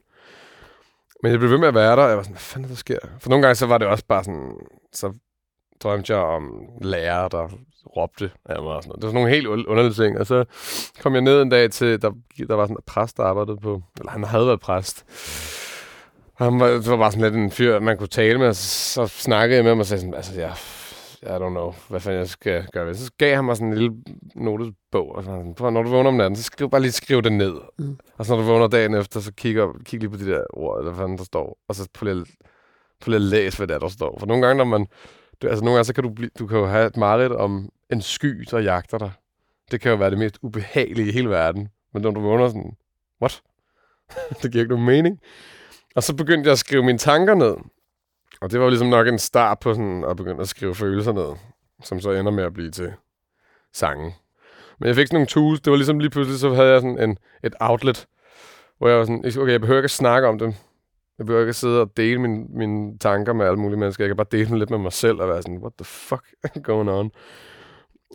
Men 1.23 1.31
jeg 1.31 1.39
blev 1.39 1.51
ved 1.51 1.57
med 1.57 1.67
at 1.67 1.73
være 1.73 1.95
der, 1.95 2.03
og 2.03 2.09
jeg 2.09 2.17
var 2.17 2.23
sådan, 2.23 2.33
hvad 2.33 2.39
fanden 2.39 2.65
er 2.65 2.69
der 2.69 2.75
sker? 2.75 2.99
For 3.19 3.29
nogle 3.29 3.41
gange, 3.41 3.55
så 3.55 3.65
var 3.65 3.77
det 3.77 3.87
også 3.87 4.05
bare 4.05 4.23
sådan, 4.23 4.53
så 4.93 5.13
drømte 5.83 6.13
jeg 6.13 6.21
om 6.21 6.69
lærere, 6.81 7.29
der 7.31 7.47
råbte 7.97 8.31
af 8.45 8.61
mig 8.63 8.71
og 8.71 8.83
sådan 8.83 8.89
noget. 8.89 9.01
Det 9.01 9.07
var 9.07 9.09
sådan 9.09 9.21
nogle 9.21 9.35
helt 9.35 9.67
underlige 9.67 9.93
ting. 9.93 10.19
Og 10.19 10.27
så 10.27 10.45
kom 11.01 11.13
jeg 11.13 11.21
ned 11.21 11.41
en 11.41 11.49
dag 11.49 11.71
til, 11.71 12.01
der, 12.01 12.11
der 12.47 12.55
var 12.55 12.65
sådan 12.65 12.77
en 12.77 12.83
præst, 12.85 13.17
der 13.17 13.23
arbejdede 13.23 13.57
på, 13.57 13.81
eller 13.99 14.11
han 14.11 14.23
havde 14.23 14.47
været 14.47 14.59
præst. 14.59 15.05
Han 16.33 16.59
var, 16.59 16.67
det 16.67 16.89
var 16.89 16.97
bare 16.97 17.11
sådan 17.11 17.23
lidt 17.23 17.43
en 17.43 17.51
fyr, 17.51 17.79
man 17.79 17.97
kunne 17.97 18.07
tale 18.07 18.39
med, 18.39 18.47
og 18.47 18.55
så, 18.55 18.63
så 18.67 19.07
snakkede 19.07 19.55
jeg 19.55 19.63
med 19.63 19.71
ham 19.71 19.79
og 19.79 19.85
sagde 19.85 20.01
sådan, 20.01 20.13
altså, 20.13 20.41
jeg, 20.41 20.53
i 21.23 21.25
don't 21.25 21.49
know, 21.49 21.73
hvad 21.89 21.99
fanden 21.99 22.19
jeg 22.19 22.29
skal 22.29 22.67
gøre 22.73 22.85
ved. 22.85 22.93
Så 22.95 23.11
gav 23.17 23.35
han 23.35 23.45
mig 23.45 23.57
sådan 23.57 23.67
en 23.67 23.77
lille 23.77 23.97
notesbog, 24.35 25.15
og 25.15 25.23
så 25.23 25.29
sådan, 25.29 25.55
"Prøv, 25.55 25.71
når 25.71 25.83
du 25.83 25.89
vågner 25.89 26.07
om 26.09 26.15
natten, 26.15 26.35
så 26.35 26.43
skriv 26.43 26.69
bare 26.69 26.81
lige 26.81 26.91
skriv 26.91 27.21
det 27.21 27.31
ned. 27.31 27.55
Mm. 27.79 27.97
Og 28.17 28.25
så 28.25 28.33
når 28.35 28.41
du 28.41 28.47
vågner 28.47 28.67
dagen 28.67 28.93
efter, 28.93 29.19
så 29.19 29.33
kig, 29.33 29.61
op, 29.61 29.75
kig 29.85 29.99
lige 29.99 30.09
på 30.09 30.17
de 30.17 30.25
der 30.25 30.43
ord, 30.53 30.79
eller 30.79 30.91
hvad 30.91 31.01
fanden 31.03 31.17
der 31.17 31.23
står, 31.23 31.57
og 31.67 31.75
så 31.75 31.89
prøv 31.93 32.13
lige, 32.13 32.25
prøv 33.01 33.11
lige 33.11 33.15
at 33.15 33.21
læse, 33.21 33.57
hvad 33.57 33.67
der, 33.67 33.79
der 33.79 33.87
står. 33.87 34.19
For 34.19 34.27
nogle 34.27 34.47
gange, 34.47 34.57
når 34.57 34.65
man, 34.65 34.87
det, 35.41 35.47
altså 35.47 35.63
nogle 35.63 35.75
gange, 35.75 35.85
så 35.85 35.93
kan 35.93 36.03
du, 36.03 36.09
blive, 36.09 36.29
du 36.39 36.47
kan 36.47 36.57
jo 36.57 36.65
have 36.65 36.87
et 36.87 36.97
mareridt 36.97 37.33
om 37.33 37.69
en 37.91 38.01
sky, 38.01 38.47
der 38.51 38.59
jagter 38.59 38.97
dig. 38.97 39.11
Det 39.71 39.81
kan 39.81 39.91
jo 39.91 39.97
være 39.97 40.09
det 40.09 40.17
mest 40.19 40.39
ubehagelige 40.41 41.09
i 41.09 41.11
hele 41.11 41.29
verden. 41.29 41.69
Men 41.93 42.01
når 42.01 42.11
du 42.11 42.19
vågner 42.21 42.47
sådan, 42.47 42.75
what? 43.21 43.41
det 44.41 44.51
giver 44.51 44.63
ikke 44.63 44.73
nogen 44.73 44.85
mening. 44.85 45.19
Og 45.95 46.03
så 46.03 46.15
begyndte 46.15 46.47
jeg 46.47 46.51
at 46.51 46.59
skrive 46.59 46.83
mine 46.83 46.97
tanker 46.97 47.35
ned. 47.35 47.55
Og 48.41 48.51
det 48.51 48.59
var 48.59 48.65
jo 48.65 48.69
ligesom 48.69 48.87
nok 48.87 49.07
en 49.07 49.19
start 49.19 49.59
på 49.59 49.73
sådan 49.73 50.03
at 50.09 50.17
begynde 50.17 50.41
at 50.41 50.47
skrive 50.47 50.75
følelser 50.75 51.11
ned, 51.11 51.35
som 51.83 51.99
så 51.99 52.11
ender 52.11 52.31
med 52.31 52.43
at 52.43 52.53
blive 52.53 52.71
til 52.71 52.93
sange. 53.73 54.15
Men 54.79 54.87
jeg 54.87 54.95
fik 54.95 55.07
sådan 55.07 55.15
nogle 55.15 55.27
tools. 55.27 55.61
Det 55.61 55.71
var 55.71 55.77
ligesom 55.77 55.99
lige 55.99 56.09
pludselig, 56.09 56.39
så 56.39 56.53
havde 56.53 56.71
jeg 56.71 56.81
sådan 56.81 57.09
en, 57.09 57.17
et 57.43 57.55
outlet, 57.59 58.07
hvor 58.77 58.87
jeg 58.87 58.97
var 58.97 59.05
sådan, 59.05 59.41
okay, 59.41 59.51
jeg 59.51 59.61
behøver 59.61 59.79
ikke 59.79 59.85
at 59.85 59.91
snakke 59.91 60.27
om 60.27 60.39
det. 60.39 60.55
Jeg 61.17 61.25
behøver 61.25 61.41
ikke 61.41 61.49
at 61.49 61.55
sidde 61.55 61.81
og 61.81 61.91
dele 61.97 62.21
mine, 62.21 62.45
mine 62.49 62.97
tanker 62.97 63.33
med 63.33 63.45
alle 63.45 63.59
mulige 63.59 63.79
mennesker. 63.79 64.03
Jeg 64.03 64.09
kan 64.09 64.17
bare 64.17 64.27
dele 64.31 64.49
dem 64.49 64.57
lidt 64.57 64.69
med 64.69 64.77
mig 64.77 64.93
selv 64.93 65.21
og 65.21 65.27
være 65.27 65.41
sådan, 65.41 65.57
what 65.57 65.73
the 65.77 65.85
fuck 65.85 66.25
going 66.67 66.89
on? 66.89 67.11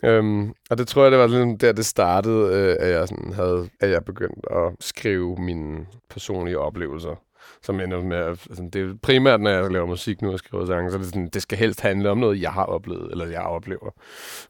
Øhm, 0.05 0.53
og 0.69 0.77
det 0.77 0.87
tror 0.87 1.01
jeg, 1.03 1.11
det 1.11 1.19
var 1.19 1.27
ligesom 1.27 1.57
der, 1.57 1.71
det 1.71 1.85
startede, 1.85 2.55
øh, 2.55 2.75
at, 2.79 2.93
jeg 2.93 3.07
sådan 3.07 3.33
havde, 3.33 3.69
at 3.79 3.89
jeg 3.89 4.05
begyndte 4.05 4.51
at 4.51 4.73
skrive 4.79 5.35
mine 5.39 5.85
personlige 6.09 6.59
oplevelser. 6.59 7.15
Som 7.63 7.79
ender 7.79 8.01
med, 8.01 8.17
at, 8.17 8.27
altså, 8.27 8.69
det 8.73 8.89
er 8.89 8.93
primært, 9.01 9.41
når 9.41 9.49
jeg 9.49 9.71
laver 9.71 9.85
musik 9.85 10.21
nu 10.21 10.31
og 10.31 10.39
skriver 10.39 10.65
sange, 10.65 10.91
så 10.91 10.97
er 10.97 11.01
det, 11.01 11.07
sådan, 11.09 11.29
det 11.29 11.41
skal 11.41 11.57
helst 11.57 11.81
handle 11.81 12.09
om 12.09 12.17
noget, 12.17 12.41
jeg 12.41 12.53
har 12.53 12.65
oplevet, 12.65 13.11
eller 13.11 13.27
jeg 13.27 13.41
oplever. 13.41 13.91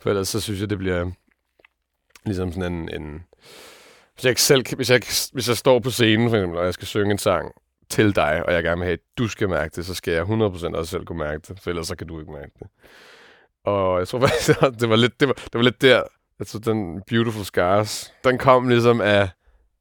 For 0.02 0.10
ellers 0.10 0.28
så 0.28 0.42
synes 0.42 0.62
jeg, 0.62 0.70
det 0.70 0.78
bliver 0.78 1.12
ligesom 2.26 2.52
sådan 2.52 2.74
en... 2.74 3.02
en 3.02 3.24
hvis 4.14 4.24
jeg, 4.24 4.30
ikke 4.30 4.42
selv, 4.42 4.76
hvis, 4.76 4.90
jeg, 4.90 5.02
hvis 5.34 5.48
jeg 5.48 5.58
står 5.58 5.80
på 5.80 5.90
scenen, 5.90 6.30
for 6.30 6.38
eksempel, 6.38 6.60
og 6.60 6.66
jeg 6.66 6.74
skal 6.74 6.88
synge 6.88 7.12
en 7.12 7.18
sang 7.18 7.52
til 7.90 8.16
dig, 8.16 8.46
og 8.46 8.54
jeg 8.54 8.64
gerne 8.64 8.80
vil 8.80 8.86
have, 8.86 8.94
at 8.94 9.18
du 9.18 9.28
skal 9.28 9.50
mærke 9.50 9.76
det, 9.76 9.86
så 9.86 9.94
skal 9.94 10.14
jeg 10.14 10.24
100% 10.24 10.30
også 10.76 10.86
selv 10.86 11.06
kunne 11.06 11.20
mærke 11.20 11.42
det, 11.48 11.60
for 11.60 11.70
ellers 11.70 11.88
så 11.88 11.96
kan 11.96 12.08
du 12.08 12.20
ikke 12.20 12.32
mærke 12.32 12.52
det. 12.60 12.68
Og 13.66 14.00
jeg 14.00 14.08
tror 14.08 14.20
faktisk, 14.20 14.60
det 14.80 14.90
var 14.90 14.96
lidt, 14.96 15.20
det 15.20 15.28
var, 15.28 15.34
det 15.34 15.54
var 15.54 15.62
lidt 15.62 15.82
der, 15.82 16.04
altså 16.40 16.60
den 16.60 17.02
Beautiful 17.08 17.46
Scars, 17.46 18.14
den 18.24 18.38
kom 18.38 18.68
ligesom 18.68 19.02
af, 19.02 19.30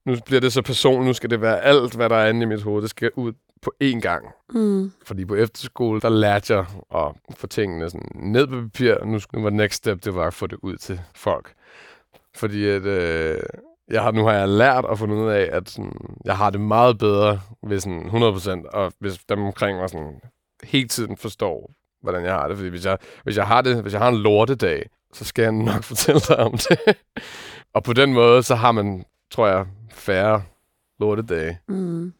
nu 0.07 0.17
bliver 0.27 0.41
det 0.41 0.53
så 0.53 0.63
personligt, 0.63 1.07
nu 1.07 1.13
skal 1.13 1.31
det 1.31 1.41
være 1.41 1.61
alt, 1.61 1.95
hvad 1.95 2.09
der 2.09 2.17
er 2.17 2.29
inde 2.29 2.43
i 2.43 2.47
mit 2.47 2.63
hoved, 2.63 2.83
det 2.83 2.91
skal 2.91 3.11
ud 3.17 3.33
på 3.63 3.73
én 3.85 4.01
gang. 4.01 4.27
Mm. 4.55 4.93
Fordi 5.05 5.25
på 5.25 5.35
efterskole, 5.35 6.01
der 6.01 6.09
lærte 6.09 6.55
jeg 6.55 6.65
at 6.95 7.37
få 7.37 7.47
tingene 7.47 7.91
sådan 7.91 8.09
ned 8.15 8.47
på 8.47 8.61
papir. 8.61 9.05
Nu, 9.05 9.21
nu 9.33 9.43
var 9.43 9.51
next 9.51 9.75
step, 9.75 10.05
det 10.05 10.15
var 10.15 10.27
at 10.27 10.35
få 10.35 10.47
det 10.47 10.59
ud 10.63 10.77
til 10.77 11.01
folk. 11.15 11.53
Fordi 12.35 12.69
at, 12.69 12.83
øh, 12.83 13.41
jeg 13.91 14.03
har, 14.03 14.11
nu 14.11 14.25
har 14.25 14.33
jeg 14.33 14.49
lært 14.49 14.85
at 14.91 14.99
finde 14.99 15.15
ud 15.15 15.31
af, 15.31 15.49
at 15.53 15.71
sådan, 15.71 16.17
jeg 16.25 16.37
har 16.37 16.51
det 16.51 16.61
meget 16.61 16.99
bedre, 16.99 17.41
hvis 17.63 17.83
sådan 17.83 18.03
100%, 18.03 18.71
og 18.73 18.93
hvis 18.99 19.19
dem 19.29 19.43
omkring 19.43 19.79
mig 19.79 19.91
sådan, 19.91 20.21
hele 20.63 20.89
tiden 20.89 21.17
forstår, 21.17 21.71
hvordan 22.03 22.25
jeg 22.25 22.33
har 22.33 22.49
det. 22.49 22.57
Fordi 22.57 22.69
hvis 22.69 22.85
jeg, 22.87 22.99
hvis 23.25 23.37
jeg 23.37 23.47
har 23.47 23.63
det, 23.63 23.83
hvis 23.83 23.93
jeg 23.93 24.01
har 24.01 24.09
en 24.09 24.19
lortedag, 24.19 24.91
så 25.13 25.25
skal 25.25 25.43
jeg 25.43 25.53
nok 25.53 25.83
fortælle 25.93 26.21
dig 26.21 26.37
om 26.37 26.53
det. 26.53 26.97
og 27.75 27.83
på 27.85 27.93
den 27.93 28.13
måde, 28.13 28.43
så 28.43 28.55
har 28.55 28.73
man, 28.73 29.05
tror 29.31 29.47
jeg, 29.47 29.67
færre 29.93 30.43
lortedage. 31.01 31.59
Mm. 31.69 32.13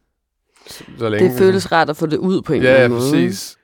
Så, 0.67 0.83
så 0.97 1.09
længe, 1.09 1.29
Det 1.29 1.37
føles 1.37 1.71
rart 1.71 1.89
at 1.89 1.97
få 1.97 2.05
det 2.05 2.17
ud 2.17 2.41
på 2.41 2.53
en 2.53 2.61
Ja, 2.61 2.67
eller 2.67 2.79
ja, 2.79 2.83
anden 2.85 2.99
måde. 2.99 3.11
præcis. 3.11 3.57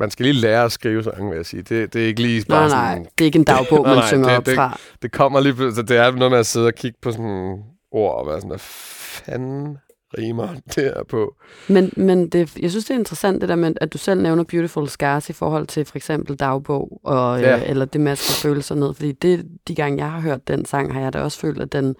Man 0.00 0.10
skal 0.10 0.26
lige 0.26 0.40
lære 0.40 0.64
at 0.64 0.72
skrive 0.72 1.02
sange, 1.02 1.28
vil 1.30 1.36
jeg 1.36 1.46
sige. 1.46 1.62
Det, 1.62 1.92
det 1.94 2.02
er 2.02 2.06
ikke 2.06 2.22
lige 2.22 2.44
bare 2.48 2.60
Nej, 2.60 2.68
sådan... 2.68 2.98
nej, 3.02 3.10
det 3.18 3.24
er 3.24 3.26
ikke 3.26 3.38
en 3.38 3.44
dagbog, 3.44 3.82
man 3.86 3.96
nej, 3.96 4.06
synger 4.06 4.28
det- 4.28 4.36
op 4.36 4.46
det- 4.46 4.54
fra. 4.54 4.78
Det 5.02 5.12
kommer 5.12 5.40
lige 5.40 5.54
pludselig... 5.54 5.88
Det 5.88 5.96
er 5.96 6.10
noget 6.10 6.30
med 6.30 6.38
at 6.38 6.46
sidde 6.46 6.66
og 6.66 6.74
kigge 6.74 6.98
på 7.02 7.12
sådan 7.12 7.62
ord 7.90 8.18
og 8.20 8.26
være 8.26 8.36
sådan, 8.36 8.48
hvad 8.48 8.58
fanden 8.58 9.78
rimer 10.18 10.48
det 10.74 10.84
her 10.84 11.02
på? 11.08 11.34
Men, 11.68 11.92
men 11.96 12.28
det, 12.28 12.56
jeg 12.56 12.70
synes, 12.70 12.84
det 12.84 12.94
er 12.94 12.98
interessant, 12.98 13.40
det 13.40 13.48
der 13.48 13.56
med, 13.56 13.74
at 13.80 13.92
du 13.92 13.98
selv 13.98 14.20
nævner 14.22 14.44
Beautiful 14.44 14.88
Scars 14.88 15.30
i 15.30 15.32
forhold 15.32 15.66
til 15.66 15.84
for 15.84 15.96
eksempel 15.96 16.36
dagbog, 16.36 17.00
og, 17.04 17.40
Ja. 17.40 17.56
øh, 17.56 17.70
eller 17.70 17.84
det 17.84 18.00
skrive 18.18 18.50
følelser 18.52 18.74
ned. 18.74 18.94
Fordi 18.94 19.12
det, 19.12 19.46
de 19.68 19.74
gange, 19.74 20.04
jeg 20.04 20.12
har 20.12 20.20
hørt 20.20 20.48
den 20.48 20.64
sang, 20.64 20.92
har 20.92 21.00
jeg 21.00 21.12
da 21.12 21.20
også 21.20 21.38
følt, 21.38 21.60
at 21.62 21.72
den 21.72 21.94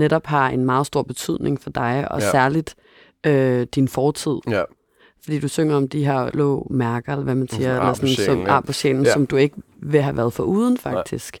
netop 0.00 0.26
har 0.26 0.48
en 0.48 0.64
meget 0.64 0.86
stor 0.86 1.02
betydning 1.02 1.60
for 1.60 1.70
dig, 1.70 2.06
og 2.12 2.20
Ja. 2.20 2.30
særligt 2.30 2.74
øh, 3.26 3.66
din 3.74 3.88
fortid. 3.88 4.36
Ja, 4.50 4.62
Fordi 5.24 5.40
du 5.40 5.48
synger 5.48 5.76
om 5.76 5.88
de 5.88 6.04
her 6.04 6.30
lå 6.34 6.66
mærker, 6.70 7.12
eller 7.12 7.24
hvad 7.24 7.34
man 7.34 7.48
siger, 7.48 7.74
eller 7.80 7.92
sådan, 7.92 8.08
sjælen, 8.08 8.36
som 8.46 8.46
ja. 8.54 8.60
på 8.60 8.72
sjælen, 8.72 9.04
Ja. 9.04 9.12
som 9.12 9.26
du 9.26 9.36
ikke 9.36 9.56
vil 9.82 10.02
have 10.02 10.16
været 10.16 10.32
for 10.32 10.42
uden, 10.42 10.78
faktisk. 10.78 11.38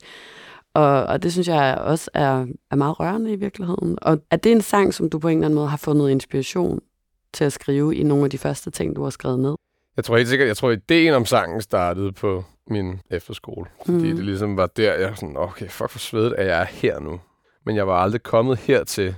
Og, 0.74 1.02
og 1.04 1.22
det 1.22 1.32
synes 1.32 1.48
jeg 1.48 1.78
også 1.80 2.10
er, 2.14 2.46
er 2.70 2.76
meget 2.76 3.00
rørende 3.00 3.32
i 3.32 3.36
virkeligheden. 3.36 3.98
Og 4.02 4.18
er 4.30 4.36
det 4.36 4.52
en 4.52 4.60
sang, 4.62 4.94
som 4.94 5.10
du 5.10 5.18
på 5.18 5.28
en 5.28 5.36
eller 5.38 5.46
anden 5.46 5.54
måde 5.54 5.68
har 5.68 5.76
fundet 5.76 6.10
inspiration 6.10 6.80
til 7.34 7.44
at 7.44 7.52
skrive 7.52 7.96
i 7.96 8.02
nogle 8.02 8.24
af 8.24 8.30
de 8.30 8.38
første 8.38 8.70
ting, 8.70 8.96
du 8.96 9.02
har 9.02 9.10
skrevet 9.10 9.38
ned? 9.40 9.54
jeg 9.96 10.04
tror 10.04 10.16
helt 10.16 10.28
sikkert, 10.28 10.48
jeg 10.48 10.56
tror, 10.56 10.70
ideen 10.70 11.14
om 11.14 11.24
sangen 11.26 11.60
startede 11.60 12.12
på 12.12 12.44
min 12.70 13.00
efterskole. 13.10 13.66
Fordi 13.84 14.06
Mhm. 14.08 14.16
det 14.16 14.24
ligesom 14.24 14.56
var 14.56 14.66
der, 14.66 14.94
jeg 14.94 15.12
sådan, 15.16 15.36
okay, 15.36 15.68
fuck 15.68 15.90
for 15.90 15.98
svedet, 15.98 16.32
at 16.32 16.46
jeg 16.46 16.60
er 16.60 16.64
her 16.64 17.00
nu. 17.00 17.20
Men 17.66 17.76
jeg 17.76 17.86
var 17.86 18.02
aldrig 18.02 18.22
kommet 18.22 18.58
hertil. 18.58 19.14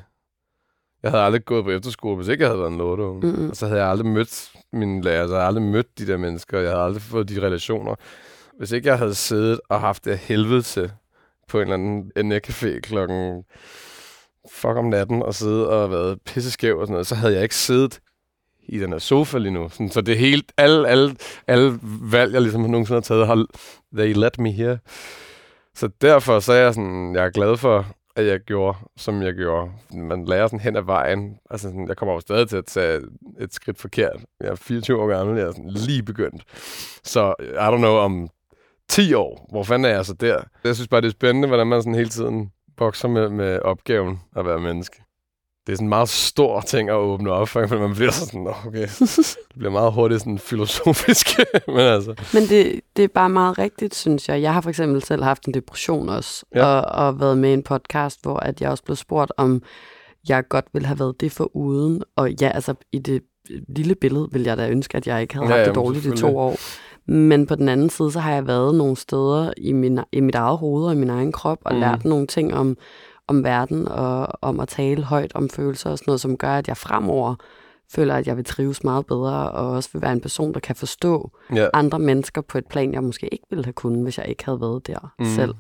Jeg 1.02 1.11
havde 1.11 1.24
aldrig 1.24 1.44
gået 1.44 1.64
på 1.64 1.70
efterskole, 1.70 2.16
hvis 2.16 2.28
ikke 2.28 2.42
jeg 2.42 2.50
havde 2.50 2.61
været 2.61 2.72
en 2.72 2.78
lorteunge. 2.78 3.26
Mm-mm. 3.26 3.50
Og 3.50 3.57
så 3.57 3.66
havde 3.66 3.81
jeg 3.81 3.90
aldrig 3.90 4.07
mødt 4.07 4.52
mine 4.72 5.02
lærere, 5.02 5.28
så 5.28 5.35
jeg 5.35 5.40
havde 5.40 5.46
aldrig 5.46 5.64
mødt 5.64 5.98
de 5.98 6.07
der 6.07 6.16
mennesker, 6.16 6.59
jeg 6.59 6.70
havde 6.70 6.85
aldrig 6.85 7.02
fået 7.02 7.28
de 7.28 7.40
relationer. 7.40 7.94
Hvis 8.59 8.72
ikke 8.72 8.88
jeg 8.88 8.98
havde 8.98 9.14
siddet 9.14 9.61
og 9.68 9.81
haft 9.81 10.05
det 10.05 10.18
helvede 10.18 10.62
til 10.62 10.92
på 11.48 11.61
en 11.61 11.62
eller 11.62 11.74
anden 11.74 12.33
NR-café 12.33 12.81
klokken 12.81 13.44
fuck 14.50 14.76
om 14.76 14.85
natten 14.85 15.22
og 15.22 15.35
sidde 15.35 15.68
og 15.68 15.90
været 15.90 16.18
pisseskæv 16.26 16.78
og 16.78 16.87
sådan 16.87 16.92
noget, 16.92 17.07
så 17.07 17.14
havde 17.14 17.35
jeg 17.35 17.42
ikke 17.42 17.57
siddet 17.57 18.00
i 18.68 18.78
den 18.78 18.92
her 18.92 18.98
sofa 18.98 19.38
lige 19.38 19.52
nu. 19.52 19.68
Sådan, 19.68 19.90
så 19.90 20.00
det 20.00 20.18
helt, 20.18 20.52
alle, 20.57 20.88
alle, 20.88 21.16
alle 21.46 21.78
valg, 21.83 22.33
jeg 22.33 22.42
ligesom 22.42 22.61
nogensinde 22.61 22.96
har 22.96 23.00
taget, 23.00 23.26
har, 23.26 23.46
they 23.96 24.14
let 24.14 24.38
me 24.38 24.50
here. 24.50 24.78
Så 25.74 25.88
derfor 26.00 26.40
så 26.40 26.52
er 26.52 26.62
jeg 26.62 26.74
sådan, 26.74 27.14
jeg 27.14 27.24
er 27.24 27.31
glad 27.31 27.57
for, 27.57 27.87
at 28.16 28.27
jeg 28.27 28.40
gjorde, 28.40 28.79
som 28.96 29.22
jeg 29.22 29.35
gjorde. 29.35 29.70
Man 29.94 30.25
lærer 30.25 30.46
sådan 30.46 30.61
hen 30.61 30.77
ad 30.77 30.83
vejen. 30.83 31.38
Altså, 31.51 31.68
sådan, 31.68 31.88
jeg 31.88 31.96
kommer 31.96 32.14
jo 32.14 32.20
stadig 32.20 32.48
til 32.48 32.57
at 32.57 32.66
tage 32.66 33.01
et 33.40 33.55
skridt 33.55 33.79
forkert. 33.79 34.25
Jeg 34.40 34.48
er 34.48 34.55
24 34.55 35.03
år 35.03 35.07
gammel, 35.07 35.38
jeg 35.38 35.46
er 35.46 35.53
sådan 35.53 35.70
lige 35.70 36.03
begyndt. 36.03 36.44
Så 37.05 37.35
I 37.40 37.75
don't 37.75 37.77
know, 37.77 37.94
om 37.94 38.29
10 38.88 39.14
år, 39.14 39.46
hvor 39.51 39.62
fanden 39.62 39.90
er 39.90 39.94
jeg 39.94 40.07
så 40.07 40.14
der? 40.14 40.42
Jeg 40.64 40.75
synes 40.75 40.88
bare, 40.88 41.01
det 41.01 41.07
er 41.07 41.12
spændende, 41.12 41.48
hvordan 41.48 41.66
man 41.66 41.83
sådan 41.83 41.94
hele 41.94 42.09
tiden 42.11 42.53
bokser 42.77 43.09
med, 43.09 43.29
med 43.29 43.59
opgaven 43.59 44.20
at 44.37 44.46
være 44.46 44.61
menneske 44.61 45.03
det 45.66 45.72
er 45.72 45.77
sådan 45.77 45.87
en 45.87 45.88
meget 45.88 46.09
stor 46.09 46.61
ting 46.61 46.88
at 46.88 46.94
åbne 46.94 47.33
op 47.33 47.48
for, 47.48 47.66
for 47.66 47.79
man 47.79 47.94
bliver 47.94 48.11
sådan, 48.11 48.46
okay, 48.66 48.87
det 48.98 49.57
bliver 49.59 49.70
meget 49.70 49.92
hurtigt 49.92 50.20
sådan 50.20 50.38
filosofisk. 50.38 51.27
men 51.66 51.79
altså. 51.79 52.14
Men 52.35 52.42
det, 52.42 52.81
det 52.96 53.05
er 53.05 53.09
bare 53.09 53.29
meget 53.29 53.59
rigtigt, 53.59 53.94
synes 53.94 54.29
jeg. 54.29 54.42
Jeg 54.42 54.55
har 54.55 54.61
for 54.61 54.68
eksempel 54.68 55.03
selv 55.03 55.22
haft 55.22 55.44
en 55.46 55.55
depression 55.55 56.09
også, 56.09 56.44
ja. 56.55 56.64
og, 56.64 57.07
og 57.07 57.20
været 57.20 57.38
med 57.38 57.51
i 57.51 57.53
en 57.53 57.62
podcast, 57.62 58.22
hvor 58.22 58.37
at 58.37 58.61
jeg 58.61 58.70
også 58.70 58.85
blev 58.85 58.96
spurgt, 58.96 59.33
om 59.37 59.62
jeg 60.29 60.48
godt 60.48 60.66
ville 60.72 60.87
have 60.87 60.98
været 60.98 61.20
det 61.20 61.33
for 61.33 61.57
uden. 61.57 62.03
Og 62.16 62.31
ja, 62.40 62.48
altså 62.48 62.75
i 62.92 62.98
det 62.98 63.22
lille 63.68 63.94
billede 63.94 64.29
ville 64.33 64.46
jeg 64.46 64.57
da 64.57 64.68
ønske, 64.68 64.96
at 64.96 65.07
jeg 65.07 65.22
ikke 65.22 65.35
havde 65.35 65.48
ja, 65.48 65.57
haft 65.57 65.66
det 65.66 65.75
dårligt 65.75 66.07
i 66.07 66.16
to 66.16 66.38
år. 66.38 66.57
Men 67.07 67.46
på 67.46 67.55
den 67.55 67.68
anden 67.68 67.90
side, 67.90 68.12
så 68.12 68.20
har 68.20 68.33
jeg 68.35 68.46
været 68.46 68.75
nogle 68.75 68.96
steder 68.96 69.53
i, 69.57 69.72
min, 69.72 70.01
i 70.12 70.20
mit 70.20 70.35
eget 70.35 70.59
hoved 70.59 70.87
og 70.87 70.92
i 70.92 70.96
min 70.96 71.11
egen 71.11 71.33
krop, 71.33 71.59
og 71.64 71.75
mm. 71.75 71.81
lært 71.81 72.05
nogle 72.05 72.27
ting 72.27 72.55
om, 72.55 72.77
om 73.32 73.44
verden, 73.44 73.88
og 73.88 74.28
om 74.40 74.60
at 74.60 74.68
tale 74.68 75.04
højt 75.04 75.32
om 75.34 75.48
følelser 75.48 75.90
og 75.90 75.98
sådan 75.98 76.10
noget, 76.10 76.20
som 76.20 76.36
gør, 76.36 76.54
at 76.54 76.68
jeg 76.68 76.76
fremover 76.76 77.34
føler, 77.94 78.14
at 78.14 78.26
jeg 78.26 78.36
vil 78.36 78.44
trives 78.44 78.84
meget 78.84 79.06
bedre, 79.06 79.50
og 79.50 79.70
også 79.70 79.88
vil 79.92 80.02
være 80.02 80.12
en 80.12 80.20
person, 80.20 80.54
der 80.54 80.60
kan 80.60 80.76
forstå 80.76 81.30
ja. 81.54 81.68
andre 81.72 81.98
mennesker 81.98 82.40
på 82.40 82.58
et 82.58 82.66
plan, 82.66 82.92
jeg 82.92 83.02
måske 83.02 83.28
ikke 83.28 83.44
ville 83.50 83.64
have 83.64 83.72
kunnet, 83.72 84.02
hvis 84.02 84.18
jeg 84.18 84.26
ikke 84.28 84.44
havde 84.44 84.60
været 84.60 84.86
der 84.86 85.12
mm. 85.18 85.24
selv. 85.24 85.54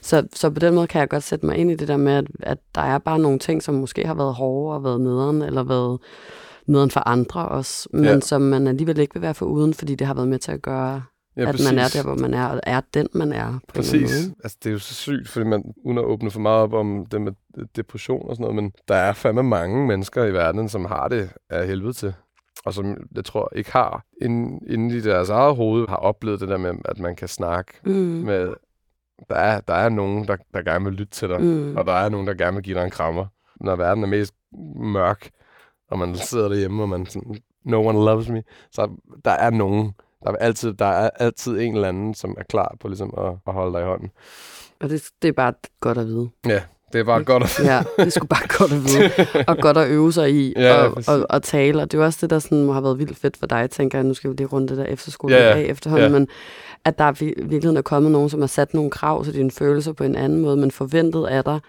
Så, 0.00 0.26
så 0.32 0.50
på 0.50 0.58
den 0.58 0.74
måde 0.74 0.86
kan 0.86 1.00
jeg 1.00 1.08
godt 1.08 1.22
sætte 1.22 1.46
mig 1.46 1.56
ind 1.56 1.70
i 1.70 1.74
det 1.74 1.88
der 1.88 1.96
med, 1.96 2.12
at, 2.12 2.26
at 2.40 2.58
der 2.74 2.80
er 2.80 2.98
bare 2.98 3.18
nogle 3.18 3.38
ting, 3.38 3.62
som 3.62 3.74
måske 3.74 4.06
har 4.06 4.14
været 4.14 4.34
hårde 4.34 4.76
og 4.76 4.84
været 4.84 5.00
nederen, 5.00 5.42
eller 5.42 5.62
været 5.62 6.00
nederen 6.66 6.90
for 6.90 7.08
andre 7.08 7.48
også, 7.48 7.88
men 7.92 8.04
ja. 8.04 8.20
som 8.20 8.42
man 8.42 8.66
alligevel 8.66 8.98
ikke 8.98 9.14
vil 9.14 9.22
være 9.22 9.34
for 9.34 9.46
uden, 9.46 9.74
fordi 9.74 9.94
det 9.94 10.06
har 10.06 10.14
været 10.14 10.28
med 10.28 10.38
til 10.38 10.52
at 10.52 10.62
gøre, 10.62 11.02
ja, 11.36 11.42
at 11.42 11.48
præcis. 11.48 11.72
man 11.72 11.78
er 11.78 11.88
der, 11.88 12.02
hvor 12.02 12.14
man 12.14 12.34
er, 12.34 12.46
og 12.46 12.60
er 12.62 12.80
den, 12.94 13.08
man 13.14 13.32
er. 13.32 13.58
På 13.68 13.74
præcis. 13.74 14.26
En 14.26 14.34
altså, 14.44 14.58
det 14.62 14.70
er 14.70 14.72
jo 14.72 14.78
så 14.78 14.94
sygt, 14.94 15.28
fordi 15.28 15.46
man, 15.46 15.74
uden 15.84 15.98
at 15.98 16.04
åbne 16.04 16.30
for 16.30 16.40
meget 16.40 16.62
op 16.62 16.72
om 16.72 17.06
det 17.06 17.20
med 17.20 17.32
depression 17.76 18.28
og 18.28 18.36
sådan 18.36 18.42
noget, 18.42 18.62
men 18.62 18.72
der 18.88 18.94
er 18.94 19.12
fandme 19.12 19.42
mange 19.42 19.86
mennesker 19.86 20.24
i 20.24 20.32
verden, 20.32 20.68
som 20.68 20.84
har 20.84 21.08
det 21.08 21.30
af 21.50 21.66
helvede 21.66 21.92
til 21.92 22.14
og 22.64 22.74
som 22.74 22.96
jeg 23.14 23.24
tror 23.24 23.52
ikke 23.56 23.72
har 23.72 24.04
inden, 24.22 24.60
inden 24.66 24.90
i 24.90 25.00
deres 25.00 25.28
eget 25.28 25.56
hoved 25.56 25.88
har 25.88 25.96
oplevet 25.96 26.40
det 26.40 26.48
der 26.48 26.56
med, 26.56 26.74
at 26.84 26.98
man 26.98 27.16
kan 27.16 27.28
snakke 27.28 27.72
mm. 27.84 27.92
med 27.92 28.54
der 29.28 29.34
er, 29.34 29.60
der 29.60 29.74
er 29.74 29.88
nogen, 29.88 30.28
der, 30.28 30.36
der 30.54 30.62
gerne 30.62 30.84
vil 30.84 30.94
lytte 30.94 31.12
til 31.12 31.28
dig, 31.28 31.40
mm. 31.40 31.76
og 31.76 31.86
der 31.86 31.92
er 31.92 32.08
nogen, 32.08 32.26
der 32.26 32.34
gerne 32.34 32.54
vil 32.54 32.64
give 32.64 32.78
dig 32.78 32.84
en 32.84 32.90
krammer. 32.90 33.26
Når 33.60 33.76
verden 33.76 34.04
er 34.04 34.08
mest 34.08 34.34
mørk, 34.76 35.30
og 35.90 35.98
man 35.98 36.14
sidder 36.16 36.48
derhjemme, 36.48 36.82
og 36.82 36.88
man 36.88 37.06
sådan, 37.06 37.36
no 37.64 37.86
one 37.86 37.98
loves 37.98 38.28
me, 38.28 38.42
så 38.70 38.90
der 39.24 39.30
er 39.30 39.50
nogen, 39.50 39.92
der 40.22 40.32
er 40.32 40.36
altid, 40.36 40.72
der 40.72 40.86
er 40.86 41.10
altid 41.18 41.58
en 41.60 41.74
eller 41.74 41.88
anden, 41.88 42.14
som 42.14 42.34
er 42.38 42.44
klar 42.44 42.76
på 42.80 42.88
ligesom 42.88 43.14
at, 43.18 43.32
at 43.46 43.52
holde 43.52 43.72
dig 43.72 43.82
i 43.82 43.84
hånden. 43.84 44.10
Og 44.80 44.90
det, 44.90 45.02
det 45.22 45.28
er 45.28 45.32
bare 45.32 45.52
godt 45.80 45.98
at 45.98 46.06
vide. 46.06 46.30
Ja, 46.46 46.62
det 46.92 46.98
er 46.98 47.04
bare 47.04 47.24
godt 47.24 47.42
at 47.42 47.56
vide. 47.58 47.74
ja, 47.74 47.82
det 47.96 48.06
er 48.06 48.10
sgu 48.10 48.26
bare 48.26 48.48
godt 48.58 48.72
at 48.72 48.84
vide. 48.84 49.44
og 49.48 49.58
godt 49.58 49.76
at 49.76 49.88
øve 49.88 50.12
sig 50.12 50.30
i 50.34 50.52
ja, 50.56 50.82
og, 50.82 51.02
og, 51.08 51.26
og, 51.30 51.42
tale. 51.42 51.82
Og 51.82 51.92
det 51.92 52.00
er 52.00 52.04
også 52.04 52.18
det, 52.22 52.30
der 52.30 52.38
sådan, 52.38 52.64
må 52.64 52.72
have 52.72 52.84
været 52.84 52.98
vildt 52.98 53.16
fedt 53.16 53.36
for 53.36 53.46
dig, 53.46 53.70
tænker 53.70 53.98
jeg. 53.98 54.04
Nu 54.04 54.14
skal 54.14 54.30
vi 54.30 54.36
lige 54.36 54.46
runde 54.46 54.68
det 54.68 54.76
der 54.76 54.84
efterskole 54.84 55.34
ja, 55.34 55.48
ja. 55.48 55.56
af 55.56 55.62
efterhånden. 55.62 56.12
Ja. 56.12 56.18
Men 56.18 56.28
at 56.84 56.98
der 56.98 57.22
i 57.22 57.24
virkeligheden 57.24 57.76
er 57.76 57.82
kommet 57.82 58.12
nogen, 58.12 58.30
som 58.30 58.40
har 58.40 58.46
sat 58.46 58.74
nogle 58.74 58.90
krav 58.90 59.24
til 59.24 59.34
dine 59.34 59.50
følelser 59.50 59.92
på 59.92 60.04
en 60.04 60.14
anden 60.14 60.40
måde, 60.40 60.56
men 60.56 60.70
forventet 60.70 61.26
af 61.26 61.44
dig, 61.44 61.60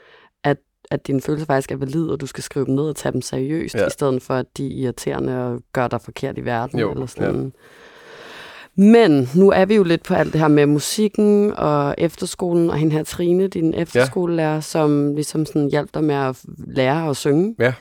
at, 0.44 0.58
at 0.92 1.08
dine 1.08 1.22
følelser 1.22 1.46
faktisk 1.46 1.72
er 1.72 1.76
valide, 1.76 2.12
og 2.12 2.22
du 2.22 2.26
skal 2.26 2.44
skrive 2.44 2.66
dem 2.66 2.76
ned 2.76 2.84
og 2.84 2.96
tage 2.96 3.14
dem 3.14 3.22
seriøst, 3.22 3.76
ja. 3.76 3.88
i 3.88 3.90
stedet 3.90 4.22
for, 4.22 4.34
at 4.34 4.46
de 4.58 4.68
er 4.68 4.84
irriterende 4.84 5.46
og 5.46 5.62
gør 5.74 5.88
dig 5.88 6.02
forkert 6.02 6.38
i 6.38 6.46
verden. 6.46 6.80
Jo, 6.80 6.92
eller 6.92 7.06
sådan. 7.06 7.44
Ja. 7.44 7.50
Men 8.84 9.30
nu 9.36 9.52
er 9.52 9.66
vi 9.66 9.76
jo 9.76 9.84
lidt 9.84 10.04
på 10.04 10.14
alt 10.14 10.34
det 10.34 10.42
her 10.42 10.48
med 10.48 10.66
musikken 10.66 11.54
og 11.54 11.96
efterskolen, 11.98 12.70
og 12.70 12.78
hende 12.78 12.94
her 12.94 13.04
Trine, 13.04 13.48
din 13.48 13.74
efterskolelærer, 13.74 14.54
ja. 14.54 14.62
som 14.62 15.16
ligesom 15.16 15.46
sådan 15.46 15.70
hjalp 15.70 15.94
dig 15.94 16.04
med 16.04 16.16
at 16.16 16.40
lære 16.68 17.10
at 17.10 17.18
synge. 17.18 17.56
Ja. 17.60 17.74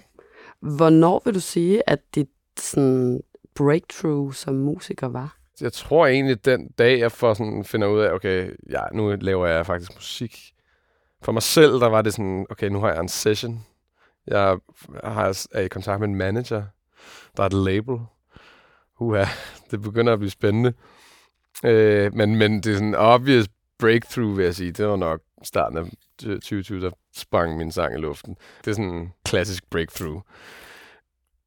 Hvornår 0.62 1.22
vil 1.24 1.34
du 1.34 1.40
sige, 1.40 1.82
at 1.86 1.98
dit 2.14 2.28
sådan 2.58 3.20
breakthrough 3.54 4.32
som 4.32 4.54
musiker 4.54 5.08
var? 5.08 5.40
jeg 5.60 5.72
tror 5.72 6.06
egentlig, 6.06 6.44
den 6.44 6.68
dag, 6.78 6.98
jeg 6.98 7.12
får 7.12 7.34
sådan, 7.34 7.64
finder 7.64 7.88
ud 7.88 8.00
af, 8.00 8.12
okay, 8.12 8.50
ja, 8.70 8.82
nu 8.92 9.16
laver 9.20 9.46
jeg 9.46 9.66
faktisk 9.66 9.94
musik. 9.94 10.52
For 11.22 11.32
mig 11.32 11.42
selv, 11.42 11.72
der 11.72 11.88
var 11.88 12.02
det 12.02 12.12
sådan, 12.12 12.46
okay, 12.50 12.68
nu 12.68 12.80
har 12.80 12.88
jeg 12.88 13.00
en 13.00 13.08
session. 13.08 13.66
Jeg 14.26 14.58
har, 15.04 15.46
er 15.52 15.60
i 15.60 15.68
kontakt 15.68 16.00
med 16.00 16.08
en 16.08 16.14
manager. 16.14 16.62
Der 17.36 17.42
er 17.42 17.46
et 17.46 17.52
label. 17.52 17.98
Uha, 19.00 19.24
det 19.70 19.82
begynder 19.82 20.12
at 20.12 20.18
blive 20.18 20.30
spændende. 20.30 20.72
Øh, 21.64 22.14
men, 22.14 22.36
men 22.36 22.56
det 22.56 22.66
er 22.66 22.74
sådan 22.74 22.88
en 22.88 22.94
obvious 22.94 23.48
breakthrough, 23.78 24.36
vil 24.36 24.44
jeg 24.44 24.54
sige. 24.54 24.72
Det 24.72 24.86
var 24.86 24.96
nok 24.96 25.20
starten 25.42 25.78
af 25.78 25.84
2020, 26.18 26.80
der 26.80 26.90
sprang 27.16 27.56
min 27.56 27.72
sang 27.72 27.94
i 27.94 28.00
luften. 28.00 28.36
Det 28.64 28.70
er 28.70 28.74
sådan 28.74 28.94
en 28.94 29.12
klassisk 29.24 29.70
breakthrough. 29.70 30.20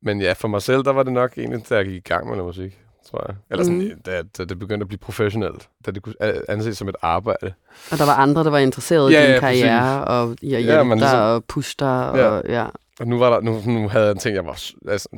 Men 0.01 0.21
ja, 0.21 0.33
for 0.33 0.47
mig 0.47 0.61
selv, 0.61 0.83
der 0.83 0.93
var 0.93 1.03
det 1.03 1.13
nok 1.13 1.37
egentlig, 1.37 1.69
da 1.69 1.75
jeg 1.75 1.85
gik 1.85 1.95
i 1.95 2.09
gang 2.09 2.27
med 2.27 2.35
noget 2.35 2.47
musik 2.47 2.82
tror 3.11 3.25
jeg. 3.27 3.35
Eller 3.51 3.63
sådan, 3.63 3.79
mm. 3.79 4.01
da, 4.05 4.23
da 4.37 4.45
det 4.45 4.59
begyndte 4.59 4.83
at 4.83 4.87
blive 4.87 4.99
professionelt. 4.99 5.69
Da 5.85 5.91
det 5.91 6.03
kunne 6.03 6.15
anses 6.49 6.77
som 6.77 6.89
et 6.89 6.95
arbejde. 7.01 7.53
Og 7.91 7.97
der 7.97 8.05
var 8.05 8.13
andre, 8.15 8.43
der 8.43 8.49
var 8.49 8.57
interesseret 8.57 9.11
ja, 9.11 9.23
i 9.23 9.25
din 9.25 9.33
ja, 9.33 9.39
karriere, 9.39 10.05
og 10.05 10.35
i 10.41 10.53
at 10.53 10.63
hjælpe 10.63 10.77
ja, 10.77 10.89
dig 10.89 10.97
ligesom, 10.97 11.19
og 11.19 11.45
pushe 11.45 11.75
dig. 11.79 12.11
Ja. 12.15 12.27
Og, 12.27 12.43
ja. 12.49 12.65
Og 12.99 13.07
nu, 13.07 13.19
var 13.19 13.29
der, 13.29 13.41
nu, 13.41 13.61
nu 13.65 13.87
havde 13.87 14.05
jeg 14.05 14.11
en 14.11 14.17
ting, 14.17 14.35
jeg 14.35 14.45
var 14.45 14.61
altså, 14.87 15.09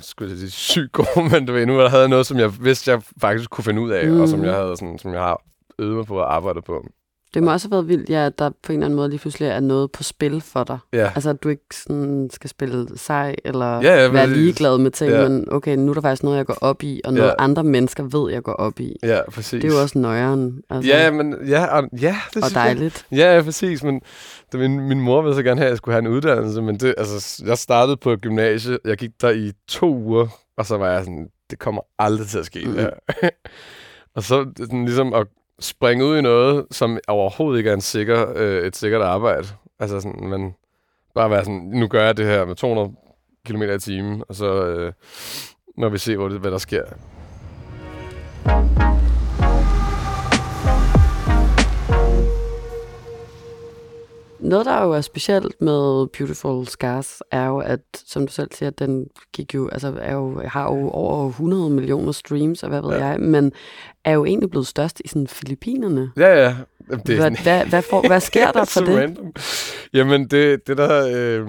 skulle 0.00 0.30
jeg 0.30 0.38
sige, 0.38 0.50
sygt 0.50 0.92
god, 0.92 1.30
men 1.30 1.46
du 1.46 1.52
ved, 1.52 1.66
nu 1.66 1.76
havde 1.76 2.00
jeg 2.00 2.08
noget, 2.08 2.26
som 2.26 2.38
jeg 2.38 2.64
vidste, 2.64 2.90
jeg 2.90 3.02
faktisk 3.20 3.50
kunne 3.50 3.64
finde 3.64 3.82
ud 3.82 3.90
af, 3.90 4.08
mm. 4.08 4.20
og 4.20 4.28
som 4.28 4.38
mm. 4.38 4.44
jeg, 4.44 4.54
havde, 4.54 4.76
sådan, 4.76 4.98
som 4.98 5.12
jeg 5.12 5.20
har 5.20 5.42
øvet 5.78 5.96
mig 5.96 6.06
på 6.06 6.20
at 6.20 6.26
arbejde 6.26 6.62
på. 6.62 6.86
Det 7.34 7.42
må 7.42 7.52
også 7.52 7.68
have 7.68 7.72
været 7.72 7.88
vildt, 7.88 8.10
ja, 8.10 8.26
at 8.26 8.38
der 8.38 8.50
på 8.62 8.72
en 8.72 8.78
eller 8.78 8.86
anden 8.86 8.96
måde 8.96 9.08
lige 9.08 9.18
pludselig 9.18 9.48
er 9.48 9.60
noget 9.60 9.92
på 9.92 10.02
spil 10.02 10.40
for 10.40 10.64
dig. 10.64 10.78
Ja. 10.92 11.10
Altså, 11.14 11.30
at 11.30 11.42
du 11.42 11.48
ikke 11.48 11.64
sådan 11.72 12.30
skal 12.32 12.50
spille 12.50 12.86
sej, 12.96 13.36
eller 13.44 13.80
ja, 13.80 14.02
ja, 14.02 14.08
være 14.08 14.30
ligeglad 14.30 14.78
med 14.78 14.90
ting, 14.90 15.10
ja. 15.10 15.28
men 15.28 15.52
okay, 15.52 15.76
nu 15.76 15.90
er 15.90 15.94
der 15.94 16.00
faktisk 16.00 16.22
noget, 16.22 16.36
jeg 16.36 16.46
går 16.46 16.58
op 16.60 16.82
i, 16.82 17.00
og 17.04 17.14
noget 17.14 17.28
ja. 17.28 17.34
andre 17.38 17.64
mennesker 17.64 18.02
ved, 18.02 18.32
jeg 18.32 18.42
går 18.42 18.52
op 18.52 18.80
i. 18.80 18.96
Ja, 19.02 19.30
præcis. 19.30 19.62
Det 19.62 19.64
er 19.64 19.74
jo 19.74 19.82
også 19.82 19.98
nøjeren. 19.98 20.62
Altså. 20.70 20.90
Ja, 20.90 21.10
men, 21.10 21.34
ja, 21.48 21.64
og, 21.64 21.88
ja, 22.00 22.16
det 22.34 22.44
og 22.44 22.50
dejligt. 22.54 23.06
Ja, 23.12 23.36
ja, 23.36 23.42
præcis, 23.42 23.82
men 23.82 24.00
det, 24.52 24.60
min, 24.60 24.80
min 24.80 25.00
mor 25.00 25.22
ville 25.22 25.34
så 25.34 25.42
gerne 25.42 25.60
have, 25.60 25.66
at 25.66 25.70
jeg 25.70 25.76
skulle 25.76 25.92
have 25.92 26.06
en 26.06 26.08
uddannelse, 26.08 26.62
men 26.62 26.76
det, 26.76 26.94
altså, 26.98 27.42
jeg 27.46 27.58
startede 27.58 27.96
på 27.96 28.16
gymnasiet, 28.16 28.78
jeg 28.84 28.96
gik 28.96 29.10
der 29.20 29.30
i 29.30 29.52
to 29.68 29.94
uger, 29.94 30.26
og 30.56 30.66
så 30.66 30.76
var 30.76 30.90
jeg 30.90 31.04
sådan, 31.04 31.28
det 31.50 31.58
kommer 31.58 31.82
aldrig 31.98 32.26
til 32.26 32.38
at 32.38 32.46
ske. 32.46 32.64
Mm. 32.66 32.76
Ja. 32.76 32.88
og 34.16 34.22
så 34.22 34.46
sådan, 34.56 34.84
ligesom 34.84 35.14
at 35.14 35.26
springe 35.60 36.04
ud 36.04 36.18
i 36.18 36.22
noget, 36.22 36.66
som 36.70 36.98
overhovedet 37.08 37.58
ikke 37.58 37.70
er 37.70 37.74
en 37.74 37.80
sikker, 37.80 38.32
øh, 38.36 38.66
et 38.66 38.76
sikkert 38.76 39.02
arbejde. 39.02 39.48
Altså 39.80 40.00
sådan, 40.00 40.28
men 40.28 40.54
bare 41.14 41.30
være 41.30 41.44
sådan, 41.44 41.70
nu 41.72 41.86
gør 41.86 42.04
jeg 42.04 42.16
det 42.16 42.26
her 42.26 42.44
med 42.44 42.54
200 42.54 42.90
km 43.46 43.62
i 43.62 43.78
timen, 43.78 44.22
og 44.28 44.34
så 44.34 44.64
øh, 44.64 44.92
må 45.78 45.88
vi 45.88 45.98
se, 45.98 46.16
hvad, 46.16 46.30
det, 46.30 46.40
hvad 46.40 46.50
der 46.50 46.58
sker. 46.58 46.84
Noget, 54.40 54.66
der 54.66 54.82
jo 54.82 54.92
er 54.92 55.00
specielt 55.00 55.60
med 55.60 56.06
Beautiful 56.06 56.66
Scars, 56.66 57.22
er 57.30 57.46
jo, 57.46 57.58
at, 57.58 57.80
som 57.94 58.26
du 58.26 58.32
selv 58.32 58.50
siger, 58.52 58.70
den 58.70 59.06
gik 59.32 59.54
jo, 59.54 59.68
altså 59.68 59.94
er 60.00 60.14
jo, 60.14 60.42
har 60.44 60.64
jo 60.64 60.90
over 60.90 61.28
100 61.28 61.70
millioner 61.70 62.12
streams, 62.12 62.62
og 62.62 62.68
hvad 62.68 62.82
ved 62.82 62.90
ja. 62.90 63.06
jeg, 63.06 63.20
men 63.20 63.52
er 64.04 64.12
jo 64.12 64.24
egentlig 64.24 64.50
blevet 64.50 64.66
størst 64.66 65.02
i 65.04 65.08
sådan 65.08 65.26
Filippinerne. 65.26 66.10
Ja, 66.16 66.42
ja. 66.42 66.56
Det 67.06 67.10
er 67.10 67.16
hvad, 67.16 67.42
hvad, 67.42 67.66
hvad, 67.66 67.82
for, 67.82 68.06
hvad 68.06 68.20
sker 68.20 68.52
der 68.58 68.64
for 68.64 68.80
det? 68.80 68.98
Random. 68.98 69.32
Jamen, 69.94 70.28
det, 70.28 70.66
det 70.66 70.78
der... 70.78 71.06
Øh, 71.16 71.46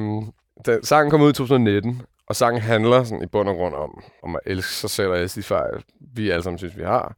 da 0.65 0.77
sangen 0.83 1.11
kom 1.11 1.21
ud 1.21 1.29
i 1.29 1.33
2019, 1.33 2.01
og 2.27 2.35
sangen 2.35 2.61
handler 2.61 3.03
sådan 3.03 3.23
i 3.23 3.27
bund 3.27 3.49
og 3.49 3.55
grund 3.55 3.75
om, 3.75 4.03
om 4.23 4.35
at 4.35 4.41
elske 4.45 4.73
sig 4.73 4.89
selv 4.89 5.09
og 5.09 5.19
elske 5.19 5.37
de 5.37 5.43
fejl, 5.43 5.83
vi 6.15 6.29
alle 6.29 6.43
sammen 6.43 6.57
synes, 6.57 6.77
vi 6.77 6.83
har. 6.83 7.15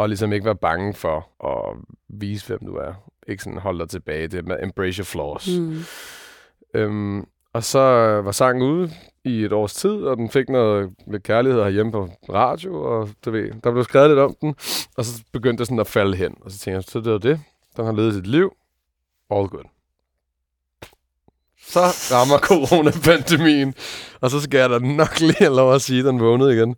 Og 0.00 0.08
ligesom 0.08 0.32
ikke 0.32 0.44
være 0.44 0.56
bange 0.56 0.94
for 0.94 1.28
at 1.44 1.76
vise, 2.08 2.46
hvem 2.46 2.58
du 2.66 2.74
er. 2.76 2.92
Ikke 3.28 3.42
sådan 3.42 3.58
holde 3.58 3.78
dig 3.78 3.88
tilbage. 3.88 4.28
Det 4.28 4.46
med 4.46 4.56
embrace 4.62 4.98
your 4.98 5.04
flaws. 5.04 5.48
Mm. 5.58 5.78
Øhm, 6.74 7.26
og 7.52 7.64
så 7.64 7.80
var 8.24 8.32
sangen 8.32 8.62
ude 8.62 8.90
i 9.24 9.44
et 9.44 9.52
års 9.52 9.74
tid, 9.74 9.90
og 9.90 10.16
den 10.16 10.30
fik 10.30 10.48
noget 10.48 10.90
lidt 11.06 11.22
kærlighed 11.22 11.62
herhjemme 11.62 11.92
på 11.92 12.08
radio, 12.32 12.82
og 12.82 13.08
du 13.24 13.30
ved, 13.30 13.50
der 13.64 13.72
blev 13.72 13.84
skrevet 13.84 14.10
lidt 14.10 14.18
om 14.18 14.36
den, 14.40 14.54
og 14.96 15.04
så 15.04 15.22
begyndte 15.32 15.58
det 15.58 15.66
sådan 15.66 15.80
at 15.80 15.86
falde 15.86 16.16
hen. 16.16 16.36
Og 16.40 16.50
så 16.50 16.58
tænkte 16.58 16.74
jeg, 16.76 16.84
så 16.84 17.00
det 17.00 17.12
var 17.12 17.18
det. 17.18 17.40
Den 17.76 17.84
har 17.84 17.92
levet 17.92 18.14
sit 18.14 18.26
liv. 18.26 18.52
All 19.30 19.48
good. 19.48 19.64
Så 21.62 21.80
rammer 22.12 22.38
coronapandemien, 22.48 23.74
og 24.20 24.30
så 24.30 24.40
skal 24.40 24.58
jeg 24.58 24.70
da 24.70 24.78
nok 24.78 25.20
lige 25.20 25.38
have 25.38 25.56
lov 25.56 25.74
at 25.74 25.82
sige, 25.82 25.98
at 25.98 26.04
den 26.04 26.20
vågnede 26.20 26.54
igen. 26.54 26.76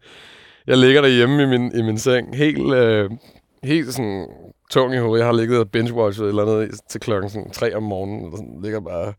Jeg 0.67 0.79
ligger 0.79 1.01
derhjemme 1.01 1.43
i 1.43 1.47
min, 1.47 1.73
i 1.75 1.83
min 1.83 1.99
seng, 1.99 2.37
helt, 2.37 2.75
øh, 2.75 3.11
helt 3.63 3.95
sådan 3.95 4.29
tung 4.71 4.95
i 4.95 4.99
hovedet. 4.99 5.19
Jeg 5.19 5.27
har 5.27 5.37
ligget 5.37 5.59
og 5.59 5.69
binge-watchet 5.77 6.25
eller 6.25 6.43
andet 6.43 6.81
til 6.89 7.01
klokken 7.01 7.31
sådan 7.31 7.51
3 7.51 7.75
om 7.75 7.83
morgenen, 7.83 8.25
og 8.25 8.39
sådan, 8.39 8.61
ligger 8.63 8.81
bare 8.81 9.13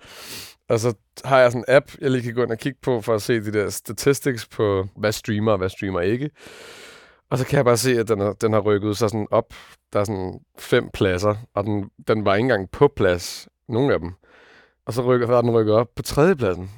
og 0.70 0.80
så 0.80 0.94
har 1.26 1.40
jeg 1.40 1.52
sådan 1.52 1.66
en 1.68 1.76
app, 1.76 1.92
jeg 2.02 2.12
lige 2.12 2.24
kan 2.24 2.34
gå 2.34 2.44
ind 2.44 2.52
og 2.52 2.58
kigge 2.58 2.80
på, 2.82 3.02
for 3.02 3.16
at 3.16 3.22
se 3.22 3.40
de 3.40 3.54
der 3.54 3.70
statistics 3.70 4.48
på, 4.48 4.88
hvad 4.96 5.12
streamer 5.12 5.52
og 5.52 5.58
hvad 5.58 5.70
streamer 5.70 6.00
ikke. 6.00 6.30
Og 7.30 7.38
så 7.38 7.46
kan 7.46 7.58
jeg 7.58 7.66
bare 7.66 7.78
se, 7.78 8.00
at 8.00 8.08
den, 8.08 8.20
har, 8.20 8.34
den 8.34 8.54
har 8.54 8.60
rykket 8.60 8.98
sig 8.98 9.10
sådan 9.10 9.28
op. 9.32 9.54
Der 9.94 10.00
er 10.00 10.04
sådan 10.04 10.40
fem 10.60 10.90
pladser, 10.94 11.36
og 11.56 11.64
den, 11.64 11.90
den 12.08 12.26
var 12.26 12.36
ikke 12.36 12.44
engang 12.44 12.72
på 12.72 12.88
plads, 12.96 13.48
nogen 13.70 13.92
af 13.92 14.00
dem. 14.00 14.12
Og 14.86 14.94
så 14.94 15.02
rykker, 15.02 15.28
så 15.28 15.42
den 15.42 15.52
rykket 15.52 15.76
op 15.76 15.88
på 15.96 16.02
tredjepladsen. 16.02 16.72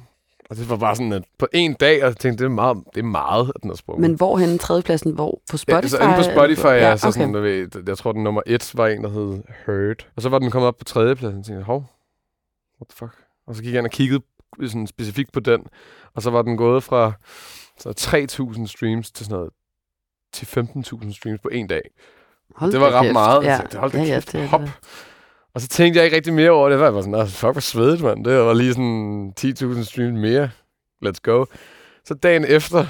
Og 0.50 0.56
det 0.56 0.70
var 0.70 0.76
bare 0.76 0.96
sådan, 0.96 1.12
at 1.12 1.24
på 1.38 1.46
en 1.52 1.74
dag, 1.74 2.02
og 2.02 2.08
jeg 2.08 2.16
tænkte, 2.16 2.44
det 2.44 2.50
er 2.50 2.54
meget, 2.54 2.76
det 2.94 3.00
er 3.00 3.04
meget 3.04 3.52
at 3.54 3.62
den 3.62 3.70
har 3.70 3.76
sprunget. 3.76 4.00
Men 4.00 4.16
hvor 4.16 4.38
hen 4.38 4.58
tredjepladsen? 4.58 5.12
Hvor? 5.14 5.40
På 5.50 5.56
Spotify? 5.56 5.70
Ja, 5.70 5.76
altså 5.76 5.98
inde 5.98 6.14
på 6.16 6.22
Spotify, 6.22 6.64
ja, 6.64 6.72
ja 6.72 6.88
ja 6.88 6.96
så 6.96 7.08
okay. 7.08 7.20
sådan, 7.20 7.42
ved, 7.42 7.68
jeg 7.86 7.98
tror, 7.98 8.12
den 8.12 8.22
nummer 8.24 8.42
et 8.46 8.72
var 8.74 8.86
en, 8.86 9.04
der 9.04 9.10
hed 9.10 9.42
Hurt. 9.66 10.08
Og 10.16 10.22
så 10.22 10.28
var 10.28 10.38
den 10.38 10.50
kommet 10.50 10.68
op 10.68 10.76
på 10.76 10.84
tredjepladsen, 10.84 11.38
og 11.38 11.44
tænkte, 11.44 11.64
hov, 11.64 11.78
what 12.80 12.88
the 12.88 12.96
fuck? 12.96 13.14
Og 13.46 13.54
så 13.56 13.62
gik 13.62 13.72
jeg 13.72 13.78
ind 13.78 13.86
og 13.86 13.92
kiggede 13.92 14.22
sådan 14.66 14.86
specifikt 14.86 15.32
på 15.32 15.40
den, 15.40 15.66
og 16.14 16.22
så 16.22 16.30
var 16.30 16.42
den 16.42 16.56
gået 16.56 16.82
fra 16.82 17.12
så 17.78 17.88
3.000 18.58 18.66
streams 18.66 19.10
til 19.10 19.26
sådan 19.26 19.36
noget 19.36 19.50
til 20.32 20.46
15.000 20.46 21.12
streams 21.12 21.40
på 21.40 21.48
en 21.48 21.66
dag. 21.66 21.90
Hold 22.56 22.72
det 22.72 22.80
var 22.80 22.90
ret 22.90 23.02
kæft. 23.02 23.12
meget. 23.12 23.44
Ja. 23.44 23.52
Ja. 23.52 23.60
Så, 23.70 23.78
hold 23.78 23.92
da 23.92 23.98
ja, 23.98 24.04
ja, 24.04 24.14
kæft, 24.14 24.32
det 24.32 24.40
er 24.40 24.46
hop. 24.46 24.60
det. 24.60 24.72
Og 25.56 25.62
så 25.62 25.68
tænkte 25.68 25.98
jeg 25.98 26.04
ikke 26.04 26.16
rigtig 26.16 26.32
mere 26.32 26.50
over 26.50 26.68
det. 26.68 26.80
Jeg 26.80 26.94
var 26.94 27.00
sådan, 27.00 27.12
"Nå, 27.18 27.24
fuck, 27.26 27.52
hvor 27.52 27.60
svedigt, 27.60 28.02
mand. 28.02 28.24
Det 28.24 28.38
var 28.38 28.54
lige 28.54 28.72
sådan 28.72 29.32
10.000 29.40 29.84
streams 29.84 30.20
mere. 30.20 30.50
Let's 31.06 31.18
go. 31.22 31.44
Så 32.04 32.14
dagen 32.14 32.44
efter, 32.44 32.86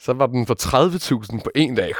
så 0.00 0.12
var 0.12 0.26
den 0.26 0.46
på 0.46 0.54
30.000 0.54 1.40
på 1.44 1.50
en 1.54 1.74
dag. 1.74 1.92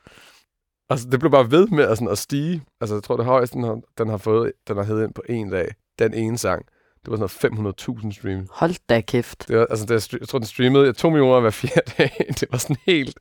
altså, 0.90 1.08
det 1.10 1.20
blev 1.20 1.30
bare 1.30 1.50
ved 1.50 1.66
med 1.66 1.84
at, 1.84 1.98
sådan, 1.98 2.08
at 2.12 2.18
stige. 2.18 2.62
Altså, 2.80 2.96
jeg 2.96 3.02
tror, 3.02 3.16
det 3.16 3.24
højeste, 3.24 3.56
den 3.56 3.64
har, 3.64 3.80
den 3.98 4.08
har 4.08 4.16
fået, 4.16 4.52
den 4.68 4.76
har 4.76 4.84
hævet 4.84 5.04
ind 5.04 5.14
på 5.14 5.22
en 5.28 5.50
dag. 5.50 5.68
Den 5.98 6.14
ene 6.14 6.38
sang. 6.38 6.64
Det 7.04 7.10
var 7.10 7.28
sådan 7.28 7.54
noget 7.64 7.78
500.000 7.80 8.12
streams. 8.12 8.48
Hold 8.52 8.74
da 8.88 9.00
kæft. 9.00 9.48
Det 9.48 9.58
var, 9.58 9.66
altså, 9.70 9.86
det, 9.86 10.12
jeg, 10.12 10.20
jeg 10.20 10.28
tror, 10.28 10.38
den 10.38 10.46
streamede 10.46 10.92
2 10.92 11.10
millioner 11.10 11.40
hver 11.40 11.50
fjerde 11.50 11.92
dag. 11.98 12.10
det 12.40 12.48
var 12.52 12.58
sådan 12.58 12.76
helt 12.86 13.18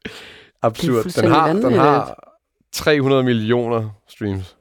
absurd. 0.61 1.23
Den 1.23 1.31
har, 1.31 1.53
den 1.53 1.73
har 1.73 2.27
300 2.71 3.23
millioner 3.23 3.89
streams. 4.07 4.57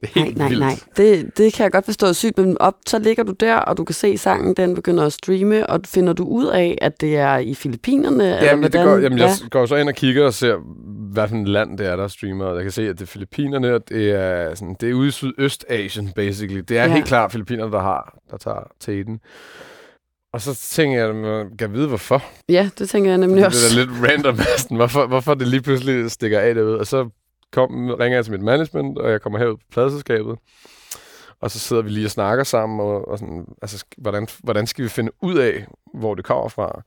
Det 0.00 0.10
er 0.16 0.20
Nej, 0.20 0.32
nej, 0.36 0.48
vildt. 0.48 0.60
nej. 0.60 0.74
Det, 0.96 1.38
det 1.38 1.52
kan 1.52 1.64
jeg 1.64 1.72
godt 1.72 1.84
forstå 1.84 2.06
er 2.06 2.12
sygt, 2.12 2.38
men 2.38 2.58
op, 2.60 2.74
så 2.86 2.98
ligger 2.98 3.22
du 3.22 3.32
der, 3.32 3.56
og 3.56 3.76
du 3.76 3.84
kan 3.84 3.94
se 3.94 4.18
sangen, 4.18 4.54
den 4.54 4.74
begynder 4.74 5.04
at 5.06 5.12
streame, 5.12 5.70
og 5.70 5.80
finder 5.86 6.12
du 6.12 6.24
ud 6.24 6.46
af, 6.46 6.78
at 6.80 7.00
det 7.00 7.16
er 7.16 7.36
i 7.38 7.54
Filippinerne? 7.54 8.24
eller 8.24 8.44
Jamen, 8.44 8.64
det 8.72 8.84
går, 8.84 8.96
jamen, 8.96 9.18
jeg 9.18 9.30
ja. 9.42 9.48
går 9.48 9.66
så 9.66 9.76
ind 9.76 9.88
og 9.88 9.94
kigger 9.94 10.24
og 10.26 10.34
ser, 10.34 10.56
hvad 11.12 11.28
for 11.28 11.36
et 11.36 11.48
land 11.48 11.78
det 11.78 11.86
er, 11.86 11.96
der 11.96 12.08
streamer. 12.08 12.44
Og 12.44 12.54
jeg 12.54 12.62
kan 12.62 12.72
se, 12.72 12.82
at 12.88 12.94
det 12.98 13.02
er 13.02 13.06
Filippinerne, 13.06 13.74
og 13.74 13.88
det 13.88 14.10
er, 14.10 14.54
sådan, 14.54 14.76
det 14.80 14.90
er 14.90 14.94
ude 14.94 15.08
i 15.08 15.10
Sydøstasien, 15.10 16.12
basically. 16.16 16.60
Det 16.60 16.78
er 16.78 16.82
Ja. 16.82 16.88
ja. 16.88 16.94
helt 16.94 17.06
klart 17.06 17.32
Filippinerne, 17.32 17.72
der 17.72 17.80
har, 17.80 18.18
der 18.30 18.36
tager 18.36 18.70
teten. 18.80 19.20
Og 20.32 20.40
så 20.40 20.54
tænker 20.54 21.04
jeg, 21.06 21.14
man 21.14 21.46
kan 21.58 21.72
vide, 21.72 21.88
hvorfor. 21.88 22.22
ja, 22.48 22.70
det 22.78 22.88
tænker 22.88 23.10
jeg 23.10 23.18
nemlig 23.18 23.36
Det 23.36 23.46
også. 23.46 23.80
er 23.80 23.84
da 23.84 23.90
lidt 23.92 24.10
random. 24.10 24.38
Hvorfor, 24.78 25.06
hvorfor 25.06 25.34
det 25.34 25.48
lige 25.48 25.62
pludselig 25.62 26.10
stikker 26.10 26.40
af 26.40 26.54
derude. 26.54 26.78
Og 26.78 26.86
så 26.86 27.08
kom, 27.52 27.90
ringer 27.90 28.16
jeg 28.16 28.24
til 28.24 28.32
mit 28.32 28.42
management, 28.42 28.98
og 28.98 29.10
jeg 29.10 29.20
kommer 29.20 29.38
herud 29.38 29.56
på 29.56 29.64
pladselskabet. 29.70 30.38
Og 31.40 31.50
så 31.50 31.58
sidder 31.58 31.82
vi 31.82 31.90
lige 31.90 32.06
og 32.06 32.10
snakker 32.10 32.44
sammen, 32.44 32.80
og, 32.80 33.08
og 33.08 33.18
sådan, 33.18 33.44
altså, 33.62 33.84
hvordan, 33.98 34.28
hvordan 34.42 34.66
skal 34.66 34.84
vi 34.84 34.88
finde 34.88 35.12
ud 35.22 35.38
af, 35.38 35.66
hvor 35.94 36.14
det 36.14 36.24
kommer 36.24 36.48
fra? 36.48 36.82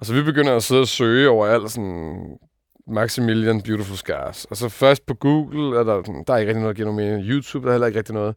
Og 0.00 0.06
så 0.06 0.14
vi 0.14 0.22
begynder 0.22 0.56
at 0.56 0.62
sidde 0.62 0.80
og 0.80 0.88
søge 0.88 1.28
over 1.28 1.46
alt 1.46 1.70
sådan 1.70 2.38
Maximilian 2.86 3.62
Beautiful 3.62 3.96
Scars. 3.96 4.44
Og 4.44 4.56
så 4.56 4.68
først 4.68 5.06
på 5.06 5.14
Google, 5.14 5.78
er 5.78 5.82
der, 5.82 6.02
sådan, 6.06 6.24
der 6.26 6.34
er 6.34 6.38
ikke 6.38 6.50
rigtig 6.50 6.84
noget, 6.84 6.96
mere. 6.96 7.22
YouTube, 7.22 7.64
der 7.64 7.70
er 7.70 7.74
heller 7.74 7.86
ikke 7.86 7.98
rigtig 7.98 8.14
noget. 8.14 8.34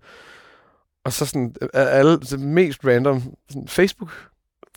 Og 1.06 1.14
så 1.14 1.26
sådan, 1.26 1.56
er 1.74 1.86
alle 1.86 2.20
det 2.20 2.40
mest 2.40 2.86
random, 2.86 3.22
sådan 3.50 3.68
Facebook. 3.68 4.12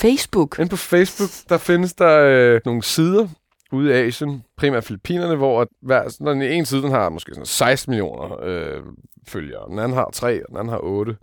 Facebook. 0.01 0.59
Inde 0.59 0.71
på 0.71 0.77
Facebook, 0.77 1.31
der 1.49 1.59
findes 1.59 1.95
der 1.95 2.19
øh, 2.19 2.61
nogle 2.65 2.83
sider 2.83 3.29
ude 3.73 3.91
i 3.91 3.93
Asien, 3.93 4.43
primært 4.57 4.85
Filippinerne, 4.85 5.37
hvor 5.37 5.61
at 5.61 5.69
hver, 5.83 6.09
sådan, 6.09 6.27
den 6.27 6.43
ene 6.43 6.67
side 6.67 6.83
den 6.83 6.91
har 6.91 7.09
måske 7.09 7.35
sådan 7.35 7.47
16 7.47 7.91
millioner 7.91 8.39
øh, 8.43 8.83
følgere, 9.29 9.69
den 9.69 9.79
anden 9.79 9.93
har 9.97 10.11
3, 10.13 10.43
og 10.45 10.49
den 10.49 10.57
anden 10.57 10.69
har 10.73 10.81
8. 10.83 11.17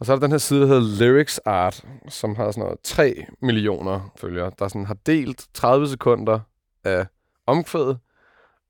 Og 0.00 0.06
så 0.06 0.12
er 0.12 0.16
der 0.16 0.20
den 0.26 0.30
her 0.30 0.38
side, 0.38 0.60
der 0.60 0.66
hedder 0.66 1.04
Lyrics 1.04 1.38
Art, 1.44 1.84
som 2.08 2.36
har 2.36 2.50
sådan 2.50 2.62
noget 2.64 2.78
3 2.84 3.26
millioner 3.42 4.12
følgere, 4.20 4.50
der 4.58 4.68
sådan 4.68 4.86
har 4.86 4.96
delt 5.06 5.46
30 5.54 5.88
sekunder 5.88 6.40
af 6.84 7.06
omkvædet, 7.46 7.98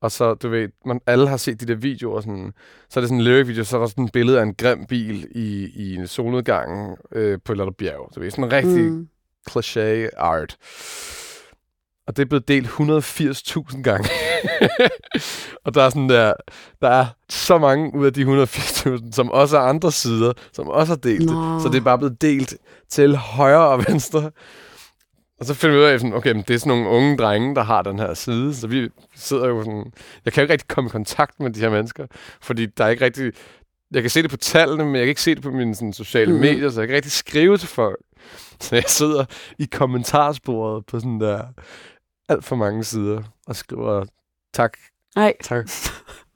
og 0.01 0.13
så, 0.13 0.35
du 0.35 0.49
ved, 0.49 0.69
man, 0.87 1.01
alle 1.07 1.29
har 1.29 1.37
set 1.37 1.61
de 1.61 1.67
der 1.67 1.75
videoer, 1.75 2.21
sådan, 2.21 2.53
så 2.89 3.01
er 3.01 3.03
det 3.03 3.09
sådan 3.09 3.19
en 3.21 3.25
lyric 3.25 3.47
video, 3.49 3.65
så 3.65 3.77
er 3.77 3.81
der 3.81 3.87
sådan 3.87 4.05
et 4.05 4.13
billede 4.13 4.39
af 4.39 4.43
en 4.43 4.55
grim 4.55 4.87
bil 4.87 5.27
i, 5.31 5.69
i 5.75 5.95
en 5.95 6.07
solnedgang 6.07 6.99
øh, 7.13 7.39
på 7.45 7.53
et 7.53 7.55
eller 7.55 7.65
andet 7.65 7.77
bjerg. 7.77 8.11
Du 8.15 8.21
ved, 8.21 8.31
sådan 8.31 8.45
en 8.45 8.53
rigtig 8.53 8.91
Mm. 8.91 9.09
cliché 9.51 10.09
art. 10.17 10.57
Og 12.07 12.17
det 12.17 12.23
er 12.23 12.27
blevet 12.27 12.49
delt 12.49 12.67
180.000 12.67 13.83
gange. 13.83 14.09
og 15.65 15.75
der 15.75 15.83
er 15.83 15.89
sådan 15.89 16.09
der, 16.09 16.33
der 16.81 16.89
er 16.89 17.07
så 17.29 17.59
mange 17.59 17.95
ud 17.95 18.07
af 18.07 18.13
de 18.13 18.43
180.000, 18.43 19.13
som 19.13 19.31
også 19.31 19.57
er 19.59 19.61
andre 19.61 19.93
sider, 19.93 20.33
som 20.53 20.69
også 20.69 20.93
har 20.93 20.97
delt 20.97 21.21
det. 21.21 21.63
Så 21.63 21.69
det 21.73 21.79
er 21.79 21.85
bare 21.85 21.99
blevet 21.99 22.23
delt 22.23 22.57
til 22.89 23.17
højre 23.17 23.69
og 23.69 23.85
venstre. 23.89 24.31
Og 25.41 25.47
så 25.47 25.55
finder 25.55 25.77
vi 25.77 25.83
ud 25.83 25.87
af, 25.87 26.01
sådan, 26.01 26.15
okay, 26.15 26.33
men 26.33 26.45
det 26.49 26.55
er 26.55 26.59
sådan 26.59 26.79
nogle 26.79 26.89
unge 26.89 27.17
drenge, 27.17 27.55
der 27.55 27.63
har 27.63 27.83
den 27.83 27.99
her 27.99 28.15
side. 28.15 28.55
Så 28.55 28.67
vi 28.67 28.89
sidder 29.15 29.49
jo 29.49 29.65
sådan... 29.65 29.93
Jeg 30.25 30.33
kan 30.33 30.41
jo 30.41 30.43
ikke 30.43 30.53
rigtig 30.53 30.69
komme 30.69 30.89
i 30.89 30.91
kontakt 30.91 31.41
med 31.41 31.51
de 31.51 31.61
her 31.61 31.71
mennesker, 31.71 32.07
fordi 32.43 32.67
der 32.67 32.85
er 32.85 32.89
ikke 32.89 33.05
rigtig... 33.05 33.33
Jeg 33.91 34.03
kan 34.03 34.11
se 34.11 34.23
det 34.23 34.31
på 34.31 34.37
tallene, 34.37 34.85
men 34.85 34.95
jeg 34.95 35.03
kan 35.03 35.09
ikke 35.09 35.23
se 35.23 35.35
det 35.35 35.43
på 35.43 35.51
mine 35.51 35.75
sådan, 35.75 35.93
sociale 35.93 36.33
mm. 36.33 36.41
medier, 36.41 36.71
så 36.71 36.81
jeg 36.81 36.89
kan 36.89 36.95
ikke 36.95 36.97
rigtig 36.97 37.13
skrive 37.13 37.59
til 37.59 37.69
folk. 37.69 37.99
Så 38.61 38.75
jeg 38.75 38.85
sidder 38.87 39.25
i 39.59 39.69
kommentarsporet 39.73 40.87
på 40.87 41.01
sådan 41.01 41.21
der 41.21 41.43
alt 42.29 42.45
for 42.45 42.57
mange 42.57 42.85
sider 42.85 43.22
og 43.47 43.57
skriver 43.57 44.05
tak, 44.55 44.79
Nej, 45.16 45.35
tak, 45.43 45.68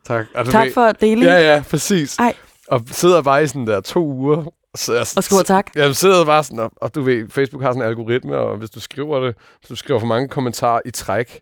tak. 0.06 0.26
Og 0.34 0.46
tak 0.46 0.64
ved- 0.66 0.72
for 0.74 0.80
at 0.84 1.00
dele. 1.00 1.24
Ja, 1.32 1.54
ja, 1.54 1.62
præcis. 1.70 2.18
Ej. 2.18 2.34
Og 2.68 2.82
sidder 2.86 3.22
bare 3.22 3.44
i 3.44 3.46
sådan 3.46 3.66
der 3.66 3.80
to 3.80 4.04
uger. 4.06 4.44
Så 4.76 4.92
jeg, 4.92 5.06
Og 5.16 5.24
skriver 5.24 5.42
tak. 5.42 5.70
Jeg 5.74 5.96
sidder 5.96 6.24
bare 6.24 6.44
sådan, 6.44 6.58
og, 6.58 6.72
og 6.76 6.94
du 6.94 7.02
ved, 7.02 7.28
Facebook 7.28 7.62
har 7.62 7.70
sådan 7.70 7.82
en 7.82 7.88
algoritme, 7.88 8.36
og 8.36 8.56
hvis 8.56 8.70
du 8.70 8.80
skriver 8.80 9.20
det, 9.20 9.34
hvis 9.60 9.68
du 9.68 9.76
skriver 9.76 10.00
for 10.00 10.06
mange 10.06 10.28
kommentarer 10.28 10.80
i 10.84 10.90
træk, 10.90 11.40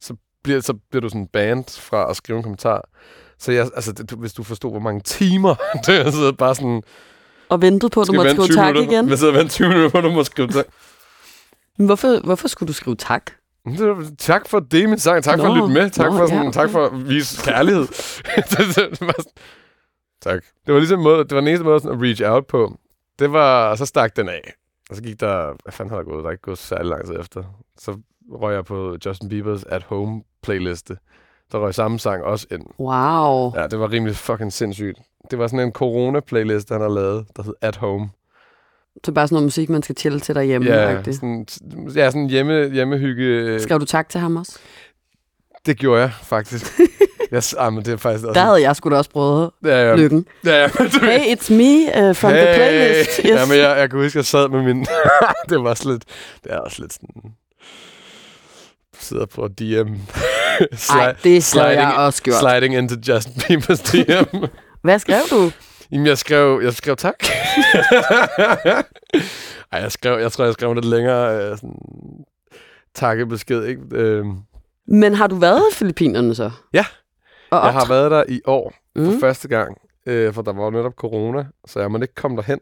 så 0.00 0.14
bliver, 0.44 0.60
så 0.60 0.74
bliver 0.90 1.00
du 1.00 1.08
sådan 1.08 1.26
banned 1.26 1.80
fra 1.80 2.10
at 2.10 2.16
skrive 2.16 2.36
en 2.36 2.42
kommentar. 2.42 2.88
Så 3.38 3.52
jeg, 3.52 3.70
altså, 3.74 3.92
det, 3.92 4.10
du, 4.10 4.16
hvis 4.16 4.32
du 4.32 4.42
forstod, 4.42 4.70
hvor 4.70 4.80
mange 4.80 5.00
timer, 5.00 5.54
det 5.86 6.12
sidder 6.14 6.32
bare 6.32 6.54
sådan... 6.54 6.82
Og 7.48 7.62
ventet 7.62 7.92
på, 7.92 8.00
at 8.00 8.06
du 8.06 8.12
måtte 8.12 8.30
skrive 8.30 8.46
20 8.46 8.56
tak 8.56 8.66
minutter, 8.74 8.92
igen. 8.92 9.08
Jeg 9.08 9.18
sidder 9.18 9.32
og 9.32 9.38
venter 9.38 9.50
20 9.52 9.68
minutter 9.68 9.90
på, 9.90 9.98
at 9.98 10.04
du 10.04 10.10
må 10.10 10.24
skrive 10.24 10.48
tak. 10.48 10.66
Men 11.78 11.86
hvorfor, 11.86 12.20
hvorfor 12.24 12.48
skulle 12.48 12.68
du 12.68 12.72
skrive 12.72 12.96
tak? 12.96 13.30
Det 13.72 14.18
Tak 14.18 14.48
for 14.48 14.60
dele 14.60 14.86
min 14.86 14.98
sang. 14.98 15.24
Tak 15.24 15.38
for 15.38 15.46
at 15.46 15.56
Nå, 15.56 15.66
lytte 15.66 15.74
med. 15.74 15.90
Tak, 15.90 16.10
nå, 16.10 16.18
for, 16.18 16.26
sådan, 16.26 16.44
ja, 16.44 16.50
tak 16.50 16.64
okay. 16.64 16.72
for 16.72 16.86
at 16.86 17.08
vise 17.08 17.42
kærlighed. 17.44 17.86
det, 18.50 18.58
det, 18.58 18.76
det 18.76 19.00
var 19.00 19.14
sådan, 19.18 19.32
tak. 20.22 20.42
Det 20.66 20.74
var 20.74 20.80
ligesom 20.80 21.00
måde, 21.00 21.18
det 21.18 21.34
var 21.34 21.40
den 21.40 21.48
eneste 21.48 21.64
måde 21.64 21.80
sådan 21.80 21.96
at 21.96 22.02
reach 22.02 22.22
out 22.24 22.46
på. 22.46 22.78
Det 23.18 23.32
var, 23.32 23.70
og 23.70 23.78
så 23.78 23.86
stak 23.86 24.16
den 24.16 24.28
af. 24.28 24.52
Og 24.90 24.96
så 24.96 25.02
gik 25.02 25.20
der, 25.20 25.54
hvad 25.62 25.72
fanden 25.72 25.90
har 25.90 25.96
der 25.96 26.04
gået? 26.04 26.22
Der 26.22 26.28
er 26.28 26.32
ikke 26.32 26.42
gået 26.42 26.58
særlig 26.58 26.86
lang 26.86 27.06
tid 27.06 27.20
efter. 27.20 27.44
Så 27.78 27.98
røg 28.32 28.54
jeg 28.54 28.64
på 28.64 28.96
Justin 29.06 29.30
Bieber's 29.32 29.62
At 29.68 29.82
Home 29.82 30.22
playliste. 30.42 30.96
Der 31.52 31.58
røg 31.58 31.74
samme 31.74 31.98
sang 31.98 32.24
også 32.24 32.46
ind. 32.50 32.62
Wow. 32.78 33.52
Ja, 33.56 33.66
det 33.66 33.80
var 33.80 33.90
rimelig 33.92 34.16
fucking 34.16 34.52
sindssygt. 34.52 34.98
Det 35.30 35.38
var 35.38 35.46
sådan 35.46 35.66
en 35.66 35.72
corona-playlist, 35.72 36.72
han 36.72 36.80
har 36.80 36.88
lavet, 36.88 37.26
der 37.36 37.42
hed 37.42 37.54
At 37.60 37.76
Home. 37.76 38.10
Så 39.04 39.12
bare 39.12 39.26
sådan 39.28 39.34
noget 39.34 39.44
musik, 39.44 39.68
man 39.68 39.82
skal 39.82 39.96
chille 39.98 40.20
til 40.20 40.34
derhjemme. 40.34 40.68
Ja, 40.70 40.94
faktisk. 40.96 41.20
sådan, 41.20 41.46
ja, 41.96 42.10
sådan 42.10 42.26
hjemme, 42.30 42.70
hjemmehygge. 42.70 43.60
Skrev 43.60 43.80
du 43.80 43.84
tak 43.84 44.08
til 44.08 44.20
ham 44.20 44.36
også? 44.36 44.58
Det 45.66 45.78
gjorde 45.78 46.00
jeg 46.00 46.10
faktisk. 46.22 46.66
jeg, 47.32 47.42
ah, 47.58 47.72
men 47.72 47.84
det 47.84 47.92
er 47.92 47.96
faktisk 47.96 48.24
også... 48.26 48.40
Der 48.40 48.46
havde 48.46 48.62
jeg 48.62 48.76
sgu 48.76 48.90
da 48.90 48.96
også 48.96 49.10
prøvet 49.10 49.50
Ja, 49.64 49.88
ja. 49.88 49.96
lykken. 49.96 50.26
Ja, 50.44 50.60
ja. 50.62 50.68
men 50.78 50.88
Hey, 51.10 51.34
it's 51.36 51.52
me 51.54 52.08
uh, 52.08 52.16
from 52.16 52.32
the 52.32 52.54
playlist. 52.54 53.10
Yes. 53.16 53.24
Ja, 53.26 53.46
men 53.46 53.56
jeg, 53.58 53.76
jeg 53.78 53.90
kunne 53.90 54.02
huske, 54.02 54.16
at 54.16 54.20
jeg 54.20 54.24
sad 54.26 54.48
med 54.48 54.62
min... 54.62 54.80
det 55.48 55.58
var 55.62 55.68
også 55.70 55.90
lidt... 55.90 56.04
Det 56.44 56.52
er 56.52 56.58
også 56.58 56.82
lidt 56.82 56.92
sådan... 56.92 57.08
Sidder 59.00 59.26
på 59.26 59.48
DM. 59.48 59.62
Ej, 59.64 61.14
det 61.24 61.44
havde 61.52 61.66
jeg 61.66 61.92
sliding- 61.92 61.98
også 61.98 62.22
gjort. 62.22 62.36
Sliding 62.40 62.74
into 62.74 62.94
Justin 63.08 63.32
Bieber's 63.42 63.92
DM. 63.92 64.44
Hvad 64.82 64.98
skrev 64.98 65.20
du? 65.30 65.50
Jamen, 65.92 66.06
jeg 66.06 66.18
skrev, 66.18 66.60
jeg 66.64 66.72
skrev 66.74 66.96
tak. 66.96 67.14
Ej, 69.72 69.80
jeg 69.80 69.92
skrev, 69.92 70.18
jeg 70.18 70.32
tror, 70.32 70.44
jeg 70.44 70.52
skrev 70.52 70.74
lidt 70.74 70.84
længere 70.84 71.50
øh, 71.50 71.56
sådan, 71.56 72.24
takkebesked, 72.94 73.64
ikke? 73.64 73.82
Øh, 73.92 74.24
Men 74.86 75.14
har 75.14 75.26
du 75.26 75.34
været 75.36 75.62
i 75.72 75.74
Filippinerne 75.74 76.34
så? 76.34 76.50
Ja. 76.72 76.84
Og 77.50 77.64
jeg 77.64 77.72
har 77.72 77.88
været 77.88 78.10
der 78.10 78.24
i 78.28 78.40
år 78.46 78.74
for 78.96 79.12
Mm. 79.12 79.20
første 79.20 79.48
gang, 79.48 79.78
øh, 80.06 80.32
for 80.34 80.42
der 80.42 80.52
var 80.52 80.64
jo 80.64 80.70
netop 80.70 80.92
corona, 80.92 81.46
så 81.66 81.80
jeg 81.80 81.90
måtte 81.90 82.04
ikke 82.04 82.14
komme 82.14 82.36
derhen. 82.36 82.60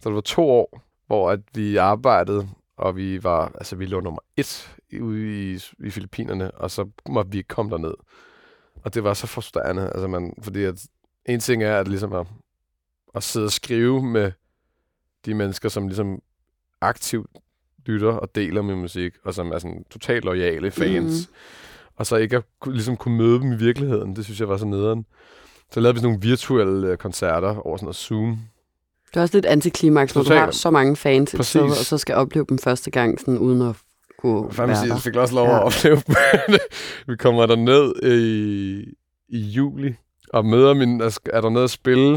Så 0.00 0.08
det 0.08 0.14
var 0.14 0.20
to 0.20 0.50
år, 0.50 0.80
hvor 1.06 1.30
at 1.30 1.40
vi 1.54 1.76
arbejdede, 1.76 2.48
og 2.78 2.96
vi 2.96 3.24
var, 3.24 3.52
altså 3.54 3.76
vi 3.76 3.86
lå 3.86 4.00
nummer 4.00 4.20
et 4.36 4.70
ude 5.00 5.52
i, 5.52 5.60
i 5.86 5.90
Filippinerne, 5.90 6.50
og 6.50 6.70
så 6.70 6.88
måtte 7.08 7.30
vi 7.30 7.38
ikke 7.38 7.48
komme 7.48 7.70
derned. 7.70 7.94
Og 8.84 8.94
det 8.94 9.04
var 9.04 9.14
så 9.14 9.26
frustrerende, 9.26 9.82
altså 9.94 10.06
man, 10.08 10.32
fordi 10.42 10.64
at 10.64 10.74
en 11.28 11.40
ting 11.40 11.62
er 11.62 11.78
at 11.78 11.88
ligesom 11.88 12.12
at, 12.12 12.26
at 13.14 13.22
sidde 13.22 13.46
og 13.46 13.52
skrive 13.52 14.02
med 14.02 14.32
de 15.26 15.34
mennesker, 15.34 15.68
som 15.68 15.86
ligesom 15.88 16.18
aktivt 16.80 17.30
lytter 17.86 18.12
og 18.12 18.34
deler 18.34 18.62
min 18.62 18.78
musik, 18.80 19.12
og 19.24 19.34
som 19.34 19.52
er 19.52 19.58
sådan 19.58 19.84
totalt 19.90 20.24
lojale 20.24 20.70
fans. 20.70 21.28
Mm. 21.28 21.34
Og 21.96 22.06
så 22.06 22.16
ikke 22.16 22.36
at 22.36 22.42
ligesom 22.66 22.96
kunne 22.96 23.16
møde 23.16 23.40
dem 23.40 23.52
i 23.52 23.56
virkeligheden, 23.56 24.16
det 24.16 24.24
synes 24.24 24.40
jeg 24.40 24.48
var 24.48 24.56
så 24.56 24.66
nederen. 24.66 25.06
Så 25.72 25.80
lavede 25.80 25.94
vi 25.94 26.00
sådan 26.00 26.08
nogle 26.12 26.22
virtuelle 26.22 26.88
øh, 26.88 26.96
koncerter 26.96 27.56
over 27.66 27.76
sådan 27.76 27.84
noget 27.84 27.96
Zoom. 27.96 28.38
Det 29.10 29.16
er 29.16 29.20
også 29.22 29.36
lidt 29.36 29.46
antiklimaks, 29.46 30.14
når 30.14 30.22
du 30.22 30.32
har 30.34 30.50
så 30.50 30.70
mange 30.70 30.96
fans 30.96 31.34
et 31.34 31.44
sted, 31.46 31.60
og 31.62 31.70
så 31.76 31.98
skal 31.98 32.14
opleve 32.14 32.46
dem 32.48 32.58
første 32.58 32.90
gang, 32.90 33.20
sådan, 33.20 33.38
uden 33.38 33.62
at 33.62 33.76
kunne 34.18 34.52
Fandme 34.52 34.68
være 34.68 34.76
sige, 34.76 34.88
der. 34.88 34.94
jeg 34.94 35.02
fik 35.02 35.16
også 35.16 35.34
lov 35.34 35.46
Ja. 35.48 35.56
at 35.58 35.62
opleve 35.64 35.96
dem. 36.06 36.14
Vi 37.12 37.16
kommer 37.16 37.46
der 37.46 37.56
ned 37.56 37.94
i, 38.12 38.80
i 39.28 39.38
juli, 39.38 39.94
og 40.32 40.46
møder 40.46 40.74
min, 40.74 41.00
er 41.00 41.18
er 41.32 41.40
der 41.40 41.48
nede 41.50 41.64
at 41.64 41.70
spille. 41.70 42.12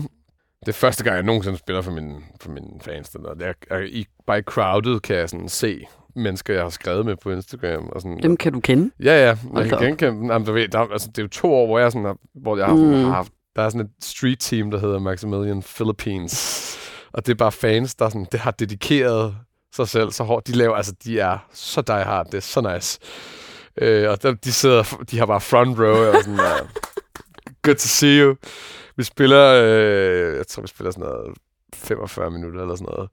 Det 0.60 0.68
er 0.68 0.74
første 0.74 1.03
gang, 1.03 1.16
jeg 1.16 1.24
nogensinde 1.24 1.57
spiller 1.57 1.82
for 1.82 1.91
mine, 1.91 2.16
for 2.41 2.49
mine 2.51 2.68
fans. 2.82 3.10
Den 3.10 3.24
der. 3.24 3.34
Jeg, 3.39 3.55
jeg, 3.70 3.88
i, 3.89 4.05
bare 4.28 4.39
i 4.39 4.41
crowded 4.41 4.99
kan 4.99 5.16
jeg 5.16 5.30
sådan 5.30 5.49
se 5.49 5.86
mennesker, 6.16 6.53
jeg 6.53 6.64
har 6.64 6.70
skrevet 6.70 7.05
med 7.05 7.16
på 7.16 7.32
Instagram. 7.32 7.89
Og 7.89 8.01
sådan, 8.01 8.24
Dem 8.24 8.38
kan 8.38 8.53
du 8.53 8.60
kende. 8.60 8.91
Ja, 9.03 9.12
ja. 9.14 9.26
Jeg 9.26 9.38
Hold 9.53 9.70
kan 9.70 9.80
genkende 9.80 10.12
dem. 10.12 10.32
Jamen, 10.32 10.45
du 10.45 10.51
ved, 10.53 10.68
der, 10.68 10.80
altså, 10.80 11.07
det 11.07 11.18
er 11.18 11.22
jo 11.22 11.28
to 11.30 11.53
år, 11.53 11.66
hvor 11.68 11.80
jeg, 11.80 11.91
sådan, 11.91 12.05
har, 12.05 12.18
hvor 12.36 12.57
jeg 12.57 12.66
har, 12.66 12.76
Mm. 12.76 12.93
har 12.93 13.10
haft... 13.12 13.32
Der 13.55 13.62
er 13.62 13.70
sådan 13.70 13.82
et 13.86 13.91
street 14.05 14.39
team, 14.39 14.72
der 14.72 14.80
hedder 14.80 14.99
Maximilian 14.99 15.64
Philippines. 15.76 16.66
Og 17.14 17.26
det 17.26 17.32
er 17.32 17.36
bare 17.36 17.51
fans, 17.51 17.95
der 17.95 18.10
sådan, 18.10 18.28
det 18.32 18.39
har 18.39 18.51
dedikeret 18.51 19.36
sig 19.76 19.88
selv 19.88 20.12
så 20.12 20.24
hårdt. 20.24 20.47
De 20.47 20.51
laver, 20.51 20.76
altså, 20.76 20.93
de 21.03 21.20
er 21.20 21.38
så 21.53 21.82
die 21.82 21.95
hard. 22.03 22.26
Det 22.26 22.34
er 22.34 22.39
så 22.41 22.74
nice. 22.74 22.99
Øh, 23.82 24.10
og 24.10 24.24
der, 24.24 24.34
de 24.34 24.51
sidder, 24.51 24.84
de 25.12 25.20
har 25.20 25.26
bare 25.26 25.41
front 25.41 25.80
row, 25.80 26.07
og 26.18 26.24
sådan, 26.24 26.39
uh, 26.39 26.70
good 27.62 27.76
to 27.76 27.88
see 27.88 28.22
you. 28.22 28.36
Vi 28.95 29.03
spiller, 29.03 29.62
øh, 29.64 30.38
jeg 30.38 30.47
tror, 30.47 30.62
vi 30.62 30.68
spiller 30.68 30.91
sådan 30.91 31.10
noget 31.10 31.38
45 31.74 32.32
minutter 32.32 32.62
eller 32.62 32.76
sådan 32.76 32.93
noget. 32.95 33.10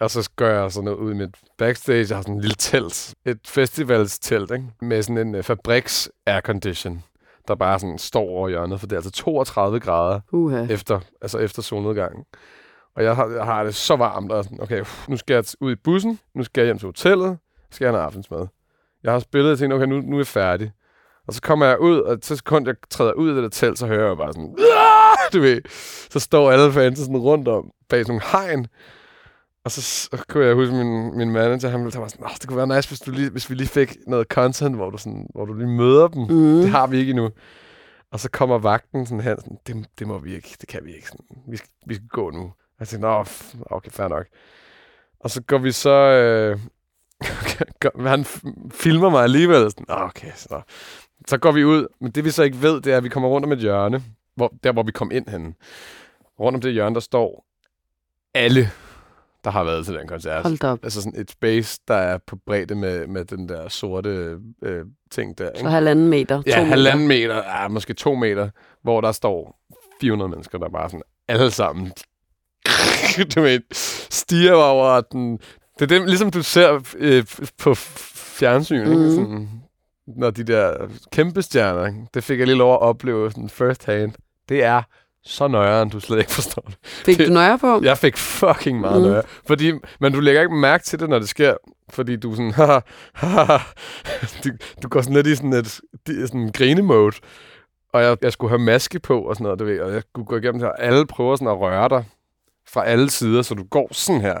Og 0.00 0.10
så 0.10 0.30
gør 0.36 0.60
jeg 0.62 0.72
sådan 0.72 0.84
noget 0.84 0.98
ud 0.98 1.12
i 1.12 1.16
mit 1.16 1.34
backstage. 1.58 2.06
Jeg 2.08 2.16
har 2.16 2.22
sådan 2.22 2.34
en 2.34 2.40
lille 2.40 2.54
telt. 2.58 3.14
Et 3.24 3.40
festivalstelt, 3.46 4.50
ikke? 4.50 4.64
Med 4.80 5.02
sådan 5.02 5.28
en 5.28 5.34
uh, 5.34 5.42
fabriks 5.42 6.10
aircondition, 6.26 7.04
der 7.48 7.54
bare 7.54 7.78
sådan 7.78 7.98
står 7.98 8.28
over 8.28 8.48
hjørnet. 8.48 8.80
For 8.80 8.86
det 8.86 8.92
er 8.92 8.98
altså 8.98 9.10
32 9.10 9.80
grader 9.80 10.20
Uha. 10.32 10.66
efter, 10.70 11.00
altså 11.22 11.38
efter 11.38 11.62
solnedgangen. 11.62 12.24
Og 12.96 13.04
jeg 13.04 13.16
har, 13.16 13.28
jeg 13.28 13.44
har 13.44 13.64
det 13.64 13.74
så 13.74 13.96
varmt, 13.96 14.32
og 14.32 14.44
sådan, 14.44 14.60
okay, 14.60 14.84
nu 15.08 15.16
skal 15.16 15.34
jeg 15.34 15.44
ud 15.60 15.72
i 15.72 15.74
bussen, 15.74 16.20
nu 16.34 16.44
skal 16.44 16.60
jeg 16.60 16.66
hjem 16.66 16.78
til 16.78 16.86
hotellet, 16.86 17.38
skal 17.70 17.84
jeg 17.84 17.88
have 17.88 17.92
noget 17.92 18.06
aftensmad. 18.06 18.46
Jeg 19.02 19.12
har 19.12 19.18
spillet, 19.18 19.52
og 19.52 19.58
tænkt, 19.58 19.74
okay, 19.74 19.86
nu, 19.86 20.00
nu 20.00 20.16
er 20.16 20.20
jeg 20.20 20.26
færdig. 20.26 20.72
Og 21.28 21.34
så 21.34 21.42
kommer 21.42 21.66
jeg 21.66 21.80
ud, 21.80 21.98
og 22.00 22.18
så 22.22 22.36
sekund 22.36 22.66
jeg 22.66 22.74
træder 22.90 23.12
ud 23.12 23.28
af 23.28 23.34
det 23.34 23.42
der 23.42 23.48
telt, 23.48 23.78
så 23.78 23.86
hører 23.86 24.08
jeg 24.08 24.16
bare 24.16 24.32
sådan, 24.32 24.56
"Ah!" 24.76 25.32
du 25.32 25.40
ved, 25.40 25.60
så 26.10 26.20
står 26.20 26.50
alle 26.52 26.72
fans 26.72 26.98
sådan 26.98 27.16
rundt 27.16 27.48
om, 27.48 27.70
bag 27.88 28.06
sådan 28.06 28.10
nogle 28.10 28.22
hegn. 28.46 28.66
Og 29.64 29.70
så, 29.70 29.82
så 29.82 30.24
kunne 30.28 30.46
jeg 30.46 30.54
huske, 30.54 30.74
min, 30.74 31.16
min 31.18 31.30
manager, 31.30 31.68
han 31.68 31.84
ville 31.84 32.00
var 32.00 32.08
sådan, 32.08 32.26
det 32.40 32.48
kunne 32.48 32.56
være 32.56 32.76
nice, 32.76 32.88
hvis, 32.88 33.00
du 33.00 33.10
lige, 33.10 33.30
hvis 33.30 33.50
vi 33.50 33.54
lige 33.54 33.68
fik 33.68 33.96
noget 34.06 34.26
content, 34.28 34.76
hvor 34.76 34.90
du, 34.90 34.98
sådan, 34.98 35.26
hvor 35.34 35.44
du 35.44 35.52
lige 35.54 35.68
møder 35.68 36.08
dem. 36.08 36.22
Mm. 36.22 36.60
Det 36.60 36.68
har 36.70 36.86
vi 36.86 36.98
ikke 36.98 37.10
endnu. 37.10 37.30
Og 38.12 38.20
så 38.20 38.30
kommer 38.30 38.58
vagten 38.58 39.06
sådan 39.06 39.20
her, 39.20 39.36
sådan, 39.38 39.58
det, 39.66 39.86
det 39.98 40.06
må 40.06 40.18
vi 40.18 40.34
ikke, 40.34 40.56
det 40.60 40.68
kan 40.68 40.80
vi 40.84 40.94
ikke. 40.94 41.08
Sådan, 41.08 41.26
vi, 41.48 41.56
skal, 41.56 41.68
vi 41.86 41.94
skal 41.94 42.06
gå 42.08 42.30
nu. 42.30 42.42
Og 42.42 42.80
jeg 42.80 42.88
tænkte, 42.88 43.08
nå, 43.08 43.24
okay, 43.70 43.90
fair 43.90 44.08
nok. 44.08 44.26
Og 45.20 45.30
så 45.30 45.42
går 45.42 45.58
vi 45.58 45.72
så... 45.72 45.90
Øh, 45.90 46.58
går- 47.80 48.08
han 48.14 48.24
filmer 48.72 49.08
mig 49.10 49.22
alligevel. 49.22 49.70
Sådan, 49.70 49.84
"Nå, 49.88 49.94
okay, 49.94 50.30
så. 50.36 50.60
Så 51.28 51.38
går 51.38 51.52
vi 51.52 51.64
ud. 51.64 51.86
Men 52.00 52.10
det 52.10 52.24
vi 52.24 52.30
så 52.30 52.42
ikke 52.42 52.62
ved, 52.62 52.80
det 52.80 52.92
er, 52.92 52.96
at 52.96 53.04
vi 53.04 53.08
kommer 53.08 53.28
rundt 53.28 53.44
om 53.44 53.52
et 53.52 53.58
hjørne. 53.58 54.02
Hvor, 54.34 54.54
der, 54.64 54.72
hvor 54.72 54.82
vi 54.82 54.92
kom 54.92 55.10
ind 55.10 55.28
henne. 55.28 55.54
Rundt 56.40 56.56
om 56.56 56.60
det 56.60 56.72
hjørne, 56.72 56.94
der 56.94 57.00
står 57.00 57.46
alle, 58.34 58.70
der 59.44 59.50
har 59.50 59.64
været 59.64 59.84
til 59.86 59.94
den 59.94 60.08
koncert. 60.08 60.42
Hold 60.42 60.64
op. 60.64 60.78
Altså 60.82 61.02
sådan 61.02 61.20
et 61.20 61.30
space, 61.30 61.80
der 61.88 61.94
er 61.94 62.18
på 62.26 62.36
bredde 62.46 62.74
med, 62.74 63.06
med 63.06 63.24
den 63.24 63.48
der 63.48 63.68
sorte 63.68 64.38
øh, 64.62 64.84
ting 65.10 65.38
der. 65.38 65.50
Så 65.54 65.58
Ikke? 65.58 65.70
halvanden 65.70 66.08
meter. 66.08 66.42
Ja, 66.46 66.58
to 66.58 66.64
halvanden 66.64 67.08
meter, 67.08 67.36
ja, 67.36 67.68
måske 67.68 67.94
to 67.94 68.14
meter, 68.14 68.50
hvor 68.82 69.00
der 69.00 69.12
står 69.12 69.60
400 70.00 70.28
mennesker, 70.28 70.58
der 70.58 70.68
bare 70.68 70.90
sådan 70.90 71.02
alle 71.28 71.50
sammen, 71.50 71.92
du 73.34 73.40
ved, 73.40 73.60
stiger 74.10 74.54
over 74.54 75.00
den. 75.00 75.38
Det 75.78 75.82
er 75.92 75.98
dem, 75.98 76.04
ligesom 76.04 76.30
du 76.30 76.42
ser 76.42 76.94
øh, 76.98 77.24
på 77.58 77.74
fjernsyn, 77.74 78.84
mm. 78.86 78.92
Ikke? 78.92 79.14
Sådan, 79.14 79.48
når 80.06 80.30
de 80.30 80.44
der 80.44 80.88
kæmpe 81.12 81.42
stjerner, 81.42 81.92
det 82.14 82.24
fik 82.24 82.38
jeg 82.38 82.46
lige 82.46 82.56
lov 82.58 82.72
at 82.74 82.80
opleve 82.80 83.30
sådan 83.30 83.48
first 83.48 83.84
hand. 83.84 84.12
Det 84.48 84.62
er 84.64 84.82
så 85.24 85.48
nøjeren, 85.48 85.88
du 85.88 86.00
slet 86.00 86.18
ikke 86.18 86.30
forstår 86.32 86.62
det. 86.66 86.76
Fik 86.82 87.18
du 87.18 87.32
nøje 87.32 87.58
på? 87.58 87.80
Jeg 87.82 87.98
fik 87.98 88.16
fucking 88.16 88.80
meget 88.80 88.96
Mm. 89.02 89.06
mm. 89.06 89.10
nøje. 89.10 89.22
Fordi, 89.46 89.72
men 90.00 90.12
du 90.12 90.20
lægger 90.20 90.40
ikke 90.42 90.54
mærke 90.54 90.84
til 90.84 90.98
det, 90.98 91.08
når 91.08 91.18
det 91.18 91.28
sker. 91.28 91.54
Fordi 91.90 92.16
du 92.16 92.30
er 92.30 92.36
sådan, 92.36 92.52
haha, 92.52 92.78
haha. 93.14 93.58
du, 94.44 94.50
du 94.82 94.88
går 94.88 95.00
sådan 95.00 95.14
lidt 95.16 95.26
i 95.26 95.36
sådan 95.36 95.52
et 95.52 95.80
sådan 96.28 96.50
grine-mode. 96.54 97.16
Og 97.92 98.02
jeg, 98.02 98.16
jeg 98.22 98.32
skulle 98.32 98.50
have 98.50 98.58
maske 98.62 98.98
på 99.00 99.20
og 99.20 99.34
sådan 99.36 99.44
noget, 99.44 99.58
du 99.58 99.64
ved. 99.64 99.80
Og 99.80 99.92
jeg 99.92 100.02
skulle 100.02 100.26
gå 100.26 100.36
igennem 100.36 100.60
det, 100.60 100.68
og 100.68 100.82
alle 100.82 101.06
prøver 101.06 101.36
sådan 101.36 101.48
at 101.48 101.60
røre 101.60 101.88
dig 101.88 102.04
fra 102.68 102.84
alle 102.84 103.10
sider, 103.10 103.42
så 103.42 103.54
du 103.54 103.64
går 103.64 103.88
sådan 103.92 104.20
her. 104.20 104.40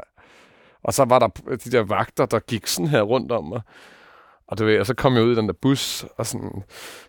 Og 0.84 0.94
så 0.94 1.04
var 1.04 1.18
der 1.18 1.28
de 1.64 1.70
der 1.70 1.80
vagter, 1.82 2.26
der 2.26 2.38
gik 2.38 2.66
sådan 2.66 2.88
her 2.88 3.02
rundt 3.02 3.32
om 3.32 3.44
mig. 3.44 3.60
Og 3.60 3.62
du 4.58 4.64
ved, 4.64 4.80
og 4.80 4.86
så 4.86 4.94
kom 4.94 5.14
jeg 5.14 5.24
ud 5.24 5.32
i 5.32 5.36
den 5.36 5.46
der 5.46 5.54
bus, 5.62 6.04
og 6.16 6.26
sådan, 6.26 6.62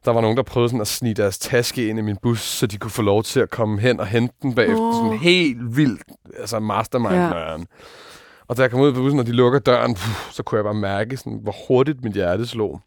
der 0.05 0.11
var 0.11 0.21
nogen, 0.21 0.37
der 0.37 0.43
prøvede 0.43 0.69
sådan 0.69 0.81
at 0.81 0.87
snige 0.87 1.13
deres 1.13 1.39
taske 1.39 1.87
ind 1.87 1.99
i 1.99 2.01
min 2.01 2.17
bus, 2.21 2.41
så 2.41 2.67
de 2.67 2.77
kunne 2.77 2.91
få 2.91 3.01
lov 3.01 3.23
til 3.23 3.39
at 3.39 3.49
komme 3.49 3.79
hen 3.79 3.99
og 3.99 4.07
hente 4.07 4.35
den 4.41 4.55
bagefter. 4.55 4.81
Oh. 4.81 4.93
Sådan 4.93 5.19
helt 5.19 5.77
vildt, 5.77 6.01
altså 6.39 6.59
mastermind 6.59 7.15
ja. 7.15 7.57
Og 8.47 8.57
da 8.57 8.61
jeg 8.61 8.71
kom 8.71 8.79
ud 8.79 8.93
på 8.93 8.99
bussen, 8.99 9.19
og 9.19 9.25
de 9.25 9.31
lukker 9.31 9.59
døren, 9.59 9.93
puh, 9.95 10.31
så 10.31 10.43
kunne 10.43 10.57
jeg 10.57 10.63
bare 10.63 10.73
mærke, 10.73 11.17
sådan, 11.17 11.39
hvor 11.43 11.55
hurtigt 11.67 12.03
mit 12.03 12.13
hjerte 12.13 12.47
slog. 12.47 12.81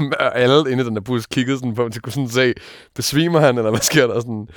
Og 0.20 0.38
alle 0.38 0.72
inde 0.72 0.82
i 0.82 0.86
den 0.86 0.94
der 0.94 1.00
bus 1.00 1.26
kiggede 1.26 1.58
sådan 1.58 1.74
på 1.74 1.82
mig, 1.82 1.94
så 1.94 2.00
kunne 2.00 2.12
sådan 2.12 2.28
se, 2.28 2.54
besvimer 2.94 3.40
han, 3.40 3.58
eller 3.58 3.70
hvad 3.70 3.80
sker 3.80 4.06
der? 4.06 4.20
Sådan. 4.20 4.48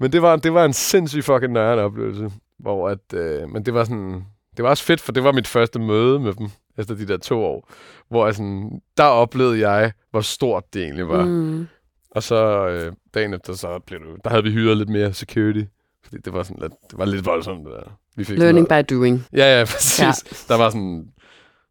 Men 0.00 0.12
det 0.12 0.22
var, 0.22 0.36
det 0.36 0.54
var 0.54 0.64
en 0.64 0.72
sindssyg 0.72 1.24
fucking 1.24 1.52
nøjeren 1.52 1.78
oplevelse. 1.78 2.30
Hvor 2.58 2.88
at, 2.88 3.12
øh, 3.14 3.48
men 3.48 3.66
det 3.66 3.74
var 3.74 3.84
sådan, 3.84 4.24
det 4.56 4.62
var 4.62 4.68
også 4.68 4.84
fedt, 4.84 5.00
for 5.00 5.12
det 5.12 5.24
var 5.24 5.32
mit 5.32 5.46
første 5.46 5.78
møde 5.78 6.20
med 6.20 6.32
dem, 6.32 6.50
efter 6.78 6.94
de 6.94 7.08
der 7.08 7.16
to 7.16 7.44
år. 7.44 7.70
Hvor 8.08 8.26
jeg 8.26 8.34
sådan, 8.34 8.80
der 8.96 9.04
oplevede 9.04 9.68
jeg, 9.68 9.92
hvor 10.10 10.20
stort 10.20 10.74
det 10.74 10.82
egentlig 10.82 11.08
var. 11.08 11.24
Mm. 11.24 11.66
Og 12.10 12.22
så 12.22 12.68
øh, 12.68 12.92
dagen 13.14 13.34
efter, 13.34 13.52
så 13.52 13.78
blev 13.86 14.00
det, 14.00 14.24
der 14.24 14.30
havde 14.30 14.42
vi 14.42 14.50
hyret 14.50 14.76
lidt 14.76 14.88
mere 14.88 15.12
security. 15.12 15.62
Fordi 16.04 16.16
det 16.24 16.32
var 16.32 16.42
sådan 16.42 16.62
lidt, 16.62 16.72
det 16.90 16.98
var 16.98 17.04
lidt 17.04 17.26
voldsomt, 17.26 17.66
det 17.66 17.74
der. 17.74 17.98
Vi 18.16 18.24
fik 18.24 18.38
Learning 18.38 18.66
sådan 18.68 18.84
by 18.84 18.94
doing. 18.94 19.24
noget, 19.32 19.44
Ja, 19.44 19.58
ja, 19.58 19.64
præcis. 19.64 20.00
Ja. 20.00 20.54
Der 20.54 20.58
var 20.62 20.70
sådan, 20.70 21.04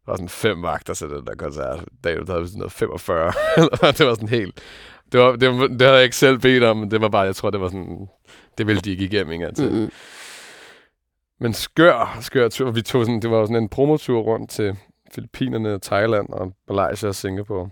der 0.04 0.12
var 0.12 0.16
sådan 0.16 0.28
fem 0.28 0.62
vagter 0.62 0.94
til 0.94 1.08
den 1.08 1.26
der 1.26 1.34
koncert. 1.34 1.84
Dagen 2.04 2.20
efter 2.20 2.32
havde 2.32 2.42
vi 2.42 2.48
sådan 2.48 2.58
noget 2.58 2.72
45. 2.72 3.32
det 3.98 4.06
var 4.06 4.14
sådan 4.14 4.28
helt... 4.28 4.60
Det, 5.12 5.20
var, 5.20 5.36
det, 5.36 5.48
var, 5.48 5.66
det 5.66 5.80
havde 5.82 5.94
jeg 5.94 6.04
ikke 6.04 6.16
selv 6.16 6.38
bedt 6.38 6.64
om, 6.64 6.76
men 6.76 6.90
det 6.90 7.00
var 7.00 7.08
bare, 7.08 7.22
jeg 7.22 7.36
tror, 7.36 7.50
det 7.50 7.60
var 7.60 7.68
sådan... 7.68 8.08
Det 8.58 8.66
ville 8.66 8.80
de 8.80 8.90
ikke 8.90 9.04
igennem 9.04 9.32
en 9.32 9.40
gang 9.40 9.56
til. 9.56 9.72
Mm-mm. 9.72 9.90
Men 11.40 11.52
skør, 11.54 12.18
skør 12.20 12.48
tur. 12.48 12.70
Vi 12.70 12.82
tog 12.82 13.04
sådan, 13.04 13.22
det 13.22 13.30
var 13.30 13.44
sådan 13.44 13.62
en 13.62 13.68
promotur 13.68 14.20
rundt 14.20 14.50
til 14.50 14.76
Filippinerne, 15.14 15.78
Thailand 15.78 16.28
og 16.28 16.52
Malaysia 16.68 17.08
og 17.08 17.14
Singapore. 17.14 17.70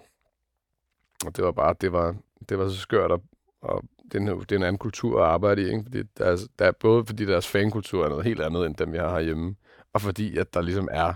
Og 1.26 1.36
det 1.36 1.44
var 1.44 1.52
bare, 1.52 1.74
det 1.80 1.92
var, 1.92 2.16
det 2.48 2.58
var 2.58 2.68
så 2.68 2.76
skørt, 2.76 3.10
og, 3.10 3.22
og 3.60 3.82
det, 4.12 4.14
er 4.14 4.32
en, 4.32 4.40
det 4.40 4.52
er 4.52 4.56
en 4.56 4.62
anden 4.62 4.78
kultur 4.78 5.22
at 5.22 5.28
arbejde 5.28 5.62
i, 5.62 5.66
ikke? 5.66 5.82
Fordi 5.82 6.02
der 6.18 6.24
er, 6.24 6.36
der 6.58 6.64
er 6.64 6.72
både 6.72 7.06
fordi 7.06 7.24
deres 7.26 7.46
fankultur 7.46 8.04
er 8.04 8.08
noget 8.08 8.24
helt 8.24 8.40
andet, 8.40 8.66
end 8.66 8.74
dem, 8.74 8.92
vi 8.92 8.98
har 8.98 9.10
herhjemme, 9.10 9.56
og 9.92 10.00
fordi, 10.00 10.38
at 10.38 10.54
der 10.54 10.60
ligesom 10.60 10.88
er 10.92 11.14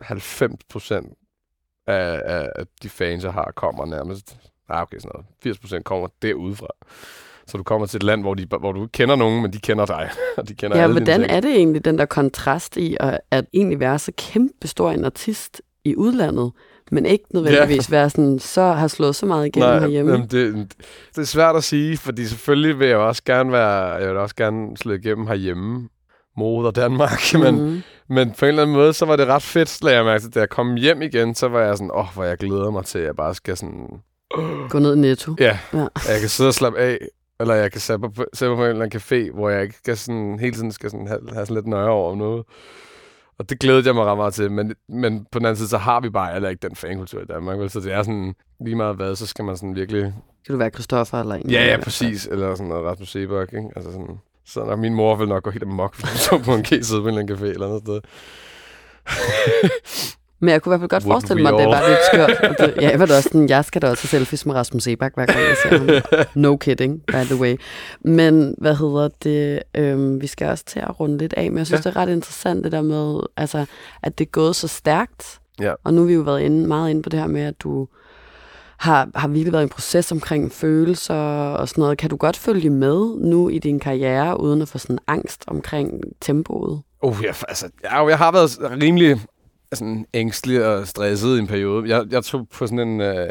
90 0.00 0.64
procent 0.68 1.18
af, 1.86 2.22
af, 2.24 2.66
de 2.82 2.88
fans, 2.88 3.24
jeg 3.24 3.32
har, 3.32 3.52
kommer 3.56 3.84
nærmest, 3.86 4.36
nej 4.68 4.82
okay, 4.82 4.98
sådan 4.98 5.10
noget, 5.14 5.26
80 5.42 5.58
procent 5.58 5.84
kommer 5.84 6.08
derudefra. 6.22 6.68
Så 7.52 7.58
du 7.58 7.62
kommer 7.64 7.86
til 7.86 7.96
et 7.96 8.02
land, 8.02 8.22
hvor, 8.22 8.34
de, 8.34 8.46
hvor 8.60 8.72
du 8.72 8.82
ikke 8.82 8.92
kender 8.92 9.16
nogen, 9.16 9.42
men 9.42 9.52
de 9.52 9.58
kender 9.58 9.86
dig, 9.86 10.10
og 10.38 10.48
de 10.48 10.54
kender 10.54 10.76
Ja, 10.76 10.82
alle 10.82 10.92
hvordan 10.94 11.24
er 11.24 11.40
det 11.40 11.50
egentlig, 11.56 11.84
den 11.84 11.98
der 11.98 12.04
kontrast 12.06 12.76
i 12.76 12.96
at, 13.00 13.20
at 13.30 13.44
egentlig 13.54 13.80
være 13.80 13.98
så 13.98 14.12
kæmpe 14.18 14.68
stor 14.68 14.90
en 14.90 15.04
artist 15.04 15.62
i 15.84 15.96
udlandet, 15.96 16.52
men 16.90 17.06
ikke 17.06 17.24
nødvendigvis 17.34 17.90
være 17.90 18.10
sådan, 18.10 18.38
så 18.38 18.62
har 18.62 18.88
slået 18.88 19.16
så 19.16 19.26
meget 19.26 19.46
igennem 19.46 19.80
herhjemme? 19.80 20.12
jamen, 20.12 20.26
det, 20.26 20.72
det 21.14 21.18
er 21.22 21.26
svært 21.26 21.56
at 21.56 21.64
sige, 21.64 21.96
fordi 21.96 22.26
selvfølgelig 22.26 22.78
vil 22.78 22.88
jeg 22.88 22.96
også 22.96 23.22
gerne 23.24 23.52
være, 23.52 23.84
jeg 23.84 24.08
vil 24.08 24.16
også 24.16 24.34
gerne 24.36 24.76
slå 24.76 24.92
igennem 24.92 25.26
herhjemme, 25.26 25.88
moder 26.36 26.70
Danmark, 26.70 27.20
men, 27.42 27.54
Mhm. 27.54 27.82
men 28.08 28.30
på 28.38 28.44
en 28.44 28.48
eller 28.48 28.62
anden 28.62 28.76
måde, 28.76 28.92
så 28.92 29.06
var 29.06 29.16
det 29.16 29.26
ret 29.26 29.42
fedt, 29.42 29.84
lagde 29.84 29.96
jeg 29.96 30.04
mærke 30.04 30.22
til. 30.22 30.34
Da 30.34 30.40
jeg 30.40 30.48
kom 30.48 30.74
hjem 30.74 31.02
igen, 31.02 31.34
så 31.34 31.48
var 31.48 31.60
jeg 31.60 31.76
sådan, 31.76 31.90
åh, 31.90 31.98
oh, 31.98 32.06
hvor 32.14 32.24
jeg 32.24 32.36
glæder 32.38 32.70
mig 32.70 32.84
til, 32.84 32.98
at 32.98 33.04
jeg 33.04 33.16
bare 33.16 33.34
skal 33.34 33.56
sådan, 33.56 33.86
Gå 34.68 34.78
ned 34.78 34.96
i 34.96 34.98
netto. 34.98 35.34
ja, 35.40 35.58
Ja. 35.72 35.78
jeg 35.78 36.20
kan 36.20 36.28
sidde 36.28 36.48
og 36.48 36.54
slappe 36.54 36.78
af, 36.78 36.98
eller 37.42 37.54
jeg 37.54 37.72
kan 37.72 37.80
sætte 37.80 38.00
mig 38.00 38.12
på, 38.12 38.24
sætte 38.34 38.50
mig 38.50 38.56
på 38.56 38.64
en 38.64 38.70
eller 38.70 38.84
anden 38.84 39.00
café, 39.00 39.34
hvor 39.34 39.48
jeg 39.50 39.62
ikke 39.62 39.74
skal 39.74 39.96
sådan, 39.96 40.38
hele 40.38 40.54
tiden 40.54 40.72
skal 40.72 40.90
sådan 40.90 41.06
have, 41.06 41.20
have 41.32 41.46
sådan 41.46 41.54
lidt 41.54 41.66
nøje 41.66 41.88
over 41.88 42.16
noget. 42.16 42.44
Og 43.38 43.50
det 43.50 43.58
glædede 43.58 43.86
jeg 43.86 43.94
mig 43.94 44.04
ret 44.04 44.16
meget 44.16 44.34
til, 44.34 44.50
men, 44.50 44.74
men 44.88 45.26
på 45.32 45.38
den 45.38 45.46
anden 45.46 45.56
side, 45.56 45.68
så 45.68 45.78
har 45.78 46.00
vi 46.00 46.10
bare 46.10 46.32
heller 46.32 46.48
ikke 46.48 46.68
den 46.68 46.76
fankultur 46.76 47.20
i 47.20 47.24
Danmark, 47.24 47.58
vel? 47.58 47.70
så 47.70 47.80
det 47.80 47.92
er 47.92 48.02
sådan, 48.02 48.34
lige 48.64 48.76
meget 48.76 48.96
hvad, 48.96 49.16
så 49.16 49.26
skal 49.26 49.44
man 49.44 49.56
sådan 49.56 49.76
virkelig 49.76 50.02
Kan 50.46 50.52
du 50.52 50.56
være 50.56 50.70
Christoffer 50.70 51.20
eller 51.20 51.34
en? 51.34 51.50
Ja, 51.50 51.64
ja, 51.64 51.80
præcis. 51.82 52.26
Eller 52.26 52.54
sådan 52.54 52.68
noget 52.68 52.84
Rasmus 52.84 53.10
Sebak, 53.10 53.52
ikke? 53.52 53.68
Altså 53.76 53.92
sådan, 53.92 54.18
så 54.46 54.64
når 54.64 54.76
min 54.76 54.94
mor 54.94 55.16
vil 55.16 55.28
nok 55.28 55.42
gå 55.42 55.50
helt 55.50 55.62
amok, 55.62 55.96
hvis 55.96 56.28
hun 56.28 56.40
så 56.40 56.44
på 56.44 56.54
en 56.54 56.62
kæs 56.62 56.90
på 56.90 56.96
en 56.96 57.08
eller 57.08 57.20
anden 57.20 57.36
café 57.36 57.44
eller 57.44 57.66
andet 57.66 57.82
sted. 57.82 58.00
Men 60.42 60.48
jeg 60.48 60.62
kunne 60.62 60.70
i 60.70 60.78
hvert 60.78 60.80
fald 60.80 60.88
godt 60.90 61.04
Would 61.04 61.12
forestille 61.14 61.42
mig, 61.42 61.52
at 61.52 61.58
det 61.58 61.66
var 61.68 61.88
lidt 61.88 61.98
skørt. 62.12 62.50
Og 62.50 62.56
det, 62.58 62.74
ja, 62.82 62.90
jeg 62.90 62.98
var 63.00 63.06
da 63.06 63.16
også 63.16 63.28
sådan, 63.32 63.48
jeg 63.48 63.64
skal 63.64 63.82
da 63.82 63.90
også 63.90 64.02
have 64.02 64.08
selfies 64.18 64.46
med 64.46 64.54
Rasmus 64.54 64.82
Sebak, 64.82 65.14
hver 65.14 65.26
gang 65.26 65.38
jeg 65.38 65.56
ser 65.62 65.78
ham. 65.78 66.24
No 66.34 66.56
kidding, 66.56 67.02
by 67.06 67.12
the 67.24 67.36
way. 67.36 67.56
Men 68.04 68.54
hvad 68.58 68.74
hedder 68.74 69.08
det? 69.24 69.62
Øhm, 69.76 70.20
vi 70.20 70.26
skal 70.26 70.48
også 70.48 70.64
til 70.64 70.80
at 70.80 71.00
runde 71.00 71.18
lidt 71.18 71.32
af, 71.36 71.50
men 71.50 71.58
jeg 71.58 71.66
synes, 71.66 71.84
Ja. 71.84 71.88
ja. 71.88 71.90
det 71.90 71.96
er 71.96 72.00
ret 72.00 72.08
interessant 72.16 72.64
det 72.64 72.72
der 72.72 72.82
med, 72.82 73.20
altså, 73.36 73.64
at 74.02 74.18
det 74.18 74.26
er 74.26 74.30
gået 74.30 74.56
så 74.56 74.68
stærkt. 74.68 75.38
Ja. 75.60 75.72
Og 75.84 75.94
nu 75.94 76.00
har 76.00 76.06
vi 76.06 76.14
jo 76.14 76.20
været 76.20 76.40
inde, 76.40 76.66
meget 76.68 76.90
inde 76.90 77.02
på 77.02 77.08
det 77.08 77.20
her 77.20 77.26
med, 77.26 77.42
at 77.42 77.54
du 77.60 77.88
har, 78.78 79.08
har 79.14 79.28
virkelig 79.28 79.52
været 79.52 79.62
en 79.62 79.68
proces 79.68 80.12
omkring 80.12 80.52
følelser 80.52 81.14
og 81.54 81.68
sådan 81.68 81.82
noget. 81.82 81.98
Kan 81.98 82.10
du 82.10 82.16
godt 82.16 82.36
følge 82.36 82.70
med 82.70 83.16
nu 83.20 83.48
i 83.48 83.58
din 83.58 83.80
karriere, 83.80 84.40
uden 84.40 84.62
at 84.62 84.68
få 84.68 84.78
sådan 84.78 84.98
angst 85.06 85.44
omkring 85.46 86.00
tempoet? 86.20 86.82
Oh, 87.02 87.16
jeg, 87.22 87.34
altså, 87.48 87.66
jeg, 87.82 88.06
jeg 88.08 88.18
har 88.18 88.32
været 88.32 88.58
rimelig 88.82 89.20
sådan 89.76 90.06
ængstelig 90.14 90.66
og 90.66 90.86
stresset 90.88 91.36
i 91.36 91.38
en 91.38 91.46
periode. 91.46 91.88
Jeg, 91.96 92.06
jeg 92.10 92.24
tog 92.24 92.48
på 92.48 92.66
sådan 92.66 92.88
en... 92.88 93.00
Øh, 93.00 93.26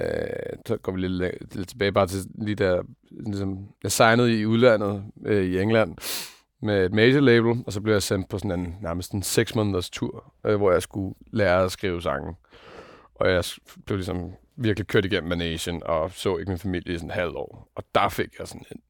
så 0.67 0.77
går 0.77 0.91
vi 0.91 1.01
lidt, 1.07 1.55
lidt 1.55 1.69
tilbage 1.69 1.91
bare 1.91 2.07
til 2.07 2.19
lige 2.41 2.55
der... 2.55 2.81
Ligesom, 3.25 3.57
jeg 3.83 3.91
signede 3.91 4.39
i 4.39 4.45
udlandet 4.45 5.03
øh, 5.25 5.45
i 5.45 5.59
England 5.59 5.97
med 6.61 6.85
et 6.85 6.93
major 6.93 7.19
label, 7.19 7.63
og 7.65 7.73
så 7.73 7.81
blev 7.81 7.93
jeg 7.93 8.03
sendt 8.03 8.29
på 8.29 8.37
sådan 8.37 8.59
en 8.59 8.75
nærmest 8.81 9.11
en 9.11 9.23
seks 9.23 9.55
måneders 9.55 9.89
tur, 9.89 10.33
øh, 10.45 10.55
hvor 10.55 10.71
jeg 10.71 10.81
skulle 10.81 11.15
lære 11.31 11.63
at 11.63 11.71
skrive 11.71 12.01
sange. 12.01 12.35
Og 13.15 13.29
jeg 13.31 13.43
blev 13.85 13.97
ligesom 13.97 14.31
virkelig 14.55 14.87
kørt 14.87 15.05
igennem 15.05 15.29
Manation, 15.29 15.81
og 15.85 16.11
så 16.11 16.37
ikke 16.37 16.51
min 16.51 16.59
familie 16.59 16.93
i 16.93 16.97
sådan 16.97 17.09
et 17.09 17.15
halvt 17.15 17.35
år. 17.35 17.71
Og 17.75 17.83
der 17.95 18.09
fik 18.09 18.27
jeg 18.39 18.47
sådan 18.47 18.65
en 18.71 18.81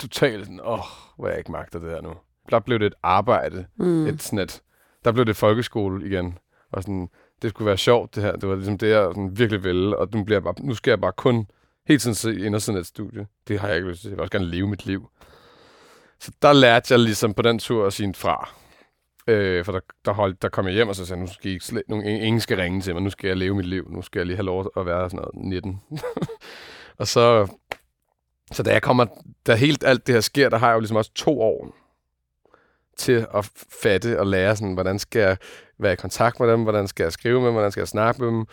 total 0.00 0.40
sådan, 0.44 0.60
åh, 0.64 0.78
hvor 1.18 1.28
jeg 1.28 1.38
ikke 1.38 1.52
magter 1.52 1.78
det 1.78 1.90
her 1.90 2.00
nu. 2.00 2.12
Der 2.50 2.58
blev 2.60 2.78
det 2.78 2.86
et 2.86 2.94
arbejde, 3.02 3.66
Mm. 3.76 4.06
et 4.06 4.22
sådan 4.22 4.38
et, 4.38 4.62
der 5.04 5.12
blev 5.12 5.24
det 5.26 5.36
folkeskole 5.36 6.06
igen. 6.06 6.38
Og 6.74 6.82
sådan, 6.82 7.08
det 7.42 7.50
skulle 7.50 7.66
være 7.66 7.76
sjovt, 7.76 8.14
det 8.14 8.22
her. 8.22 8.32
Det 8.32 8.48
var 8.48 8.54
ligesom 8.54 8.78
det, 8.78 8.90
jeg 8.90 9.04
sådan 9.04 9.38
virkelig 9.38 9.64
ville. 9.64 9.98
Og 9.98 10.08
nu, 10.14 10.24
bliver 10.24 10.36
jeg 10.36 10.42
bare, 10.42 10.54
nu 10.60 10.74
skal 10.74 10.90
jeg 10.90 11.00
bare 11.00 11.12
kun 11.12 11.46
helt 11.86 12.02
tiden 12.02 12.14
se 12.14 12.40
ind 12.46 12.54
og 12.54 12.62
sådan 12.62 12.80
et 12.80 12.86
studie. 12.86 13.26
Det 13.48 13.60
har 13.60 13.68
jeg 13.68 13.76
ikke 13.76 13.88
lyst 13.88 14.00
til. 14.00 14.08
Jeg 14.08 14.16
vil 14.16 14.20
også 14.20 14.32
gerne 14.32 14.46
leve 14.50 14.68
mit 14.68 14.86
liv. 14.86 15.08
Så 16.20 16.32
der 16.42 16.52
lærte 16.52 16.92
jeg 16.92 17.00
ligesom 17.00 17.34
på 17.34 17.42
den 17.42 17.58
tur 17.58 17.86
at 17.86 17.92
sige 17.92 18.14
fra. 18.14 18.48
Øh, 19.26 19.64
for 19.64 19.72
der, 19.72 19.80
der, 20.04 20.12
holdt, 20.12 20.42
der 20.42 20.48
kom 20.48 20.66
jeg 20.66 20.74
hjem 20.74 20.88
og 20.88 20.96
så 20.96 21.06
sagde, 21.06 21.20
nu 21.20 21.26
skal 21.26 21.50
I 21.50 21.52
ikke 21.52 21.64
slet, 21.64 21.82
nogen, 21.88 22.06
ingen 22.06 22.40
skal 22.40 22.56
ringe 22.56 22.80
til 22.80 22.94
mig. 22.94 23.02
Nu 23.02 23.10
skal 23.10 23.28
jeg 23.28 23.36
leve 23.36 23.54
mit 23.54 23.66
liv. 23.66 23.90
Nu 23.90 24.02
skal 24.02 24.18
jeg 24.18 24.26
lige 24.26 24.36
have 24.36 24.46
lov 24.46 24.72
at 24.76 24.86
være 24.86 25.10
sådan 25.10 25.26
noget 25.34 25.48
19. 25.50 25.80
og 27.00 27.06
så, 27.06 27.46
så 28.52 28.62
da 28.62 28.72
jeg 28.72 28.82
kommer, 28.82 29.06
da 29.46 29.54
helt 29.54 29.84
alt 29.84 30.06
det 30.06 30.14
her 30.14 30.20
sker, 30.20 30.48
der 30.48 30.58
har 30.58 30.68
jeg 30.68 30.74
jo 30.74 30.80
ligesom 30.80 30.96
også 30.96 31.12
to 31.14 31.40
år 31.40 31.74
til 32.96 33.26
at 33.34 33.50
fatte 33.82 34.20
og 34.20 34.26
lære, 34.26 34.56
sådan, 34.56 34.74
hvordan 34.74 34.98
skal 34.98 35.20
jeg 35.20 35.36
være 35.78 35.92
i 35.92 35.96
kontakt 35.96 36.40
med 36.40 36.48
dem, 36.48 36.62
hvordan 36.62 36.88
skal 36.88 37.04
jeg 37.04 37.12
skrive 37.12 37.38
med 37.38 37.46
dem, 37.46 37.54
hvordan 37.54 37.72
skal 37.72 37.80
jeg 37.80 37.88
snakke 37.88 38.22
med 38.22 38.28
dem, 38.28 38.46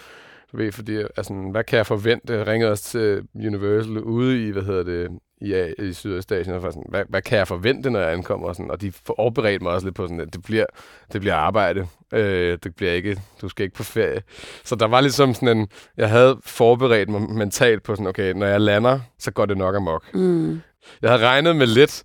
du 0.51 0.57
ved, 0.57 0.71
fordi, 0.71 0.97
altså, 0.97 1.33
hvad 1.51 1.63
kan 1.63 1.77
jeg 1.77 1.87
forvente? 1.87 2.47
Ringede 2.47 2.71
også 2.71 2.83
til 2.83 3.27
Universal 3.35 3.99
ude 3.99 4.47
i, 4.47 4.51
hvad 4.51 4.63
hedder 4.63 4.83
det, 4.83 5.09
i, 5.41 5.73
i 5.87 5.93
Sydøstasien, 5.93 6.55
og 6.55 6.61
sådan, 6.61 6.83
hvad, 6.89 7.03
hvad 7.09 7.21
kan 7.21 7.37
jeg 7.37 7.47
forvente, 7.47 7.89
når 7.89 7.99
jeg 7.99 8.13
ankommer? 8.13 8.47
Og, 8.47 8.55
sådan, 8.55 8.71
og 8.71 8.81
de 8.81 8.91
forberedte 8.91 9.63
mig 9.63 9.73
også 9.73 9.87
lidt 9.87 9.95
på 9.95 10.03
sådan, 10.03 10.19
at 10.19 10.33
det 10.33 10.43
bliver, 10.43 10.65
det 11.13 11.21
bliver 11.21 11.35
arbejde. 11.35 11.87
Øh, 12.13 12.57
det 12.63 12.75
bliver 12.75 12.91
ikke, 12.91 13.21
du 13.41 13.49
skal 13.49 13.63
ikke 13.63 13.75
på 13.75 13.83
ferie. 13.83 14.21
Så 14.63 14.75
der 14.75 14.87
var 14.87 15.01
ligesom 15.01 15.33
sådan 15.33 15.57
en, 15.57 15.67
jeg 15.97 16.09
havde 16.09 16.37
forberedt 16.43 17.09
mig 17.09 17.21
mentalt 17.21 17.83
på 17.83 17.95
sådan, 17.95 18.07
okay, 18.07 18.33
når 18.33 18.45
jeg 18.45 18.61
lander, 18.61 18.99
så 19.19 19.31
går 19.31 19.45
det 19.45 19.57
nok 19.57 19.75
amok. 19.75 20.13
Mm. 20.13 20.61
Jeg 21.01 21.09
havde 21.09 21.27
regnet 21.27 21.55
med 21.55 21.67
lidt 21.67 22.03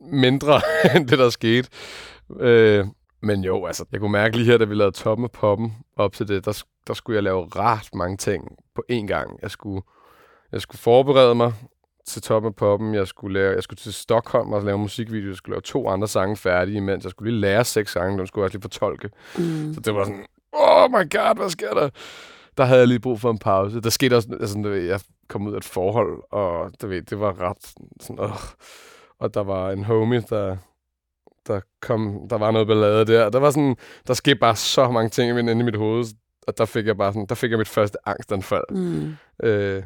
mindre 0.00 0.60
end 0.96 1.08
det, 1.08 1.18
der 1.18 1.30
skete. 1.30 1.68
Øh, 2.40 2.84
men 3.20 3.44
jo, 3.44 3.66
altså, 3.66 3.84
jeg 3.92 4.00
kunne 4.00 4.12
mærke 4.12 4.36
lige 4.36 4.46
her, 4.46 4.58
da 4.58 4.64
vi 4.64 4.74
lavede 4.74 4.96
toppen 4.96 5.24
og 5.24 5.30
poppen 5.30 5.76
op 5.96 6.12
til 6.12 6.28
det, 6.28 6.44
der, 6.44 6.62
der 6.86 6.94
skulle 6.94 7.14
jeg 7.14 7.22
lave 7.22 7.48
ret 7.56 7.94
mange 7.94 8.16
ting 8.16 8.56
på 8.74 8.84
én 8.92 9.06
gang. 9.06 9.38
Jeg 9.42 9.50
skulle, 9.50 9.82
jeg 10.52 10.60
skulle 10.60 10.78
forberede 10.78 11.34
mig 11.34 11.52
til 12.06 12.22
toppen 12.22 12.48
og 12.48 12.56
poppen. 12.56 12.94
Jeg 12.94 13.08
skulle, 13.08 13.40
lave, 13.40 13.54
jeg 13.54 13.62
skulle 13.62 13.78
til 13.78 13.92
Stockholm 13.92 14.52
og 14.52 14.62
lave 14.62 14.78
musikvideo. 14.78 15.28
Jeg 15.28 15.36
skulle 15.36 15.54
lave 15.54 15.62
to 15.62 15.88
andre 15.88 16.08
sange 16.08 16.36
færdige 16.36 16.76
imens. 16.76 17.04
Jeg 17.04 17.10
skulle 17.10 17.30
lige 17.30 17.40
lære 17.40 17.64
seks 17.64 17.92
sange, 17.92 18.18
dem 18.18 18.26
skulle 18.26 18.42
jeg 18.42 18.44
også 18.44 18.56
lige 18.56 18.62
fortolke. 18.62 19.10
Mm. 19.38 19.74
Så 19.74 19.80
det 19.80 19.94
var 19.94 20.04
sådan, 20.04 20.26
oh 20.52 20.90
my 20.90 21.10
god, 21.10 21.36
hvad 21.36 21.50
sker 21.50 21.74
der? 21.74 21.88
Der 22.56 22.64
havde 22.64 22.80
jeg 22.80 22.88
lige 22.88 23.00
brug 23.00 23.20
for 23.20 23.30
en 23.30 23.38
pause. 23.38 23.80
Der 23.80 23.90
skete 23.90 24.16
også, 24.16 24.28
altså, 24.40 24.58
du 24.62 24.68
ved, 24.68 24.82
jeg 24.82 25.00
kom 25.28 25.46
ud 25.46 25.52
af 25.52 25.56
et 25.56 25.64
forhold, 25.64 26.22
og 26.30 26.72
du 26.82 26.86
ved, 26.86 27.02
det 27.02 27.20
var 27.20 27.40
ret 27.40 27.72
sådan, 28.00 28.24
øh. 28.24 28.30
Og 29.18 29.34
der 29.34 29.40
var 29.40 29.70
en 29.70 29.84
homie, 29.84 30.24
der, 30.30 30.56
der 31.48 31.60
kom, 31.82 32.28
der 32.30 32.38
var 32.38 32.50
noget 32.50 32.68
ballade 32.68 33.04
der. 33.06 33.30
Der 33.30 33.38
var 33.38 33.50
sådan, 33.50 33.76
der 34.06 34.14
skete 34.14 34.34
bare 34.36 34.56
så 34.56 34.90
mange 34.90 35.08
ting 35.10 35.38
inde 35.38 35.52
i 35.52 35.62
mit 35.62 35.76
hoved, 35.76 36.04
og 36.46 36.58
der 36.58 36.64
fik 36.64 36.86
jeg 36.86 36.96
bare 36.96 37.12
sådan, 37.12 37.26
der 37.28 37.34
fik 37.34 37.50
jeg 37.50 37.58
mit 37.58 37.68
første 37.68 37.98
angstanfald. 38.08 38.64
Mm. 38.70 39.14
Øh, 39.42 39.82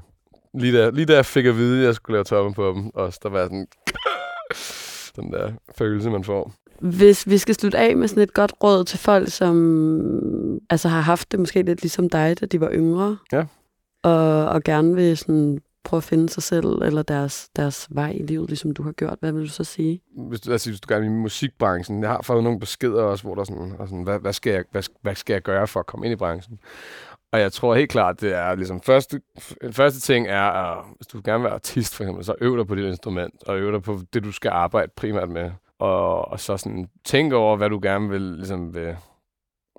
lige, 0.54 0.78
da, 0.78 0.90
lige 0.90 1.06
da 1.06 1.14
jeg 1.14 1.26
fik 1.26 1.46
at 1.46 1.56
vide, 1.56 1.80
at 1.80 1.86
jeg 1.86 1.94
skulle 1.94 2.14
lave 2.14 2.24
toppen 2.24 2.54
på 2.54 2.68
dem, 2.76 2.90
også, 2.94 3.20
der 3.22 3.28
var 3.28 3.42
sådan, 3.44 3.66
den 5.16 5.32
der 5.32 5.52
følelse, 5.78 6.10
man 6.10 6.24
får. 6.24 6.52
Hvis 6.80 7.28
vi 7.28 7.38
skal 7.38 7.54
slutte 7.54 7.78
af 7.78 7.96
med 7.96 8.08
sådan 8.08 8.22
et 8.22 8.34
godt 8.34 8.52
råd 8.64 8.84
til 8.84 8.98
folk, 8.98 9.28
som 9.30 9.56
altså 10.70 10.88
har 10.88 11.00
haft 11.00 11.32
det 11.32 11.40
måske 11.40 11.62
lidt 11.62 11.82
ligesom 11.82 12.08
dig, 12.10 12.40
da 12.40 12.46
de 12.46 12.60
var 12.60 12.70
yngre, 12.72 13.16
Ja. 13.32 13.44
og, 14.02 14.46
og 14.48 14.62
gerne 14.62 14.94
vil 14.94 15.16
sådan 15.16 15.58
prøve 15.84 15.98
at 15.98 16.04
finde 16.04 16.28
sig 16.28 16.42
selv 16.42 16.66
eller 16.66 17.02
deres, 17.02 17.48
deres 17.56 17.88
vej 17.90 18.10
i 18.10 18.22
livet, 18.22 18.48
ligesom 18.48 18.74
du 18.74 18.82
har 18.82 18.92
gjort, 18.92 19.18
hvad 19.20 19.32
vil 19.32 19.42
du 19.42 19.48
så 19.48 19.64
sige? 19.64 20.00
hvis 20.28 20.40
du, 20.40 20.52
altså, 20.52 20.70
hvis 20.70 20.80
du 20.80 20.86
gør 20.86 21.00
i 21.00 21.08
musikbranchen, 21.08 22.02
jeg 22.02 22.10
har 22.10 22.22
fået 22.22 22.44
nogle 22.44 22.60
beskeder 22.60 23.02
også, 23.02 23.24
hvor 23.24 23.34
der 23.34 23.40
er 23.40 23.44
sådan, 23.44 23.74
og 23.78 23.88
sådan 23.88 24.02
hvad, 24.02 24.18
hvad, 24.18 24.32
skal 24.32 24.52
jeg, 24.52 24.64
hvad, 24.70 24.82
hvad 25.02 25.14
skal 25.14 25.32
jeg 25.32 25.42
gøre 25.42 25.66
for 25.66 25.80
at 25.80 25.86
komme 25.86 26.06
ind 26.06 26.12
i 26.12 26.16
branchen? 26.16 26.58
Og 27.32 27.40
jeg 27.40 27.52
tror 27.52 27.74
helt 27.74 27.90
klart, 27.90 28.20
det 28.20 28.34
er 28.34 28.54
ligesom 28.54 28.80
første, 28.80 29.20
første 29.70 30.00
ting 30.00 30.26
er, 30.28 30.42
at 30.42 30.84
hvis 30.96 31.06
du 31.06 31.20
gerne 31.24 31.38
vil 31.38 31.44
være 31.44 31.54
artist 31.54 31.94
for 31.94 32.04
eksempel, 32.04 32.24
så 32.24 32.34
øv 32.40 32.58
dig 32.58 32.66
på 32.66 32.74
dit 32.74 32.84
instrument, 32.84 33.34
og 33.46 33.58
øv 33.58 33.72
dig 33.72 33.82
på 33.82 34.00
det, 34.12 34.24
du 34.24 34.32
skal 34.32 34.48
arbejde 34.48 34.92
primært 34.96 35.28
med. 35.28 35.50
Og, 35.78 36.28
og 36.28 36.40
så 36.40 36.56
sådan 36.56 36.88
tænk 37.04 37.32
over, 37.32 37.56
hvad 37.56 37.70
du 37.70 37.80
gerne 37.82 38.08
vil, 38.08 38.20
ligesom 38.20 38.74
vil, 38.74 38.96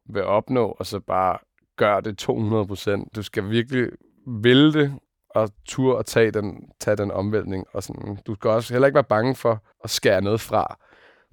vil 0.10 0.24
opnå, 0.24 0.76
og 0.80 0.86
så 0.86 1.00
bare 1.00 1.38
gør 1.78 2.00
det 2.00 2.18
200 2.18 2.66
procent. 2.68 3.16
Du 3.16 3.24
skal 3.24 3.50
virkelig 3.50 3.90
ville 4.28 4.74
det, 4.74 4.94
og 5.36 5.50
tur 5.66 5.96
og 5.98 6.06
tage 6.06 6.32
den, 6.32 6.70
tage 6.80 6.98
den 6.98 7.12
omvæltning. 7.12 7.66
Og 7.74 7.84
sådan, 7.84 8.18
du 8.28 8.36
skal 8.36 8.50
også 8.50 8.74
heller 8.74 8.86
ikke 8.86 8.96
være 8.96 9.04
bange 9.04 9.36
for 9.36 9.64
at 9.84 9.90
skære 9.90 10.22
noget 10.22 10.42
fra. 10.42 10.78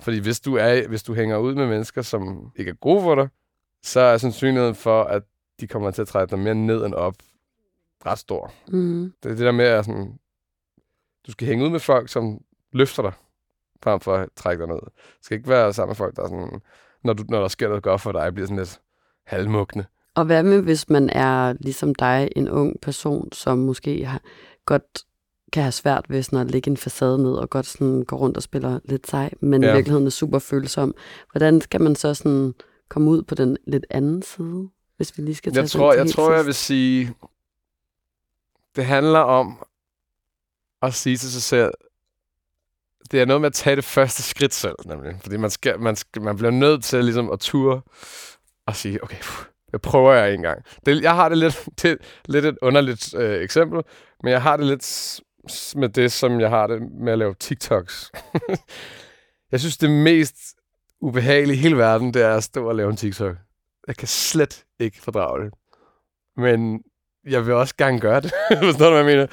Fordi 0.00 0.18
hvis 0.18 0.40
du, 0.40 0.56
er, 0.56 0.88
hvis 0.88 1.02
du 1.02 1.14
hænger 1.14 1.36
ud 1.36 1.54
med 1.54 1.66
mennesker, 1.66 2.02
som 2.02 2.52
ikke 2.56 2.70
er 2.70 2.74
gode 2.74 3.02
for 3.02 3.14
dig, 3.14 3.28
så 3.82 4.00
er 4.00 4.18
sandsynligheden 4.18 4.74
for, 4.74 5.02
at 5.02 5.22
de 5.60 5.66
kommer 5.66 5.90
til 5.90 6.02
at 6.02 6.08
træde 6.08 6.26
dig 6.26 6.38
mere 6.38 6.54
ned 6.54 6.84
end 6.86 6.94
op 6.94 7.14
ret 8.06 8.18
stor. 8.18 8.52
Mm. 8.68 9.12
Det 9.22 9.30
er 9.30 9.34
det 9.34 9.44
der 9.44 9.52
med, 9.52 9.64
at 9.64 9.84
sådan, 9.84 10.18
du 11.26 11.32
skal 11.32 11.46
hænge 11.46 11.64
ud 11.64 11.70
med 11.70 11.80
folk, 11.80 12.08
som 12.08 12.40
løfter 12.72 13.02
dig, 13.02 13.12
frem 13.82 14.00
for 14.00 14.14
at 14.14 14.28
trække 14.36 14.60
dig 14.60 14.68
ned. 14.68 14.80
Du 14.80 15.22
skal 15.22 15.36
ikke 15.36 15.48
være 15.48 15.72
sammen 15.72 15.90
med 15.90 15.96
folk, 15.96 16.16
der 16.16 16.22
er 16.22 16.28
sådan, 16.28 16.60
når, 17.04 17.12
du, 17.12 17.24
når 17.28 17.40
der 17.40 17.48
sker 17.48 17.68
noget 17.68 17.82
godt 17.82 18.00
for 18.00 18.12
dig, 18.12 18.34
bliver 18.34 18.46
sådan 18.46 18.58
lidt 18.58 18.80
halvmugne. 19.26 19.86
Og 20.14 20.24
hvad 20.24 20.42
med, 20.42 20.62
hvis 20.62 20.88
man 20.88 21.10
er 21.10 21.52
ligesom 21.60 21.94
dig, 21.94 22.28
en 22.36 22.48
ung 22.48 22.80
person, 22.80 23.32
som 23.32 23.58
måske 23.58 24.04
har, 24.04 24.20
godt 24.66 25.04
kan 25.52 25.62
have 25.62 25.72
svært 25.72 26.06
ved 26.08 26.22
sådan 26.22 26.38
at 26.38 26.50
lægge 26.50 26.70
en 26.70 26.76
facade 26.76 27.22
ned, 27.22 27.32
og 27.32 27.50
godt 27.50 27.66
sådan 27.66 28.04
gå 28.04 28.16
rundt 28.16 28.36
og 28.36 28.42
spiller 28.42 28.80
lidt 28.84 29.08
sej, 29.08 29.30
men 29.40 29.62
ja. 29.62 29.70
I 29.70 29.74
virkeligheden 29.74 30.06
er 30.06 30.10
super 30.10 30.38
følsom. 30.38 30.94
Hvordan 31.32 31.60
skal 31.60 31.80
man 31.80 31.96
så 31.96 32.14
sådan 32.14 32.54
komme 32.88 33.10
ud 33.10 33.22
på 33.22 33.34
den 33.34 33.56
lidt 33.66 33.86
anden 33.90 34.22
side, 34.22 34.68
hvis 34.96 35.18
vi 35.18 35.22
lige 35.22 35.34
skal 35.34 35.52
tage 35.52 35.62
Jeg 35.62 35.70
tror, 35.70 35.92
jeg, 35.92 36.10
tror, 36.10 36.32
jeg 36.32 36.38
sidst? 36.38 36.46
vil 36.46 36.54
sige, 36.54 37.14
det 38.76 38.84
handler 38.84 39.18
om 39.18 39.64
at 40.82 40.94
sige 40.94 41.16
til 41.16 41.32
sig 41.32 41.42
selv, 41.42 41.70
det 43.10 43.20
er 43.20 43.24
noget 43.24 43.40
med 43.40 43.46
at 43.46 43.52
tage 43.52 43.76
det 43.76 43.84
første 43.84 44.22
skridt 44.22 44.54
selv, 44.54 44.74
nemlig. 44.86 45.18
Fordi 45.22 45.36
man, 45.36 45.50
skal, 45.50 45.80
man, 45.80 45.96
skal, 45.96 46.22
man 46.22 46.36
bliver 46.36 46.50
nødt 46.50 46.84
til 46.84 47.04
ligesom 47.04 47.30
at 47.30 47.40
ture 47.40 47.80
og 48.66 48.76
sige, 48.76 49.04
okay, 49.04 49.16
pff, 49.16 49.44
jeg 49.72 49.80
prøver 49.80 50.12
jeg 50.12 50.34
en 50.34 50.42
gang. 50.42 50.62
Det, 50.86 51.02
jeg 51.02 51.14
har 51.14 51.28
det 51.28 51.38
lidt, 51.38 51.68
det, 51.82 51.98
lidt 52.24 52.44
et 52.44 52.58
underligt 52.62 53.14
øh, 53.14 53.42
eksempel, 53.42 53.82
men 54.22 54.32
jeg 54.32 54.42
har 54.42 54.56
det 54.56 54.66
lidt 54.66 55.20
med 55.76 55.88
det, 55.88 56.12
som 56.12 56.40
jeg 56.40 56.50
har 56.50 56.66
det 56.66 56.82
med 57.00 57.12
at 57.12 57.18
lave 57.18 57.34
TikToks. 57.34 58.12
jeg 59.52 59.60
synes, 59.60 59.76
det 59.76 59.90
mest 59.90 60.36
ubehagelige 61.00 61.56
i 61.56 61.60
hele 61.60 61.76
verden, 61.76 62.14
det 62.14 62.22
er 62.22 62.34
at 62.34 62.44
stå 62.44 62.68
og 62.68 62.74
lave 62.74 62.90
en 62.90 62.96
TikTok. 62.96 63.36
Jeg 63.86 63.96
kan 63.96 64.08
slet 64.08 64.64
ikke 64.80 65.02
fordrage 65.02 65.44
det. 65.44 65.52
Men 66.36 66.82
jeg 67.28 67.46
vil 67.46 67.54
også 67.54 67.76
gerne 67.76 68.00
gøre 68.00 68.20
det. 68.20 68.32
Forstår 68.62 68.84
du, 68.84 68.90
hvad 68.90 69.04
jeg 69.04 69.16
mener? 69.16 69.26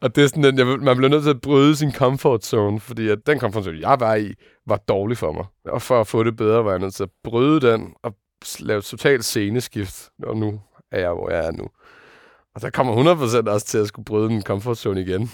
Og 0.00 0.16
det 0.16 0.24
er 0.24 0.28
sådan, 0.28 0.44
den, 0.44 0.58
jeg, 0.58 0.66
man 0.66 0.96
bliver 0.96 1.10
nødt 1.10 1.22
til 1.22 1.30
at 1.30 1.40
bryde 1.40 1.76
sin 1.76 1.92
comfort 1.92 2.44
zone, 2.44 2.80
fordi 2.80 3.08
at 3.08 3.18
den 3.26 3.40
comfort 3.40 3.64
zone, 3.64 3.88
jeg 3.88 4.00
var 4.00 4.14
i, 4.14 4.34
var 4.66 4.76
dårlig 4.76 5.16
for 5.18 5.32
mig. 5.32 5.44
Og 5.64 5.82
for 5.82 6.00
at 6.00 6.06
få 6.06 6.22
det 6.22 6.36
bedre, 6.36 6.64
var 6.64 6.70
jeg 6.70 6.80
nødt 6.80 6.94
til 6.94 7.02
at 7.02 7.10
bryde 7.24 7.60
den 7.60 7.94
og 8.02 8.14
lave 8.60 8.82
totalt 8.82 9.24
sceneskift. 9.24 10.08
Og 10.22 10.36
nu 10.36 10.60
er 10.92 11.00
jeg, 11.00 11.10
hvor 11.10 11.30
jeg 11.30 11.46
er 11.46 11.50
nu. 11.52 11.68
Og 12.54 12.62
der 12.62 12.70
kommer 12.70 13.14
100% 13.46 13.50
også 13.50 13.66
til 13.66 13.78
at 13.78 13.88
skulle 13.88 14.04
bryde 14.04 14.28
den 14.28 14.42
comfort 14.42 14.78
zone 14.78 15.00
igen. 15.00 15.30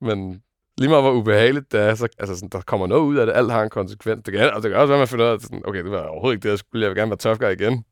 Men 0.00 0.42
lige 0.78 0.88
meget 0.88 1.04
hvor 1.04 1.12
ubehageligt 1.12 1.72
det 1.72 1.80
er, 1.80 1.94
så 1.94 2.08
altså 2.18 2.34
sådan, 2.34 2.48
der 2.48 2.60
kommer 2.60 2.86
noget 2.86 3.02
ud 3.02 3.16
af 3.16 3.26
det. 3.26 3.32
Alt 3.32 3.52
har 3.52 3.62
en 3.62 3.70
konsekvens. 3.70 4.22
Det 4.24 4.34
kan, 4.34 4.52
og 4.54 4.62
det 4.62 4.70
kan 4.70 4.80
også 4.80 4.86
være, 4.86 4.96
at 4.96 5.00
man 5.00 5.08
finder 5.08 5.24
ud 5.24 5.30
af, 5.30 5.34
at 5.34 5.42
sådan, 5.42 5.62
okay, 5.64 5.84
det 5.84 5.90
var 5.90 6.06
overhovedet 6.06 6.36
ikke 6.36 6.42
det, 6.44 6.50
jeg 6.50 6.58
skulle. 6.58 6.82
Jeg 6.82 6.90
vil 6.90 6.96
gerne 6.96 7.10
være 7.10 7.18
tough 7.18 7.38
guy 7.38 7.52
igen. 7.52 7.84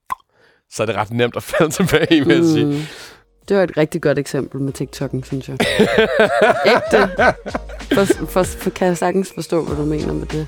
så 0.70 0.82
er 0.82 0.86
det 0.86 0.96
ret 0.96 1.10
nemt 1.10 1.36
at 1.36 1.42
falde 1.52 1.72
tilbage 1.72 2.16
i, 2.16 2.20
vil 2.20 2.36
jeg 2.36 2.44
sige. 2.44 2.66
Mm. 2.66 2.80
Det 3.48 3.56
var 3.56 3.62
et 3.62 3.76
rigtig 3.76 4.02
godt 4.02 4.18
eksempel 4.18 4.60
med 4.60 4.72
TikTok'en, 4.80 5.24
synes 5.24 5.48
jeg. 5.48 5.58
Ægte. 6.74 7.10
For, 7.94 8.26
for, 8.26 8.42
for, 8.42 8.70
kan 8.70 8.86
jeg 8.88 8.96
sagtens 8.96 9.32
forstå, 9.34 9.64
hvad 9.64 9.76
du 9.76 9.84
mener 9.84 10.12
med 10.12 10.26
det. 10.26 10.46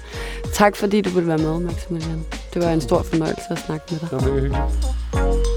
Tak 0.53 0.77
fordi 0.77 1.01
du 1.01 1.11
ville 1.11 1.29
være 1.29 1.39
med, 1.39 1.59
Maximilian. 1.61 2.25
Det 2.55 2.63
var 2.65 2.71
en 2.71 2.81
stor 2.81 3.03
fornøjelse 3.03 3.45
at 3.51 3.59
snakke 3.59 3.85
med 3.91 4.01
dig. 4.01 4.11
Det 4.11 4.27
var 4.27 4.33
hyggeligt. 4.33 5.56